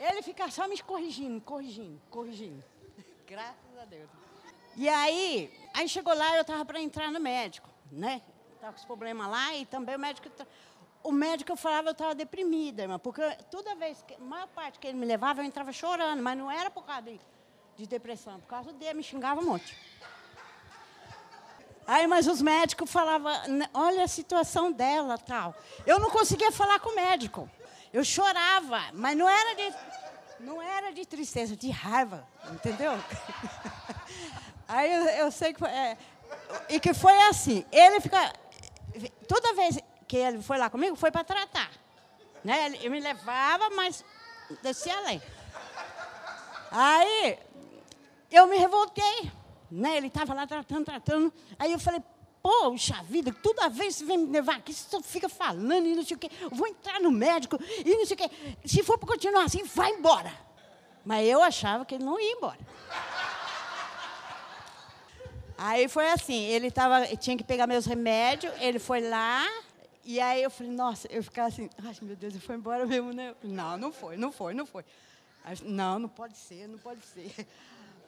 Ele 0.01 0.23
fica 0.23 0.51
só 0.51 0.67
me 0.67 0.81
corrigindo, 0.81 1.43
corrigindo, 1.43 2.01
corrigindo. 2.09 2.65
Graças 3.29 3.79
a 3.79 3.85
Deus. 3.85 4.09
E 4.75 4.89
aí, 4.89 5.53
aí 5.75 5.87
chegou 5.87 6.15
lá, 6.15 6.37
eu 6.37 6.41
estava 6.41 6.65
para 6.65 6.81
entrar 6.81 7.13
no 7.13 7.21
médico, 7.21 7.69
né? 7.93 8.23
Estava 8.55 8.73
com 8.73 8.79
os 8.79 8.85
problemas 8.87 9.29
lá 9.29 9.55
e 9.55 9.67
também 9.67 9.97
o 9.97 9.99
médico... 9.99 10.29
O 11.03 11.13
médico 11.13 11.53
eu 11.53 11.57
falava 11.57 11.89
eu 11.89 11.93
estava 11.93 12.15
deprimida, 12.15 12.83
irmã, 12.83 12.99
porque 12.99 13.23
toda 13.51 13.75
vez, 13.75 14.03
que, 14.03 14.15
a 14.15 14.19
maior 14.19 14.49
parte 14.49 14.79
que 14.79 14.87
ele 14.87 14.99
me 14.99 15.07
levava, 15.07 15.41
eu 15.41 15.45
entrava 15.45 15.73
chorando, 15.73 16.23
mas 16.23 16.37
não 16.37 16.51
era 16.51 16.71
por 16.71 16.85
causa 16.85 17.03
de, 17.03 17.21
de 17.77 17.87
depressão, 17.87 18.39
por 18.41 18.47
causa 18.47 18.73
dele, 18.73 18.95
me 18.95 19.03
xingava 19.03 19.41
um 19.41 19.45
monte. 19.45 19.77
Aí, 21.87 22.07
mas 22.07 22.27
os 22.27 22.41
médicos 22.41 22.91
falavam, 22.91 23.33
olha 23.75 24.05
a 24.05 24.09
situação 24.09 24.71
dela, 24.71 25.19
tal. 25.19 25.55
Eu 25.87 25.99
não 25.99 26.11
conseguia 26.11 26.53
falar 26.53 26.79
com 26.81 26.91
o 26.91 26.95
médico. 26.95 27.51
Eu 27.93 28.05
chorava, 28.05 28.81
mas 28.93 29.17
não 29.17 29.29
era 29.29 29.55
de, 29.57 29.75
não 30.41 30.61
era 30.61 30.93
de 30.93 31.05
tristeza, 31.07 31.57
de 31.57 31.71
raiva, 31.71 32.27
entendeu? 32.53 32.93
Aí 34.67 34.93
eu, 34.93 35.05
eu 35.25 35.31
sei 35.33 35.53
que 35.53 35.59
foi, 35.59 35.69
é, 35.69 35.99
e 36.69 36.81
que 36.81 36.95
foi 36.95 37.17
assim. 37.29 37.65
Ele 37.73 38.01
fica, 38.01 38.33
toda 39.27 39.55
vez 39.55 39.79
que 40.07 40.17
ele 40.17 40.43
foi 40.43 40.59
lá 40.59 40.71
comigo, 40.71 40.97
foi 40.97 41.11
para 41.11 41.25
tratar, 41.25 41.71
né? 42.45 42.67
Ele, 42.67 42.89
me 42.89 43.01
levava, 43.01 43.71
mas 43.71 44.05
descia 44.63 44.97
além. 44.97 45.21
Aí 46.71 47.39
eu 48.31 48.47
me 48.47 48.57
revoltei, 48.57 49.31
né? 49.71 49.97
Ele 49.97 50.07
estava 50.07 50.35
lá 50.35 50.47
tratando, 50.47 50.85
tratando. 50.85 51.33
Aí 51.59 51.73
eu 51.73 51.79
falei, 51.79 52.03
Poxa 52.43 53.03
vida, 53.03 53.33
toda 53.33 53.69
vez 53.69 53.97
você 53.97 54.05
vem 54.05 54.19
me 54.19 54.33
levar 54.33 54.57
aqui, 54.57 54.73
você 54.73 55.03
fica 55.03 55.29
falando 55.29 55.87
e 55.87 55.95
não 55.95 56.05
sei 56.05 56.17
o 56.17 56.21
quê. 56.21 56.31
Vou 56.51 56.67
entrar 56.67 56.99
no 57.01 57.11
médico 57.11 57.59
e 57.85 57.95
não 57.95 58.07
sei 58.07 58.15
o 58.15 58.19
quê. 58.19 58.31
Se 58.65 58.83
for 58.83 58.99
para 58.99 59.09
continuar 59.09 59.45
assim, 59.45 59.63
vai 59.65 59.91
embora. 59.91 60.33
Mas 61.05 61.27
eu 61.27 61.43
achava 61.43 61.85
que 61.85 61.95
ele 61.95 62.05
não 62.05 62.19
ia 62.19 62.33
embora. 62.33 62.59
Aí 65.63 65.89
foi 65.89 66.11
assim, 66.11 66.45
ele 66.45 66.71
tava, 66.71 67.07
tinha 67.17 67.37
que 67.37 67.45
pegar 67.45 67.67
meus 67.67 67.85
remédios, 67.85 68.51
ele 68.61 68.79
foi 68.79 69.07
lá, 69.07 69.47
e 70.03 70.19
aí 70.19 70.43
eu 70.43 70.51
falei, 70.51 70.73
nossa, 70.73 71.07
eu 71.11 71.23
ficava 71.23 71.49
assim, 71.49 71.69
ai 71.85 71.95
meu 72.01 72.17
Deus, 72.17 72.33
ele 72.33 72.43
foi 72.43 72.57
embora 72.57 72.87
mesmo, 72.87 73.13
né? 73.13 73.35
Não, 73.43 73.77
não 73.77 73.93
foi, 73.93 74.17
não 74.17 74.33
foi, 74.33 74.55
não 74.55 74.65
foi. 74.65 74.83
Aí, 75.45 75.57
não, 75.63 75.99
não 75.99 76.09
pode 76.09 76.39
ser, 76.39 76.67
não 76.67 76.79
pode 76.79 77.05
ser. 77.05 77.47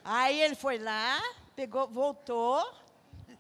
Aí 0.02 0.40
ele 0.40 0.54
foi 0.54 0.78
lá, 0.78 1.20
pegou, 1.54 1.86
voltou, 1.86 2.66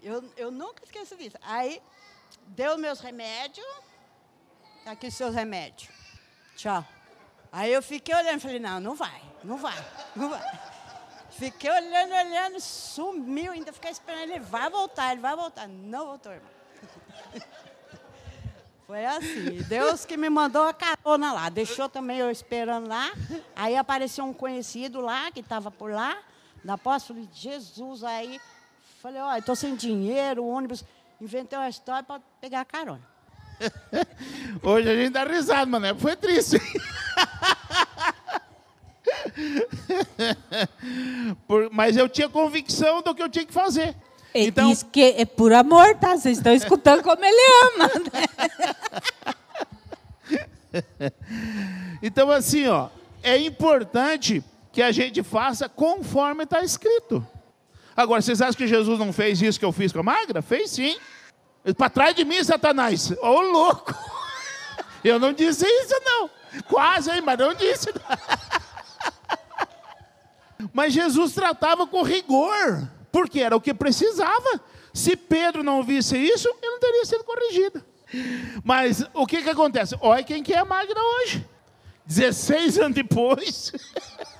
eu, 0.02 0.24
eu 0.36 0.50
nunca 0.50 0.84
esqueço 0.84 1.16
disso. 1.16 1.36
Aí, 1.42 1.80
deu 2.48 2.76
meus 2.76 3.00
remédios. 3.00 3.66
Tá 4.84 4.92
aqui 4.92 5.10
seus 5.10 5.34
remédios. 5.34 5.90
Tchau. 6.56 6.84
Aí 7.52 7.72
eu 7.72 7.82
fiquei 7.82 8.14
olhando, 8.14 8.40
falei, 8.40 8.58
não, 8.58 8.80
não 8.80 8.94
vai, 8.94 9.22
não 9.44 9.58
vai, 9.58 9.76
não 10.16 10.30
vai. 10.30 10.42
Fiquei 11.30 11.70
olhando, 11.70 12.12
olhando, 12.12 12.60
sumiu, 12.60 13.52
ainda 13.52 13.72
fiquei 13.72 13.90
esperando, 13.90 14.30
ele 14.30 14.40
vai 14.40 14.70
voltar, 14.70 15.12
ele 15.12 15.20
vai 15.20 15.36
voltar. 15.36 15.68
Não 15.68 16.06
voltou, 16.06 16.32
irmão. 16.32 16.50
Foi 18.86 19.04
assim, 19.06 19.62
Deus 19.68 20.04
que 20.04 20.16
me 20.16 20.28
mandou 20.28 20.64
a 20.64 20.74
carona 20.74 21.32
lá, 21.32 21.48
deixou 21.48 21.88
também 21.88 22.18
eu 22.18 22.30
esperando 22.30 22.88
lá. 22.88 23.12
Aí 23.54 23.76
apareceu 23.76 24.24
um 24.24 24.32
conhecido 24.32 25.00
lá, 25.00 25.30
que 25.30 25.40
estava 25.40 25.70
por 25.70 25.90
lá, 25.90 26.18
na 26.64 26.74
apóstolo 26.74 27.26
de 27.26 27.40
Jesus, 27.40 28.04
aí 28.04 28.40
Falei, 29.02 29.20
olha, 29.20 29.40
estou 29.40 29.56
sem 29.56 29.74
dinheiro, 29.74 30.44
o 30.44 30.48
ônibus. 30.48 30.84
Inventei 31.20 31.58
uma 31.58 31.68
história 31.68 32.04
para 32.04 32.22
pegar 32.40 32.60
a 32.60 32.64
carona. 32.64 33.02
Hoje 34.62 34.88
a 34.88 34.94
gente 34.94 35.10
dá 35.10 35.24
risada, 35.24 35.66
mas 35.66 35.82
né? 35.82 35.92
foi 35.92 36.14
triste. 36.14 36.56
Por, 41.48 41.68
mas 41.72 41.96
eu 41.96 42.08
tinha 42.08 42.28
convicção 42.28 43.02
do 43.02 43.12
que 43.12 43.20
eu 43.20 43.28
tinha 43.28 43.44
que 43.44 43.52
fazer. 43.52 43.96
Ele 44.32 44.50
então, 44.50 44.68
diz 44.68 44.84
que 44.84 45.02
é 45.02 45.24
por 45.24 45.52
amor, 45.52 45.96
tá? 45.96 46.16
Vocês 46.16 46.38
estão 46.38 46.54
escutando 46.54 47.02
como 47.02 47.24
ele 47.24 47.74
ama. 47.74 47.90
Né? 50.72 50.84
então, 52.00 52.30
assim, 52.30 52.68
ó, 52.68 52.88
é 53.20 53.36
importante 53.36 54.44
que 54.70 54.80
a 54.80 54.92
gente 54.92 55.24
faça 55.24 55.68
conforme 55.68 56.44
está 56.44 56.62
escrito. 56.62 57.26
Agora, 57.96 58.22
vocês 58.22 58.40
acham 58.40 58.54
que 58.56 58.66
Jesus 58.66 58.98
não 58.98 59.12
fez 59.12 59.40
isso 59.42 59.58
que 59.58 59.64
eu 59.64 59.72
fiz 59.72 59.92
com 59.92 60.00
a 60.00 60.02
magra? 60.02 60.40
Fez 60.42 60.70
sim. 60.70 60.96
Para 61.76 61.90
trás 61.90 62.14
de 62.14 62.24
mim, 62.24 62.42
Satanás. 62.42 63.10
Ô, 63.10 63.16
oh, 63.22 63.40
louco. 63.40 63.94
Eu 65.04 65.18
não 65.18 65.32
disse 65.32 65.66
isso, 65.66 65.94
não. 66.04 66.30
Quase, 66.68 67.10
hein, 67.10 67.20
mas 67.20 67.38
não 67.38 67.54
disse. 67.54 67.92
Mas 70.72 70.92
Jesus 70.92 71.32
tratava 71.32 71.88
com 71.88 72.02
rigor, 72.02 72.88
porque 73.10 73.40
era 73.40 73.56
o 73.56 73.60
que 73.60 73.74
precisava. 73.74 74.60
Se 74.94 75.16
Pedro 75.16 75.64
não 75.64 75.82
visse 75.82 76.16
isso, 76.16 76.48
ele 76.62 76.70
não 76.70 76.78
teria 76.78 77.04
sido 77.04 77.24
corrigido. 77.24 77.84
Mas 78.62 79.04
o 79.12 79.26
que, 79.26 79.42
que 79.42 79.50
acontece? 79.50 79.96
Olha 80.00 80.22
quem 80.22 80.42
que 80.42 80.52
é 80.52 80.58
a 80.58 80.64
Magna 80.64 81.00
hoje. 81.00 81.44
16 82.06 82.78
anos 82.78 82.94
depois. 82.94 83.72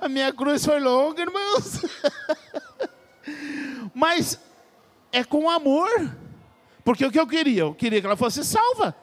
A 0.00 0.08
minha 0.08 0.32
cruz 0.32 0.64
foi 0.64 0.80
longa, 0.80 1.22
irmãos. 1.22 1.80
Mas 3.94 4.40
é 5.12 5.24
com 5.24 5.48
amor. 5.48 5.88
Porque 6.84 7.04
o 7.04 7.10
que 7.10 7.18
eu 7.18 7.26
queria? 7.26 7.62
Eu 7.62 7.74
queria 7.74 8.00
que 8.00 8.06
ela 8.06 8.16
fosse 8.16 8.44
salva. 8.44 8.94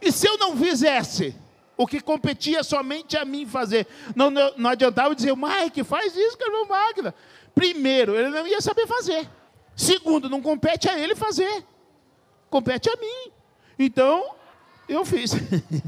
E 0.00 0.10
se 0.12 0.26
eu 0.26 0.36
não 0.38 0.56
fizesse 0.56 1.34
o 1.76 1.86
que 1.86 2.00
competia 2.00 2.62
somente 2.62 3.16
a 3.16 3.24
mim 3.24 3.46
fazer? 3.46 3.86
Não, 4.14 4.30
não, 4.30 4.52
não 4.56 4.70
adiantava 4.70 5.14
dizer, 5.14 5.34
Mike, 5.34 5.82
faz 5.84 6.14
isso 6.14 6.36
com 6.36 6.44
a 6.44 6.46
irmã 6.46 6.66
Magda. 6.68 7.14
Primeiro, 7.54 8.14
ele 8.14 8.28
não 8.28 8.46
ia 8.46 8.60
saber 8.60 8.86
fazer. 8.86 9.28
Segundo, 9.74 10.28
não 10.28 10.42
compete 10.42 10.88
a 10.90 10.98
ele 10.98 11.14
fazer. 11.14 11.64
Compete 12.50 12.90
a 12.90 12.96
mim. 12.96 13.32
Então, 13.78 14.34
eu 14.88 15.04
fiz. 15.04 15.32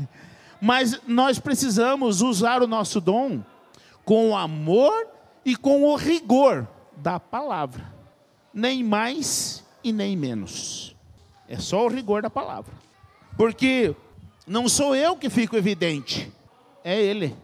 Mas 0.61 1.01
nós 1.07 1.39
precisamos 1.39 2.23
usar 2.23 2.63
o 2.63 2.67
nosso 2.67 3.01
dom 3.01 3.45
com 4.05 4.31
o 4.31 4.37
amor 4.37 5.09
e 5.45 5.57
com 5.57 5.85
o 5.85 5.97
rigor 5.97 6.69
da 6.97 7.19
palavra. 7.19 7.93
Nem 8.53 8.83
mais 8.85 9.65
e 9.83 9.93
nem 9.93 10.17
menos. 10.17 10.95
É 11.49 11.59
só 11.59 11.87
o 11.87 11.89
rigor 11.89 12.23
da 12.23 12.31
palavra. 12.31 12.73
Porque 13.37 13.95
não 14.47 14.69
sou 14.69 14.95
eu 14.95 15.17
que 15.17 15.31
fico 15.31 15.57
evidente, 15.57 16.31
é 16.85 17.01
Ele. 17.01 17.35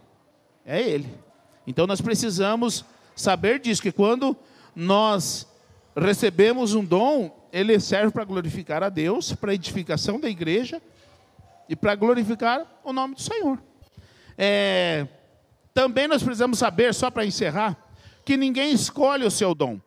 É 0.65 0.81
Ele. 0.81 1.09
Então 1.65 1.85
nós 1.87 2.01
precisamos 2.01 2.85
saber 3.15 3.59
disso, 3.59 3.81
que 3.81 3.91
quando 3.91 4.35
nós 4.75 5.47
recebemos 5.95 6.73
um 6.73 6.83
dom, 6.83 7.35
ele 7.51 7.79
serve 7.79 8.11
para 8.11 8.23
glorificar 8.23 8.83
a 8.83 8.89
Deus, 8.89 9.33
para 9.33 9.53
edificação 9.53 10.19
da 10.19 10.29
igreja 10.29 10.81
e 11.67 11.75
para 11.75 11.95
glorificar 11.95 12.65
o 12.83 12.93
nome 12.93 13.15
do 13.15 13.21
Senhor. 13.21 13.61
É, 14.37 15.07
também 15.79 16.09
nós 16.09 16.21
precisamos 16.21 16.59
saber, 16.59 16.93
só 16.93 17.09
para 17.09 17.25
encerrar, 17.25 17.77
que 18.25 18.35
ninguém 18.35 18.73
escolhe 18.73 19.25
o 19.25 19.31
seu 19.31 19.55
dom. 19.55 19.79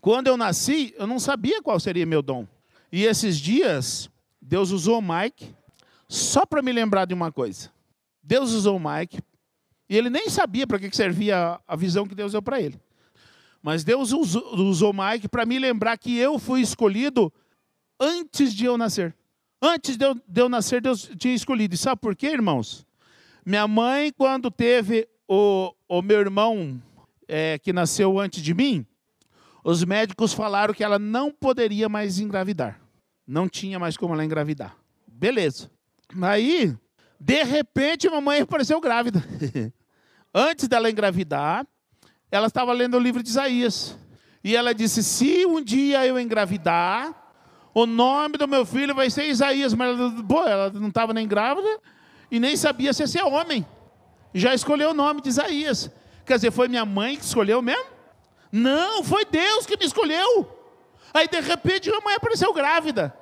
Quando 0.00 0.28
eu 0.28 0.36
nasci, 0.36 0.94
eu 0.96 1.04
não 1.04 1.18
sabia 1.18 1.60
qual 1.60 1.80
seria 1.80 2.06
meu 2.06 2.22
dom. 2.22 2.46
E 2.92 3.04
esses 3.04 3.36
dias, 3.36 4.08
Deus 4.40 4.70
usou 4.70 5.00
o 5.00 5.02
Mike 5.02 5.52
só 6.08 6.46
para 6.46 6.62
me 6.62 6.70
lembrar 6.70 7.06
de 7.06 7.12
uma 7.12 7.32
coisa. 7.32 7.72
Deus 8.22 8.52
usou 8.52 8.76
o 8.76 8.80
Mike 8.80 9.18
E 9.88 9.96
ele 9.96 10.08
nem 10.08 10.30
sabia 10.30 10.64
para 10.64 10.78
que 10.78 10.96
servia 10.96 11.60
a 11.66 11.74
visão 11.74 12.06
que 12.06 12.14
Deus 12.14 12.30
deu 12.30 12.40
para 12.40 12.60
ele. 12.60 12.80
Mas 13.60 13.82
Deus 13.82 14.12
usou, 14.12 14.54
usou 14.54 14.92
Mike 14.92 15.26
para 15.26 15.44
me 15.44 15.58
lembrar 15.58 15.98
que 15.98 16.16
eu 16.16 16.38
fui 16.38 16.60
escolhido 16.60 17.32
antes 17.98 18.54
de 18.54 18.64
eu 18.64 18.78
nascer. 18.78 19.12
Antes 19.60 19.96
de 19.96 20.04
eu, 20.04 20.14
de 20.14 20.40
eu 20.40 20.48
nascer, 20.48 20.80
Deus 20.80 21.10
tinha 21.18 21.34
escolhido. 21.34 21.74
E 21.74 21.78
sabe 21.78 22.00
por 22.00 22.14
quê, 22.14 22.28
irmãos? 22.28 22.86
Minha 23.44 23.66
mãe, 23.66 24.12
quando 24.12 24.52
teve 24.52 25.08
o, 25.28 25.72
o 25.88 26.02
meu 26.02 26.20
irmão 26.20 26.80
é, 27.28 27.58
que 27.58 27.72
nasceu 27.72 28.18
antes 28.18 28.42
de 28.42 28.54
mim, 28.54 28.86
os 29.64 29.84
médicos 29.84 30.32
falaram 30.32 30.72
que 30.72 30.84
ela 30.84 30.98
não 30.98 31.30
poderia 31.30 31.88
mais 31.88 32.20
engravidar. 32.20 32.80
Não 33.26 33.48
tinha 33.48 33.78
mais 33.78 33.96
como 33.96 34.14
ela 34.14 34.24
engravidar. 34.24 34.76
Beleza. 35.06 35.70
Aí, 36.22 36.76
de 37.18 37.42
repente, 37.42 38.08
mamãe 38.08 38.40
apareceu 38.40 38.80
grávida. 38.80 39.24
Antes 40.32 40.68
dela 40.68 40.90
engravidar, 40.90 41.66
ela 42.30 42.46
estava 42.46 42.72
lendo 42.72 42.96
o 42.96 43.00
livro 43.00 43.22
de 43.22 43.28
Isaías. 43.28 43.98
E 44.44 44.54
ela 44.54 44.72
disse: 44.72 45.02
Se 45.02 45.44
um 45.46 45.60
dia 45.60 46.06
eu 46.06 46.20
engravidar, 46.20 47.12
o 47.74 47.86
nome 47.86 48.38
do 48.38 48.46
meu 48.46 48.64
filho 48.64 48.94
vai 48.94 49.10
ser 49.10 49.26
Isaías. 49.26 49.74
Mas 49.74 49.98
ela, 49.98 50.22
pô, 50.22 50.44
ela 50.44 50.70
não 50.70 50.88
estava 50.88 51.12
nem 51.12 51.26
grávida 51.26 51.80
e 52.30 52.38
nem 52.38 52.56
sabia 52.56 52.92
se 52.92 53.02
ia 53.02 53.06
ser 53.08 53.22
homem. 53.24 53.66
Já 54.36 54.54
escolheu 54.54 54.90
o 54.90 54.94
nome 54.94 55.22
de 55.22 55.30
Isaías. 55.30 55.90
Quer 56.26 56.34
dizer, 56.34 56.50
foi 56.50 56.68
minha 56.68 56.84
mãe 56.84 57.16
que 57.16 57.24
escolheu 57.24 57.62
mesmo? 57.62 57.86
Não, 58.52 59.02
foi 59.02 59.24
Deus 59.24 59.64
que 59.64 59.78
me 59.78 59.86
escolheu. 59.86 60.46
Aí 61.14 61.26
de 61.26 61.40
repente 61.40 61.88
minha 61.88 62.02
mãe 62.02 62.14
apareceu 62.14 62.52
grávida. 62.52 63.16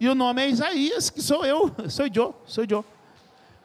E 0.00 0.08
o 0.08 0.14
nome 0.14 0.42
é 0.42 0.48
Isaías, 0.48 1.08
que 1.08 1.22
sou 1.22 1.46
eu, 1.46 1.70
sou 1.88 2.06
Joe, 2.12 2.32
sou 2.44 2.68
Joe. 2.68 2.84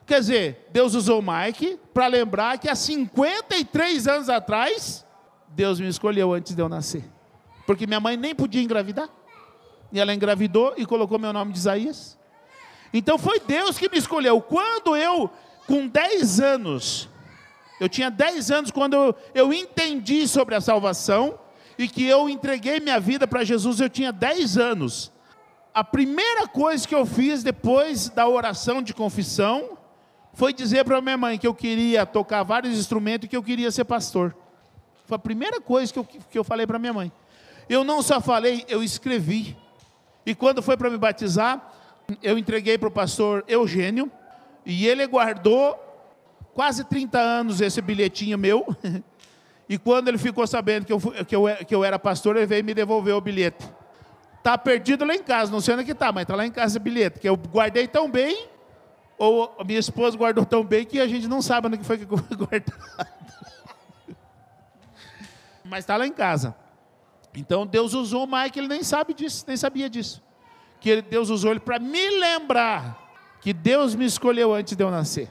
Quer 0.05 0.19
dizer, 0.19 0.67
Deus 0.71 0.93
usou 0.93 1.23
Mike 1.23 1.79
para 1.91 2.05
lembrar 2.05 2.59
que 2.59 2.69
há 2.69 2.75
53 2.75 4.07
anos 4.07 4.29
atrás, 4.29 5.03
Deus 5.47 5.79
me 5.79 5.87
escolheu 5.87 6.31
antes 6.33 6.53
de 6.53 6.61
eu 6.61 6.69
nascer. 6.69 7.03
Porque 7.65 7.87
minha 7.87 7.99
mãe 7.99 8.15
nem 8.15 8.35
podia 8.35 8.61
engravidar. 8.61 9.09
E 9.91 9.99
ela 9.99 10.13
engravidou 10.13 10.75
e 10.77 10.85
colocou 10.85 11.17
meu 11.17 11.33
nome 11.33 11.51
de 11.51 11.57
Isaías. 11.57 12.15
Então 12.93 13.17
foi 13.17 13.39
Deus 13.39 13.79
que 13.79 13.89
me 13.89 13.97
escolheu. 13.97 14.39
Quando 14.39 14.95
eu, 14.95 15.31
com 15.71 15.87
10 15.87 16.41
anos, 16.41 17.07
eu 17.79 17.87
tinha 17.87 18.11
10 18.11 18.51
anos 18.51 18.71
quando 18.71 18.93
eu, 18.93 19.15
eu 19.33 19.53
entendi 19.53 20.27
sobre 20.27 20.53
a 20.53 20.59
salvação 20.59 21.39
e 21.77 21.87
que 21.87 22.05
eu 22.05 22.29
entreguei 22.29 22.81
minha 22.81 22.99
vida 22.99 23.25
para 23.25 23.45
Jesus, 23.45 23.79
eu 23.79 23.89
tinha 23.89 24.11
10 24.11 24.57
anos. 24.57 25.13
A 25.73 25.81
primeira 25.81 26.45
coisa 26.45 26.85
que 26.85 26.93
eu 26.93 27.05
fiz 27.05 27.41
depois 27.41 28.09
da 28.09 28.27
oração 28.27 28.81
de 28.81 28.93
confissão 28.93 29.77
foi 30.33 30.51
dizer 30.51 30.83
para 30.83 30.99
minha 30.99 31.17
mãe 31.17 31.37
que 31.37 31.47
eu 31.47 31.53
queria 31.53 32.05
tocar 32.05 32.43
vários 32.43 32.77
instrumentos 32.77 33.25
e 33.25 33.29
que 33.29 33.37
eu 33.37 33.41
queria 33.41 33.71
ser 33.71 33.85
pastor. 33.85 34.35
Foi 35.05 35.15
a 35.15 35.19
primeira 35.19 35.61
coisa 35.61 35.93
que 35.93 35.99
eu, 35.99 36.03
que 36.03 36.37
eu 36.37 36.43
falei 36.43 36.67
para 36.67 36.77
minha 36.77 36.91
mãe. 36.91 37.09
Eu 37.69 37.85
não 37.85 38.01
só 38.01 38.19
falei, 38.19 38.65
eu 38.67 38.83
escrevi. 38.83 39.55
E 40.25 40.35
quando 40.35 40.61
foi 40.61 40.75
para 40.75 40.89
me 40.89 40.97
batizar, 40.97 41.73
eu 42.21 42.37
entreguei 42.37 42.77
para 42.77 42.89
o 42.89 42.91
pastor 42.91 43.45
Eugênio, 43.47 44.11
e 44.65 44.87
ele 44.87 45.05
guardou 45.07 45.79
quase 46.53 46.83
30 46.83 47.19
anos 47.19 47.61
esse 47.61 47.81
bilhetinho 47.81 48.37
meu. 48.37 48.65
E 49.69 49.77
quando 49.77 50.09
ele 50.09 50.17
ficou 50.17 50.45
sabendo 50.45 50.85
que 50.85 50.91
eu, 50.91 50.99
que 50.99 51.33
eu, 51.33 51.43
que 51.65 51.73
eu 51.73 51.81
era 51.81 51.97
pastor, 51.97 52.35
ele 52.35 52.45
veio 52.45 52.61
me 52.61 52.73
devolver 52.73 53.15
o 53.15 53.21
bilhete. 53.21 53.65
Está 54.37 54.57
perdido 54.57 55.05
lá 55.05 55.15
em 55.15 55.23
casa, 55.23 55.49
não 55.49 55.61
sei 55.61 55.75
onde 55.75 55.85
que 55.85 55.93
está, 55.93 56.11
mas 56.11 56.23
está 56.23 56.35
lá 56.35 56.45
em 56.45 56.51
casa 56.51 56.77
o 56.77 56.81
bilhete, 56.81 57.21
que 57.21 57.29
eu 57.29 57.37
guardei 57.37 57.87
tão 57.87 58.11
bem, 58.11 58.49
ou 59.17 59.55
minha 59.65 59.79
esposa 59.79 60.17
guardou 60.17 60.45
tão 60.45 60.61
bem, 60.61 60.83
que 60.83 60.99
a 60.99 61.07
gente 61.07 61.25
não 61.25 61.41
sabe 61.41 61.67
onde 61.67 61.81
foi 61.85 61.97
que 61.99 62.05
foi 62.05 62.17
guardado. 62.35 62.73
mas 65.63 65.79
está 65.85 65.95
lá 65.95 66.05
em 66.05 66.11
casa. 66.11 66.53
Então 67.33 67.65
Deus 67.65 67.93
usou 67.93 68.25
o 68.25 68.27
Mike, 68.27 68.59
ele 68.59 68.67
nem 68.67 68.83
sabe 68.83 69.13
disso, 69.13 69.45
nem 69.47 69.55
sabia 69.55 69.89
disso 69.89 70.21
que 70.81 70.99
Deus 71.03 71.29
usou 71.29 71.51
ele 71.51 71.59
para 71.59 71.77
me 71.79 72.09
lembrar 72.19 72.99
que 73.41 73.51
Deus 73.51 73.95
me 73.95 74.05
escolheu 74.05 74.53
antes 74.53 74.75
de 74.75 74.83
eu 74.83 74.91
nascer. 74.91 75.29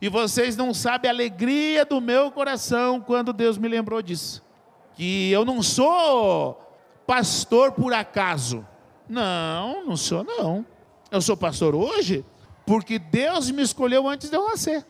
E 0.00 0.08
vocês 0.08 0.56
não 0.56 0.72
sabem 0.72 1.10
a 1.10 1.12
alegria 1.12 1.84
do 1.84 2.00
meu 2.00 2.30
coração 2.30 3.00
quando 3.00 3.32
Deus 3.32 3.58
me 3.58 3.68
lembrou 3.68 4.00
disso. 4.00 4.42
Que 4.94 5.30
eu 5.30 5.44
não 5.44 5.62
sou 5.62 6.54
pastor 7.06 7.72
por 7.72 7.92
acaso. 7.92 8.66
Não, 9.08 9.84
não 9.84 9.96
sou 9.96 10.22
não. 10.22 10.64
Eu 11.10 11.20
sou 11.20 11.36
pastor 11.36 11.74
hoje 11.74 12.24
porque 12.64 12.98
Deus 12.98 13.50
me 13.50 13.62
escolheu 13.62 14.06
antes 14.06 14.30
de 14.30 14.36
eu 14.36 14.48
nascer. 14.48 14.86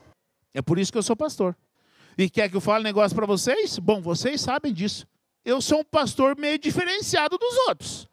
É 0.52 0.60
por 0.60 0.78
isso 0.78 0.92
que 0.92 0.98
eu 0.98 1.02
sou 1.02 1.16
pastor. 1.16 1.56
E 2.18 2.28
quer 2.28 2.50
que 2.50 2.56
eu 2.56 2.60
fale 2.60 2.80
um 2.80 2.84
negócio 2.84 3.16
para 3.16 3.24
vocês? 3.24 3.78
Bom, 3.78 4.02
vocês 4.02 4.40
sabem 4.40 4.72
disso. 4.72 5.06
Eu 5.44 5.62
sou 5.62 5.80
um 5.80 5.84
pastor 5.84 6.36
meio 6.36 6.58
diferenciado 6.58 7.38
dos 7.38 7.56
outros. 7.68 8.08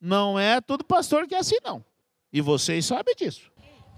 Não 0.00 0.38
é 0.38 0.60
todo 0.60 0.84
pastor 0.84 1.26
que 1.26 1.34
é 1.34 1.38
assim, 1.38 1.56
não. 1.64 1.84
E 2.32 2.40
vocês 2.40 2.84
sabem 2.84 3.14
disso. 3.16 3.50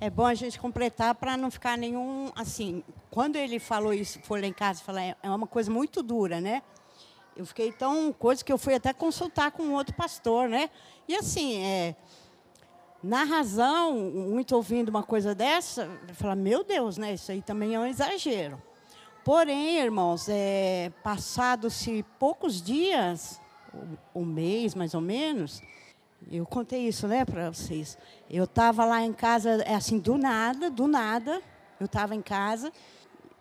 É 0.03 0.09
bom 0.09 0.25
a 0.25 0.33
gente 0.33 0.59
completar 0.59 1.15
para 1.15 1.37
não 1.37 1.51
ficar 1.51 1.77
nenhum, 1.77 2.33
assim, 2.35 2.83
quando 3.11 3.37
ele 3.37 3.59
falou 3.59 3.93
isso, 3.93 4.19
foi 4.23 4.41
lá 4.41 4.47
em 4.47 4.53
casa, 4.53 4.81
falar, 4.83 5.03
é 5.23 5.31
uma 5.31 5.47
coisa 5.47 5.71
muito 5.71 6.03
dura, 6.03 6.41
né? 6.41 6.63
Eu 7.37 7.45
fiquei 7.45 7.71
tão, 7.71 8.11
coisa 8.11 8.43
que 8.43 8.51
eu 8.51 8.57
fui 8.57 8.75
até 8.75 8.95
consultar 8.95 9.51
com 9.51 9.75
outro 9.75 9.95
pastor, 9.95 10.49
né? 10.49 10.71
E 11.07 11.15
assim, 11.15 11.63
é, 11.63 11.95
na 13.03 13.25
razão, 13.25 13.95
muito 13.95 14.57
ouvindo 14.57 14.89
uma 14.89 15.03
coisa 15.03 15.35
dessa, 15.35 15.87
falar, 16.15 16.35
meu 16.35 16.65
Deus, 16.65 16.97
né? 16.97 17.13
Isso 17.13 17.31
aí 17.31 17.43
também 17.43 17.75
é 17.75 17.79
um 17.79 17.87
exagero. 17.87 18.61
Porém, 19.23 19.81
irmãos, 19.81 20.31
é, 20.31 20.91
passados-se 21.03 22.07
poucos 22.19 22.63
dias, 22.63 23.39
um 24.15 24.25
mês 24.25 24.75
mais 24.75 24.95
ou 24.95 25.03
menos, 25.03 25.61
eu 26.31 26.45
contei 26.45 26.87
isso, 26.87 27.07
né, 27.07 27.25
para 27.25 27.51
vocês. 27.51 27.97
Eu 28.29 28.45
estava 28.45 28.85
lá 28.85 29.03
em 29.03 29.13
casa, 29.13 29.63
é 29.63 29.75
assim, 29.75 29.99
do 29.99 30.19
nada, 30.19 30.71
do 30.71 30.87
nada. 30.87 31.41
Eu 31.79 31.87
estava 31.87 32.15
em 32.15 32.21
casa, 32.21 32.73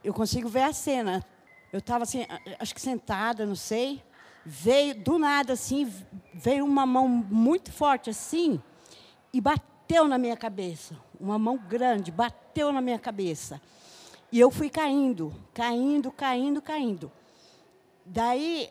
eu 0.03 0.13
consigo 0.13 0.47
ver 0.47 0.63
a 0.63 0.73
cena. 0.73 1.25
Eu 1.73 1.79
estava 1.79 2.03
assim, 2.03 2.25
acho 2.59 2.73
que 2.73 2.81
sentada, 2.81 3.45
não 3.45 3.55
sei. 3.55 4.01
Veio, 4.45 4.95
do 4.95 5.19
nada, 5.19 5.53
assim, 5.53 5.91
veio 6.33 6.65
uma 6.65 6.85
mão 6.85 7.07
muito 7.07 7.71
forte, 7.71 8.09
assim, 8.09 8.61
e 9.33 9.41
bateu 9.41 10.07
na 10.07 10.17
minha 10.17 10.37
cabeça. 10.37 10.95
Uma 11.19 11.37
mão 11.37 11.57
grande, 11.57 12.11
bateu 12.11 12.71
na 12.71 12.81
minha 12.81 12.97
cabeça. 12.97 13.61
E 14.31 14.39
eu 14.39 14.49
fui 14.49 14.69
caindo, 14.69 15.33
caindo, 15.53 16.11
caindo, 16.11 16.61
caindo. 16.61 17.11
Daí 18.05 18.69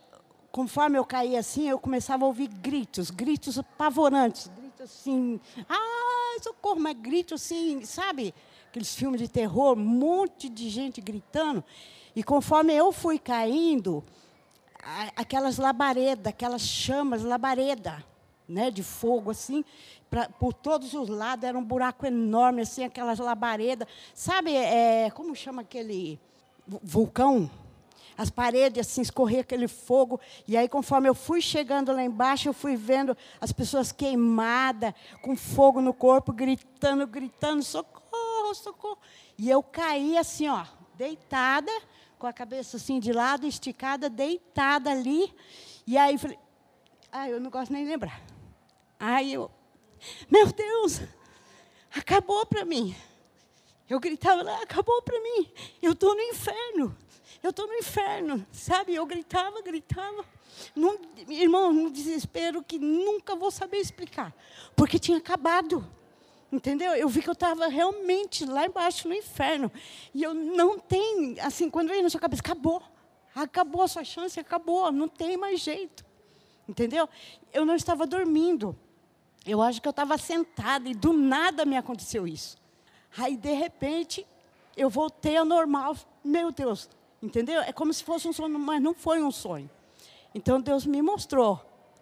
conforme 0.51 0.99
eu 0.99 1.05
caía 1.05 1.40
assim, 1.40 1.68
eu 1.68 1.78
começava 1.78 2.24
a 2.24 2.28
ouvir 2.28 2.49
gritos, 2.49 3.11
gritos 3.11 3.59
apavorantes, 3.59 4.51
gritos 4.57 4.80
assim, 4.80 5.40
ah, 5.68 6.36
socorro, 6.42 6.80
mas 6.80 6.96
gritos 6.96 7.42
assim, 7.42 7.84
sabe? 7.84 8.34
Aqueles 8.68 8.94
filmes 8.94 9.20
de 9.20 9.28
terror, 9.28 9.76
um 9.76 9.84
monte 9.84 10.49
de 10.49 10.68
gente 10.68 11.01
gritando. 11.01 11.64
E 12.14 12.22
conforme 12.22 12.74
eu 12.74 12.92
fui 12.92 13.18
caindo, 13.18 14.05
aquelas 15.16 15.59
labaredas, 15.59 16.26
aquelas 16.26 16.62
chamas, 16.62 17.22
labareda, 17.22 18.05
né, 18.49 18.70
de 18.70 18.82
fogo 18.82 19.30
assim, 19.30 19.64
pra, 20.09 20.28
por 20.28 20.53
todos 20.55 20.94
os 20.94 21.09
lados, 21.09 21.44
era 21.44 21.59
um 21.59 21.64
buraco 21.64 22.07
enorme 22.07 22.62
assim, 22.62 22.84
aquelas 22.84 23.18
labaredas. 23.18 23.86
Sabe, 24.14 24.55
é, 24.55 25.11
como 25.11 25.34
chama 25.34 25.62
aquele 25.62 26.18
vulcão? 26.82 27.51
As 28.19 28.31
paredes 28.31 28.85
assim, 28.85 29.01
escorrer 29.01 29.41
aquele 29.41 29.69
fogo. 29.69 30.21
E 30.47 30.57
aí, 30.57 30.69
conforme 30.69 31.09
eu 31.09 31.14
fui 31.14 31.41
chegando 31.41 31.93
lá 31.93 32.03
embaixo, 32.03 32.49
eu 32.49 32.53
fui 32.53 32.75
vendo 32.75 33.16
as 33.41 33.53
pessoas 33.53 33.93
queimadas, 33.93 34.93
com 35.23 35.37
fogo 35.37 35.81
no 35.81 35.95
corpo, 35.95 36.33
gritando, 36.33 37.07
gritando, 37.07 37.62
socorro, 37.62 38.53
socorro. 38.57 38.99
E 39.39 39.49
eu 39.49 39.62
caí 39.62 40.19
assim, 40.19 40.49
ó, 40.49 40.66
deitada, 40.97 41.71
com 42.19 42.27
a 42.27 42.33
cabeça 42.33 42.77
assim 42.77 42.99
de 42.99 43.12
lado, 43.12 43.47
esticada, 43.47 44.11
deitada 44.11 44.91
ali. 44.91 45.33
E 45.87 45.97
aí 45.97 46.19
falei, 46.19 46.39
ai, 47.12 47.33
eu 47.33 47.41
não 47.41 47.51
gosto 47.51 47.73
nem 47.73 47.85
de 47.85 47.91
lembrar. 47.91 48.21
Aí 48.99 49.35
eu, 49.35 49.49
meu 50.29 50.53
Deus, 50.53 51.03
acabou 51.95 52.45
para 52.47 52.64
mim. 52.64 52.97
Eu 53.89 54.01
gritava 54.01 54.43
lá, 54.43 54.61
acabou 54.61 55.01
para 55.03 55.19
mim. 55.21 55.49
Eu 55.81 55.93
estou 55.93 56.16
no 56.16 56.21
inferno 56.21 56.97
eu 57.43 57.51
estou 57.51 57.66
no 57.66 57.74
inferno, 57.74 58.45
sabe? 58.51 58.95
Eu 58.95 59.07
gritava, 59.07 59.62
gritava. 59.62 60.24
Num, 60.74 60.99
irmão, 61.28 61.72
num 61.72 61.91
desespero 61.91 62.62
que 62.62 62.78
nunca 62.78 63.36
vou 63.36 63.51
saber 63.51 63.78
explicar. 63.78 64.34
Porque 64.74 64.99
tinha 64.99 65.18
acabado. 65.18 65.86
Entendeu? 66.51 66.95
Eu 66.95 67.09
vi 67.09 67.22
que 67.22 67.28
eu 67.28 67.34
estava 67.34 67.68
realmente 67.68 68.45
lá 68.45 68.66
embaixo 68.66 69.07
no 69.07 69.14
inferno. 69.14 69.70
E 70.14 70.22
eu 70.22 70.34
não 70.34 70.78
tenho, 70.78 71.36
assim, 71.45 71.70
quando 71.70 71.89
vem 71.89 72.03
na 72.03 72.11
sua 72.11 72.20
cabeça, 72.20 72.43
acabou. 72.43 72.82
Acabou 73.34 73.82
a 73.82 73.89
sua 73.89 74.03
chance, 74.03 74.41
acabou, 74.41 74.91
não 74.91 75.07
tem 75.07 75.36
mais 75.36 75.61
jeito. 75.61 76.05
Entendeu? 76.68 77.09
Eu 77.53 77.64
não 77.64 77.76
estava 77.76 78.07
dormindo. 78.07 78.76
Eu 79.47 79.62
acho 79.62 79.80
que 79.80 79.86
eu 79.86 79.91
estava 79.91 80.18
sentada 80.18 80.89
e 80.89 80.95
do 80.95 81.12
nada 81.12 81.64
me 81.64 81.76
aconteceu 81.76 82.26
isso. 82.26 82.59
Aí, 83.16 83.36
de 83.36 83.53
repente, 83.53 84.26
eu 84.76 84.91
voltei 84.91 85.36
ao 85.36 85.45
normal. 85.45 85.97
Meu 86.24 86.51
Deus, 86.51 86.89
entendeu? 87.23 87.61
É 87.62 87.73
como 87.73 87.93
se 87.93 88.05
fosse 88.05 88.29
um 88.29 88.33
sonho, 88.33 88.59
mas 88.59 88.81
não 88.81 88.95
foi 88.95 89.23
um 89.23 89.31
sonho. 89.31 89.69
Então 90.35 90.61
Deus 90.61 90.87
me 90.87 91.03
mostrou 91.03 91.61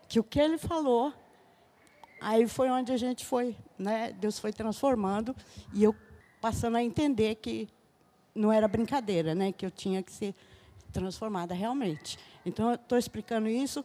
que 0.08 0.20
o 0.20 0.24
que 0.24 0.38
Ele 0.38 0.58
falou, 0.58 1.12
aí 2.20 2.46
foi 2.46 2.70
onde 2.70 2.92
a 2.92 2.96
gente 2.96 3.24
foi, 3.24 3.56
né? 3.78 4.12
Deus 4.12 4.38
foi 4.38 4.52
transformando 4.52 5.34
e 5.72 5.84
eu 5.84 5.94
passando 6.40 6.76
a 6.76 6.82
entender 6.82 7.36
que 7.36 7.68
não 8.34 8.52
era 8.52 8.68
brincadeira, 8.68 9.34
né? 9.34 9.52
Que 9.52 9.66
eu 9.66 9.70
tinha 9.70 10.02
que 10.02 10.12
ser 10.12 10.34
transformada 10.92 11.54
realmente. 11.54 12.18
Então 12.44 12.70
eu 12.70 12.74
estou 12.74 12.98
explicando 12.98 13.48
isso 13.48 13.84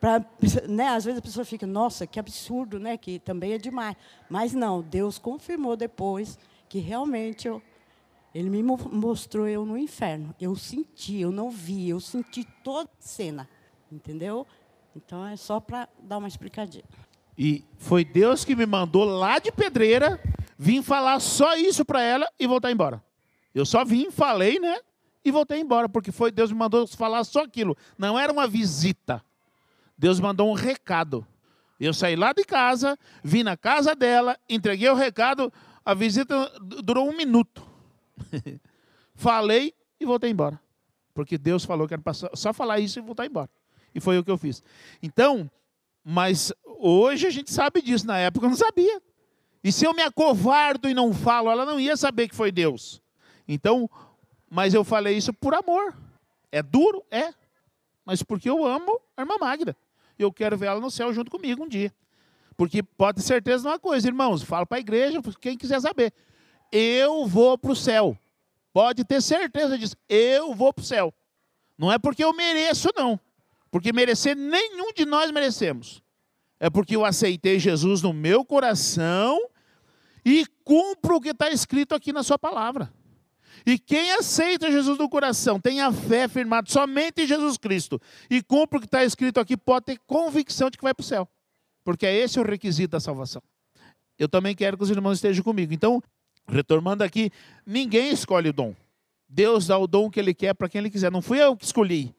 para, 0.00 0.24
né? 0.68 0.88
Às 0.88 1.04
vezes 1.04 1.18
a 1.18 1.22
pessoa 1.22 1.44
fica, 1.44 1.66
nossa, 1.66 2.06
que 2.06 2.18
absurdo, 2.18 2.78
né? 2.78 2.96
Que 2.96 3.18
também 3.18 3.52
é 3.52 3.58
demais. 3.58 3.96
Mas 4.28 4.52
não, 4.52 4.82
Deus 4.82 5.18
confirmou 5.18 5.76
depois 5.76 6.38
que 6.68 6.78
realmente 6.78 7.46
eu 7.46 7.62
ele 8.34 8.50
me 8.50 8.62
mostrou 8.62 9.46
eu 9.46 9.64
no 9.64 9.78
inferno. 9.78 10.34
Eu 10.40 10.56
senti, 10.56 11.20
eu 11.20 11.30
não 11.30 11.50
vi, 11.50 11.88
eu 11.88 12.00
senti 12.00 12.44
toda 12.64 12.90
a 12.90 12.96
cena. 12.98 13.48
Entendeu? 13.92 14.44
Então 14.96 15.24
é 15.24 15.36
só 15.36 15.60
para 15.60 15.88
dar 16.02 16.18
uma 16.18 16.26
explicadinha. 16.26 16.84
E 17.38 17.64
foi 17.78 18.04
Deus 18.04 18.44
que 18.44 18.56
me 18.56 18.66
mandou 18.66 19.04
lá 19.04 19.38
de 19.38 19.52
pedreira 19.52 20.20
vir 20.58 20.82
falar 20.82 21.20
só 21.20 21.56
isso 21.56 21.84
para 21.84 22.02
ela 22.02 22.26
e 22.38 22.46
voltar 22.46 22.72
embora. 22.72 23.02
Eu 23.54 23.64
só 23.64 23.84
vim, 23.84 24.10
falei, 24.10 24.58
né? 24.58 24.78
E 25.24 25.30
voltei 25.30 25.60
embora, 25.60 25.88
porque 25.88 26.10
foi 26.10 26.30
Deus 26.30 26.50
me 26.50 26.58
mandou 26.58 26.86
falar 26.88 27.22
só 27.24 27.44
aquilo. 27.44 27.76
Não 27.96 28.18
era 28.18 28.32
uma 28.32 28.48
visita. 28.48 29.24
Deus 29.96 30.18
mandou 30.18 30.50
um 30.50 30.54
recado. 30.54 31.26
Eu 31.78 31.94
saí 31.94 32.16
lá 32.16 32.32
de 32.32 32.44
casa, 32.44 32.98
vim 33.22 33.42
na 33.42 33.56
casa 33.56 33.94
dela, 33.94 34.36
entreguei 34.48 34.88
o 34.88 34.94
recado. 34.94 35.52
A 35.84 35.94
visita 35.94 36.50
durou 36.82 37.08
um 37.08 37.16
minuto. 37.16 37.73
Falei 39.14 39.74
e 39.98 40.04
voltei 40.04 40.30
embora. 40.30 40.60
Porque 41.12 41.38
Deus 41.38 41.64
falou 41.64 41.86
que 41.86 41.94
era 41.94 42.02
só 42.34 42.52
falar 42.52 42.80
isso 42.80 42.98
e 42.98 43.02
voltar 43.02 43.26
embora. 43.26 43.48
E 43.94 44.00
foi 44.00 44.18
o 44.18 44.24
que 44.24 44.30
eu 44.30 44.36
fiz. 44.36 44.62
Então, 45.00 45.48
mas 46.02 46.52
hoje 46.64 47.26
a 47.26 47.30
gente 47.30 47.52
sabe 47.52 47.80
disso. 47.80 48.06
Na 48.06 48.18
época 48.18 48.46
eu 48.46 48.50
não 48.50 48.56
sabia. 48.56 49.00
E 49.62 49.70
se 49.70 49.86
eu 49.86 49.94
me 49.94 50.02
acovardo 50.02 50.88
e 50.88 50.94
não 50.94 51.14
falo, 51.14 51.50
ela 51.50 51.64
não 51.64 51.78
ia 51.78 51.96
saber 51.96 52.28
que 52.28 52.34
foi 52.34 52.50
Deus. 52.50 53.00
Então, 53.46 53.88
mas 54.50 54.74
eu 54.74 54.84
falei 54.84 55.16
isso 55.16 55.32
por 55.32 55.54
amor. 55.54 55.94
É 56.50 56.62
duro? 56.62 57.04
É. 57.10 57.32
Mas 58.04 58.22
porque 58.22 58.50
eu 58.50 58.64
amo 58.66 59.00
a 59.16 59.22
irmã 59.22 59.36
Magda. 59.40 59.76
Eu 60.18 60.32
quero 60.32 60.56
ver 60.58 60.66
ela 60.66 60.80
no 60.80 60.90
céu 60.90 61.12
junto 61.12 61.30
comigo 61.30 61.64
um 61.64 61.68
dia. 61.68 61.94
Porque 62.56 62.82
pode 62.82 63.16
ter 63.16 63.26
certeza 63.26 63.62
de 63.62 63.68
uma 63.68 63.78
coisa, 63.78 64.06
irmãos. 64.06 64.42
Falo 64.42 64.66
para 64.66 64.78
a 64.78 64.80
igreja, 64.80 65.20
quem 65.40 65.56
quiser 65.56 65.80
saber 65.80 66.12
eu 66.72 67.26
vou 67.26 67.56
para 67.56 67.72
o 67.72 67.76
céu. 67.76 68.18
Pode 68.72 69.04
ter 69.04 69.22
certeza 69.22 69.78
disso. 69.78 69.96
Eu 70.08 70.54
vou 70.54 70.72
para 70.72 70.82
o 70.82 70.84
céu. 70.84 71.14
Não 71.78 71.92
é 71.92 71.98
porque 71.98 72.24
eu 72.24 72.32
mereço, 72.32 72.88
não. 72.96 73.18
Porque 73.70 73.92
merecer 73.92 74.36
nenhum 74.36 74.92
de 74.92 75.04
nós 75.04 75.30
merecemos. 75.30 76.02
É 76.58 76.70
porque 76.70 76.96
eu 76.96 77.04
aceitei 77.04 77.58
Jesus 77.58 78.02
no 78.02 78.12
meu 78.12 78.44
coração 78.44 79.38
e 80.24 80.46
cumpro 80.64 81.16
o 81.16 81.20
que 81.20 81.30
está 81.30 81.50
escrito 81.50 81.94
aqui 81.94 82.12
na 82.12 82.22
sua 82.22 82.38
palavra. 82.38 82.92
E 83.66 83.78
quem 83.78 84.12
aceita 84.12 84.70
Jesus 84.70 84.98
no 84.98 85.08
coração, 85.08 85.58
tem 85.58 85.80
a 85.80 85.92
fé 85.92 86.28
firmada 86.28 86.70
somente 86.70 87.22
em 87.22 87.26
Jesus 87.26 87.56
Cristo 87.56 88.00
e 88.30 88.42
cumpre 88.42 88.78
o 88.78 88.80
que 88.80 88.86
está 88.86 89.04
escrito 89.04 89.40
aqui, 89.40 89.56
pode 89.56 89.86
ter 89.86 89.98
convicção 90.06 90.68
de 90.68 90.76
que 90.76 90.84
vai 90.84 90.92
para 90.92 91.02
o 91.02 91.06
céu. 91.06 91.28
Porque 91.82 92.06
é 92.06 92.14
esse 92.14 92.38
o 92.38 92.42
requisito 92.42 92.92
da 92.92 93.00
salvação. 93.00 93.42
Eu 94.18 94.28
também 94.28 94.54
quero 94.54 94.76
que 94.76 94.82
os 94.82 94.90
irmãos 94.90 95.14
estejam 95.14 95.42
comigo. 95.42 95.72
Então, 95.72 96.02
Retomando 96.46 97.02
aqui, 97.02 97.30
ninguém 97.66 98.10
escolhe 98.10 98.50
o 98.50 98.52
dom. 98.52 98.74
Deus 99.28 99.66
dá 99.66 99.78
o 99.78 99.86
dom 99.86 100.10
que 100.10 100.20
Ele 100.20 100.34
quer 100.34 100.54
para 100.54 100.68
quem 100.68 100.80
Ele 100.80 100.90
quiser. 100.90 101.10
Não 101.10 101.22
fui 101.22 101.42
eu 101.42 101.56
que 101.56 101.64
escolhi. 101.64 102.14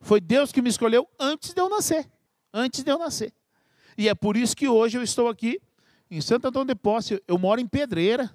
Foi 0.00 0.20
Deus 0.20 0.52
que 0.52 0.60
me 0.60 0.68
escolheu 0.68 1.08
antes 1.18 1.54
de 1.54 1.60
eu 1.60 1.68
nascer. 1.68 2.06
Antes 2.52 2.84
de 2.84 2.90
eu 2.90 2.98
nascer. 2.98 3.32
E 3.96 4.08
é 4.08 4.14
por 4.14 4.36
isso 4.36 4.54
que 4.56 4.68
hoje 4.68 4.98
eu 4.98 5.02
estou 5.02 5.28
aqui 5.28 5.60
em 6.10 6.20
Santo 6.20 6.48
Antônio 6.48 6.68
de 6.68 6.74
Posse. 6.74 7.22
Eu 7.26 7.38
moro 7.38 7.60
em 7.60 7.66
Pedreira, 7.66 8.30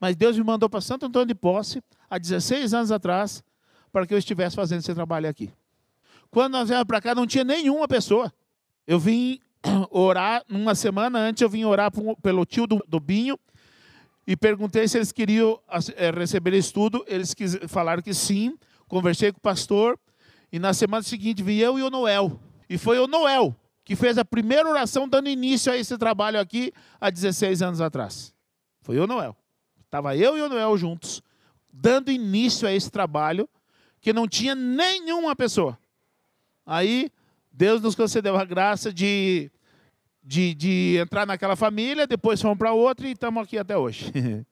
mas 0.00 0.16
Deus 0.16 0.36
me 0.36 0.44
mandou 0.44 0.68
para 0.68 0.80
Santo 0.80 1.06
Antônio 1.06 1.28
de 1.28 1.34
Posse 1.34 1.82
há 2.10 2.18
16 2.18 2.74
anos 2.74 2.90
atrás 2.90 3.42
para 3.92 4.06
que 4.06 4.12
eu 4.12 4.18
estivesse 4.18 4.56
fazendo 4.56 4.80
esse 4.80 4.92
trabalho 4.92 5.28
aqui. 5.28 5.52
Quando 6.30 6.52
nós 6.54 6.68
viemos 6.68 6.84
para 6.84 7.00
cá, 7.00 7.14
não 7.14 7.28
tinha 7.28 7.44
nenhuma 7.44 7.86
pessoa. 7.86 8.32
Eu 8.86 8.98
vim 8.98 9.38
orar, 9.88 10.42
uma 10.50 10.74
semana 10.74 11.20
antes, 11.20 11.40
eu 11.40 11.48
vim 11.48 11.64
orar 11.64 11.92
pelo 12.20 12.44
tio 12.44 12.66
do, 12.66 12.84
do 12.88 12.98
Binho, 12.98 13.38
e 14.26 14.36
perguntei 14.36 14.88
se 14.88 14.98
eles 14.98 15.12
queriam 15.12 15.60
é, 15.96 16.10
receber 16.10 16.54
estudo. 16.54 17.04
Eles 17.06 17.34
falaram 17.68 18.02
que 18.02 18.14
sim. 18.14 18.56
Conversei 18.88 19.32
com 19.32 19.38
o 19.38 19.42
pastor. 19.42 19.98
E 20.52 20.58
na 20.58 20.72
semana 20.72 21.02
seguinte 21.02 21.42
vi 21.42 21.60
eu 21.60 21.78
e 21.78 21.82
o 21.82 21.90
Noel. 21.90 22.40
E 22.68 22.78
foi 22.78 22.98
o 22.98 23.06
Noel 23.06 23.54
que 23.84 23.94
fez 23.94 24.16
a 24.16 24.24
primeira 24.24 24.68
oração 24.68 25.06
dando 25.06 25.28
início 25.28 25.70
a 25.70 25.76
esse 25.76 25.96
trabalho 25.98 26.40
aqui 26.40 26.72
há 26.98 27.10
16 27.10 27.60
anos 27.60 27.80
atrás. 27.80 28.34
Foi 28.80 28.98
o 28.98 29.06
Noel. 29.06 29.36
Estava 29.84 30.16
eu 30.16 30.38
e 30.38 30.40
o 30.40 30.48
Noel 30.48 30.76
juntos, 30.78 31.22
dando 31.70 32.10
início 32.10 32.66
a 32.66 32.72
esse 32.72 32.90
trabalho 32.90 33.48
que 34.00 34.12
não 34.12 34.26
tinha 34.26 34.54
nenhuma 34.54 35.36
pessoa. 35.36 35.78
Aí 36.64 37.10
Deus 37.52 37.82
nos 37.82 37.94
concedeu 37.94 38.36
a 38.36 38.44
graça 38.44 38.92
de 38.92 39.50
de, 40.24 40.54
de 40.54 40.96
entrar 40.96 41.26
naquela 41.26 41.54
família, 41.54 42.06
depois 42.06 42.40
fomos 42.40 42.56
para 42.56 42.72
outra 42.72 43.06
e 43.06 43.12
estamos 43.12 43.42
aqui 43.42 43.58
até 43.58 43.76
hoje. 43.76 44.10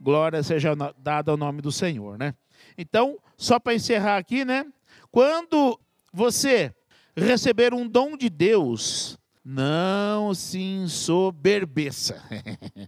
Glória 0.00 0.42
seja 0.42 0.74
dada 0.98 1.30
ao 1.30 1.36
nome 1.36 1.60
do 1.60 1.70
Senhor, 1.70 2.18
né? 2.18 2.34
Então, 2.76 3.18
só 3.36 3.58
para 3.60 3.74
encerrar 3.74 4.16
aqui, 4.16 4.44
né? 4.44 4.66
Quando 5.10 5.78
você 6.12 6.74
receber 7.14 7.74
um 7.74 7.86
dom 7.86 8.16
de 8.16 8.30
Deus, 8.30 9.18
não 9.44 10.34
se 10.34 10.58
ensoberbeça. 10.58 12.22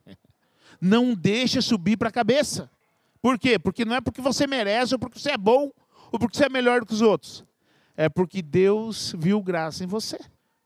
não 0.81 1.15
deixe 1.15 1.61
subir 1.61 1.97
para 1.97 2.09
a 2.09 2.13
cabeça. 2.13 2.71
Por 3.21 3.39
quê? 3.39 3.59
Porque 3.59 3.85
não 3.85 3.97
é 3.97 4.01
porque 4.01 4.21
você 4.21 4.47
merece, 4.47 4.95
ou 4.95 4.99
porque 4.99 5.19
você 5.19 5.33
é 5.33 5.39
bom, 5.39 5.71
ou 6.11 6.19
porque 6.19 6.37
você 6.37 6.47
é 6.47 6.49
melhor 6.49 6.81
do 6.81 6.87
que 6.87 6.95
os 6.95 7.03
outros. 7.03 7.45
É 7.97 8.09
porque 8.09 8.43
Deus 8.43 9.15
viu 9.17 9.41
graça 9.43 9.85
em 9.85 9.87
você. 9.87 10.19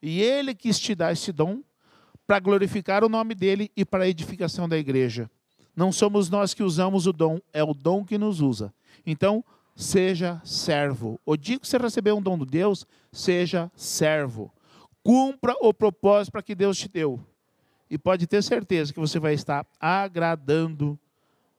E 0.02 0.20
ele 0.22 0.54
quis 0.54 0.78
te 0.78 0.94
dar 0.94 1.12
esse 1.12 1.32
dom 1.32 1.62
para 2.26 2.38
glorificar 2.38 3.02
o 3.02 3.08
nome 3.08 3.34
dele 3.34 3.70
e 3.76 3.84
para 3.84 4.04
a 4.04 4.08
edificação 4.08 4.68
da 4.68 4.76
igreja. 4.76 5.30
Não 5.74 5.90
somos 5.90 6.28
nós 6.28 6.54
que 6.54 6.62
usamos 6.62 7.06
o 7.06 7.12
dom, 7.12 7.40
é 7.52 7.62
o 7.62 7.72
dom 7.72 8.04
que 8.04 8.18
nos 8.18 8.40
usa. 8.40 8.72
Então, 9.06 9.44
seja 9.74 10.40
servo. 10.44 11.18
O 11.24 11.36
dia 11.36 11.58
que 11.58 11.66
você 11.66 11.78
receber 11.78 12.12
um 12.12 12.22
dom 12.22 12.38
de 12.38 12.46
Deus, 12.46 12.86
seja 13.10 13.70
servo. 13.74 14.52
Cumpra 15.02 15.54
o 15.60 15.72
propósito 15.72 16.32
para 16.32 16.42
que 16.42 16.54
Deus 16.54 16.76
te 16.76 16.88
deu. 16.88 17.20
E 17.88 17.96
pode 17.96 18.26
ter 18.26 18.42
certeza 18.42 18.92
que 18.92 19.00
você 19.00 19.18
vai 19.18 19.34
estar 19.34 19.66
agradando 19.80 20.98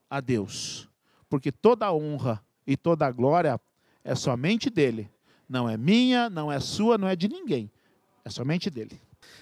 a 0.08 0.20
Deus. 0.20 0.88
Porque 1.28 1.50
toda 1.50 1.86
a 1.86 1.92
honra 1.92 2.40
e 2.66 2.76
toda 2.76 3.06
a 3.06 3.10
glória 3.10 3.60
é 4.04 4.14
somente 4.14 4.70
dele. 4.70 5.10
Não 5.48 5.68
é 5.68 5.76
minha, 5.76 6.30
não 6.30 6.52
é 6.52 6.60
sua, 6.60 6.96
não 6.96 7.08
é 7.08 7.16
de 7.16 7.28
ninguém 7.28 7.70
é 8.24 8.30
somente 8.30 8.70
dele. 8.70 9.00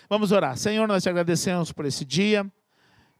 Vamos 0.09 0.33
orar. 0.33 0.57
Senhor, 0.57 0.87
nós 0.87 1.03
te 1.03 1.09
agradecemos 1.09 1.73
por 1.73 1.85
esse 1.85 2.05
dia. 2.05 2.47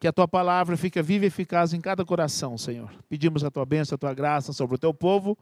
Que 0.01 0.07
a 0.07 0.13
tua 0.13 0.29
palavra 0.29 0.77
fique 0.77 1.03
viva 1.03 1.25
e 1.25 1.29
eficaz 1.29 1.73
em 1.73 1.81
cada 1.81 2.05
coração, 2.05 2.57
Senhor. 2.57 2.89
Pedimos 3.09 3.43
a 3.43 3.51
tua 3.51 3.67
bênção, 3.67 3.97
a 3.97 3.99
tua 3.99 4.15
graça 4.15 4.53
sobre 4.53 4.77
o 4.77 4.79
teu 4.79 4.95
povo 4.95 5.37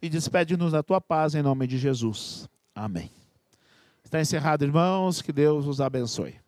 e 0.00 0.08
despede-nos 0.08 0.72
da 0.72 0.82
tua 0.82 1.00
paz 1.00 1.34
em 1.34 1.42
nome 1.42 1.66
de 1.66 1.78
Jesus. 1.78 2.48
Amém. 2.74 3.10
Está 4.04 4.20
encerrado, 4.20 4.62
irmãos. 4.62 5.20
Que 5.22 5.32
Deus 5.32 5.66
os 5.66 5.80
abençoe. 5.80 6.38